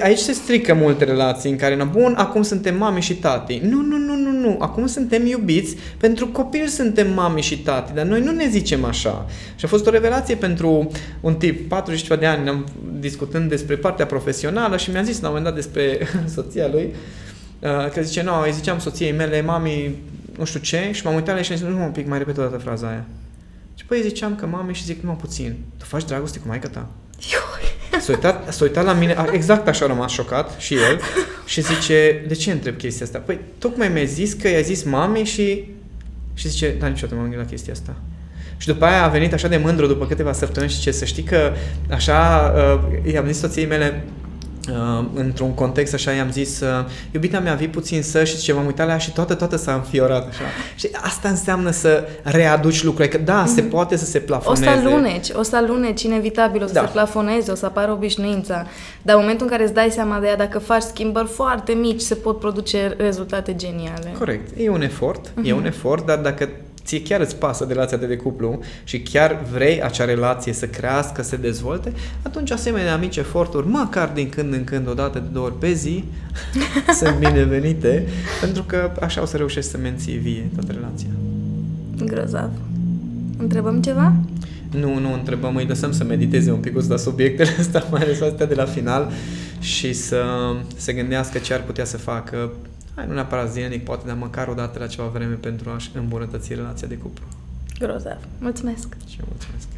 Aici 0.03 0.19
se 0.19 0.33
strică 0.33 0.75
multe 0.75 1.05
relații 1.05 1.51
în 1.51 1.57
care, 1.57 1.77
na, 1.77 1.85
bun, 1.85 2.15
acum 2.17 2.43
suntem 2.43 2.77
mami 2.77 3.01
și 3.01 3.15
tati. 3.15 3.61
Nu, 3.63 3.81
nu, 3.81 3.97
nu, 3.97 4.15
nu, 4.15 4.31
nu. 4.31 4.57
Acum 4.61 4.87
suntem 4.87 5.27
iubiți. 5.27 5.77
Pentru 5.99 6.29
copil 6.29 6.67
suntem 6.67 7.13
mami 7.13 7.41
și 7.41 7.59
tati, 7.59 7.95
dar 7.95 8.05
noi 8.05 8.21
nu 8.21 8.31
ne 8.31 8.49
zicem 8.49 8.85
așa. 8.85 9.27
Și 9.57 9.65
a 9.65 9.69
fost 9.69 9.87
o 9.87 9.91
revelație 9.91 10.35
pentru 10.35 10.91
un 11.21 11.35
tip, 11.35 11.69
40 11.69 12.19
de 12.19 12.27
ani, 12.27 12.49
am 12.49 12.67
discutând 12.99 13.49
despre 13.49 13.77
partea 13.77 14.07
profesională 14.07 14.77
și 14.77 14.91
mi-a 14.91 15.03
zis 15.03 15.21
la 15.21 15.29
un 15.29 15.35
moment 15.35 15.55
dat 15.55 15.65
despre 15.65 15.99
soția 16.35 16.69
lui, 16.73 16.85
uh, 16.93 16.97
că 17.93 18.03
zice, 18.03 18.23
nu, 18.23 18.31
no, 18.31 18.43
îi 18.43 18.53
ziceam 18.53 18.79
soției 18.79 19.13
mele, 19.13 19.43
mami, 19.43 19.95
nu 20.39 20.45
știu 20.45 20.61
ce, 20.61 20.91
și 20.93 21.05
m-am 21.05 21.15
uitat 21.15 21.37
la 21.37 21.43
și 21.43 21.53
am 21.53 21.59
zis, 21.59 21.67
nu, 21.67 21.83
un 21.83 21.91
pic, 21.91 22.07
mai 22.07 22.19
repet 22.19 22.39
o 22.39 22.43
dată 22.43 22.57
fraza 22.57 22.89
aia. 22.89 23.05
Și 23.75 23.85
păi 23.85 24.03
ziceam 24.03 24.35
că 24.35 24.47
mami 24.47 24.75
și 24.75 24.85
zic, 24.85 25.03
nu, 25.03 25.11
puțin, 25.11 25.57
tu 25.77 25.85
faci 25.85 26.05
dragoste 26.05 26.39
cu 26.39 26.49
maica 26.49 26.69
ta? 26.69 26.89
S-a 28.01 28.13
uitat, 28.13 28.53
s-a 28.53 28.65
uitat 28.65 28.85
la 28.85 28.93
mine, 28.93 29.17
exact 29.33 29.69
așa 29.69 29.85
a 29.85 29.89
rămas 29.89 30.11
șocat 30.11 30.59
și 30.59 30.75
el 30.75 31.01
și 31.47 31.61
zice, 31.61 32.25
de 32.29 32.35
ce 32.35 32.51
întreb 32.51 32.77
chestia 32.77 33.07
asta? 33.07 33.19
Păi, 33.19 33.41
tocmai 33.59 33.89
mi-a 33.89 34.05
zis 34.05 34.33
că 34.33 34.49
i-a 34.49 34.61
zis 34.61 34.83
mami 34.83 35.25
și... 35.25 35.75
Și 36.35 36.49
zice, 36.49 36.75
da, 36.79 36.87
niciodată 36.87 37.15
m-am 37.15 37.23
gândit 37.23 37.45
la 37.45 37.51
chestia 37.51 37.73
asta. 37.73 37.97
Și 38.57 38.67
după 38.67 38.85
aia 38.85 39.05
a 39.05 39.09
venit 39.09 39.33
așa 39.33 39.49
de 39.49 39.57
mândru 39.57 39.87
după 39.87 40.07
câteva 40.07 40.33
săptămâni 40.33 40.73
și 40.73 40.81
ce 40.81 40.91
să 40.91 41.05
știi 41.05 41.23
că 41.23 41.53
așa 41.91 42.53
uh, 42.57 43.13
i-am 43.13 43.27
zis 43.27 43.39
soției 43.39 43.67
mele, 43.67 44.05
Uh, 44.71 45.05
într-un 45.15 45.55
context 45.55 45.95
așa 45.95 46.11
i-am 46.11 46.31
zis 46.31 46.61
uh, 46.61 46.69
iubita 47.11 47.39
mea, 47.39 47.55
vii 47.55 47.69
puțin 47.69 48.03
să 48.03 48.25
și 48.25 48.37
ce 48.37 48.53
m-am 48.53 48.67
uitat 48.67 48.87
la 48.87 48.93
ea 48.93 48.99
și 48.99 49.13
toată, 49.13 49.35
toată 49.35 49.57
s-a 49.57 49.75
înfiorat 49.75 50.29
așa. 50.29 50.43
Și 50.77 50.89
asta 51.03 51.29
înseamnă 51.29 51.71
să 51.71 52.09
readuci 52.23 52.83
lucrurile, 52.83 53.17
că 53.17 53.23
da, 53.25 53.45
mm-hmm. 53.45 53.55
se 53.55 53.61
mhm. 53.61 53.71
poate 53.71 53.97
să 53.97 54.05
se 54.05 54.19
plafoneze. 54.19 54.67
O 54.67 54.71
să 54.71 54.79
aluneci, 54.79 55.29
o 55.35 55.43
să 55.43 55.57
aluneci 55.57 56.03
inevitabil, 56.03 56.63
o 56.63 56.67
să 56.67 56.73
da. 56.73 56.81
se 56.81 56.87
plafoneze, 56.93 57.51
o 57.51 57.55
să 57.55 57.67
apară 57.67 57.93
obișnuința. 57.93 58.67
Dar 59.03 59.15
în 59.15 59.21
momentul 59.21 59.47
în 59.47 59.53
care 59.53 59.63
îți 59.63 59.75
dai 59.75 59.91
seama 59.91 60.19
de 60.19 60.27
ea, 60.27 60.37
dacă 60.37 60.59
faci 60.59 60.83
schimbări 60.83 61.29
foarte 61.29 61.73
mici, 61.73 62.01
se 62.01 62.15
pot 62.15 62.39
produce 62.39 62.95
rezultate 62.99 63.55
geniale. 63.55 64.15
Corect. 64.19 64.49
E 64.59 64.69
un 64.69 64.83
efort, 64.83 65.29
mm-hmm. 65.29 65.45
e 65.45 65.53
un 65.53 65.67
efort, 65.67 66.07
dar 66.07 66.19
dacă 66.19 66.49
ție 66.87 67.03
chiar 67.03 67.21
îți 67.21 67.37
pasă 67.37 67.65
de 67.65 67.73
relația 67.73 67.97
de 67.97 68.17
cuplu 68.17 68.61
și 68.85 69.01
chiar 69.01 69.45
vrei 69.53 69.83
acea 69.83 70.05
relație 70.05 70.53
să 70.53 70.67
crească, 70.67 71.23
să 71.23 71.29
se 71.29 71.37
dezvolte, 71.37 71.93
atunci 72.23 72.51
asemenea 72.51 72.97
mici 72.97 73.17
eforturi, 73.17 73.67
măcar 73.67 74.09
din 74.15 74.29
când 74.29 74.53
în 74.53 74.65
când, 74.65 74.89
o 74.89 74.95
dată 74.95 75.19
de 75.19 75.27
două 75.33 75.47
ori 75.47 75.59
pe 75.59 75.73
zi, 75.73 76.05
sunt 77.01 77.19
binevenite, 77.19 78.07
pentru 78.41 78.63
că 78.63 78.93
așa 79.01 79.23
o 79.23 79.25
să 79.25 79.37
reușești 79.37 79.71
să 79.71 79.79
menții 79.79 80.17
vie 80.17 80.49
toată 80.55 80.73
relația. 80.73 81.09
Grozav. 82.05 82.51
Întrebăm 83.39 83.81
ceva? 83.83 84.15
Nu, 84.71 84.99
nu 84.99 85.13
întrebăm, 85.13 85.57
îi 85.57 85.67
lăsăm 85.67 85.93
să 85.93 86.05
mediteze 86.05 86.51
un 86.51 86.61
pic 86.61 86.89
la 86.89 86.97
subiectele 86.97 87.51
astea, 87.59 87.85
mai 87.91 88.03
ales 88.03 88.21
astea 88.21 88.47
de 88.47 88.55
la 88.55 88.65
final 88.65 89.11
și 89.59 89.93
să 89.93 90.25
se 90.77 90.93
gândească 90.93 91.39
ce 91.39 91.55
ar 91.55 91.63
putea 91.63 91.85
să 91.85 91.97
facă 91.97 92.53
hai 92.97 93.07
nu 93.07 93.15
neapărat 93.15 93.51
zilnic, 93.51 93.85
poate, 93.85 94.07
dar 94.07 94.17
măcar 94.17 94.49
o 94.49 94.55
dată 94.55 94.79
la 94.79 94.87
ceva 94.87 95.09
vreme 95.09 95.35
pentru 95.35 95.71
a-și 95.71 95.91
îmbunătăți 95.95 96.55
relația 96.55 96.89
de 96.89 96.97
cuplu. 96.97 97.25
Grozav. 97.79 98.19
Mulțumesc! 98.39 98.97
Și 99.09 99.17
eu 99.21 99.27
mulțumesc! 99.29 99.69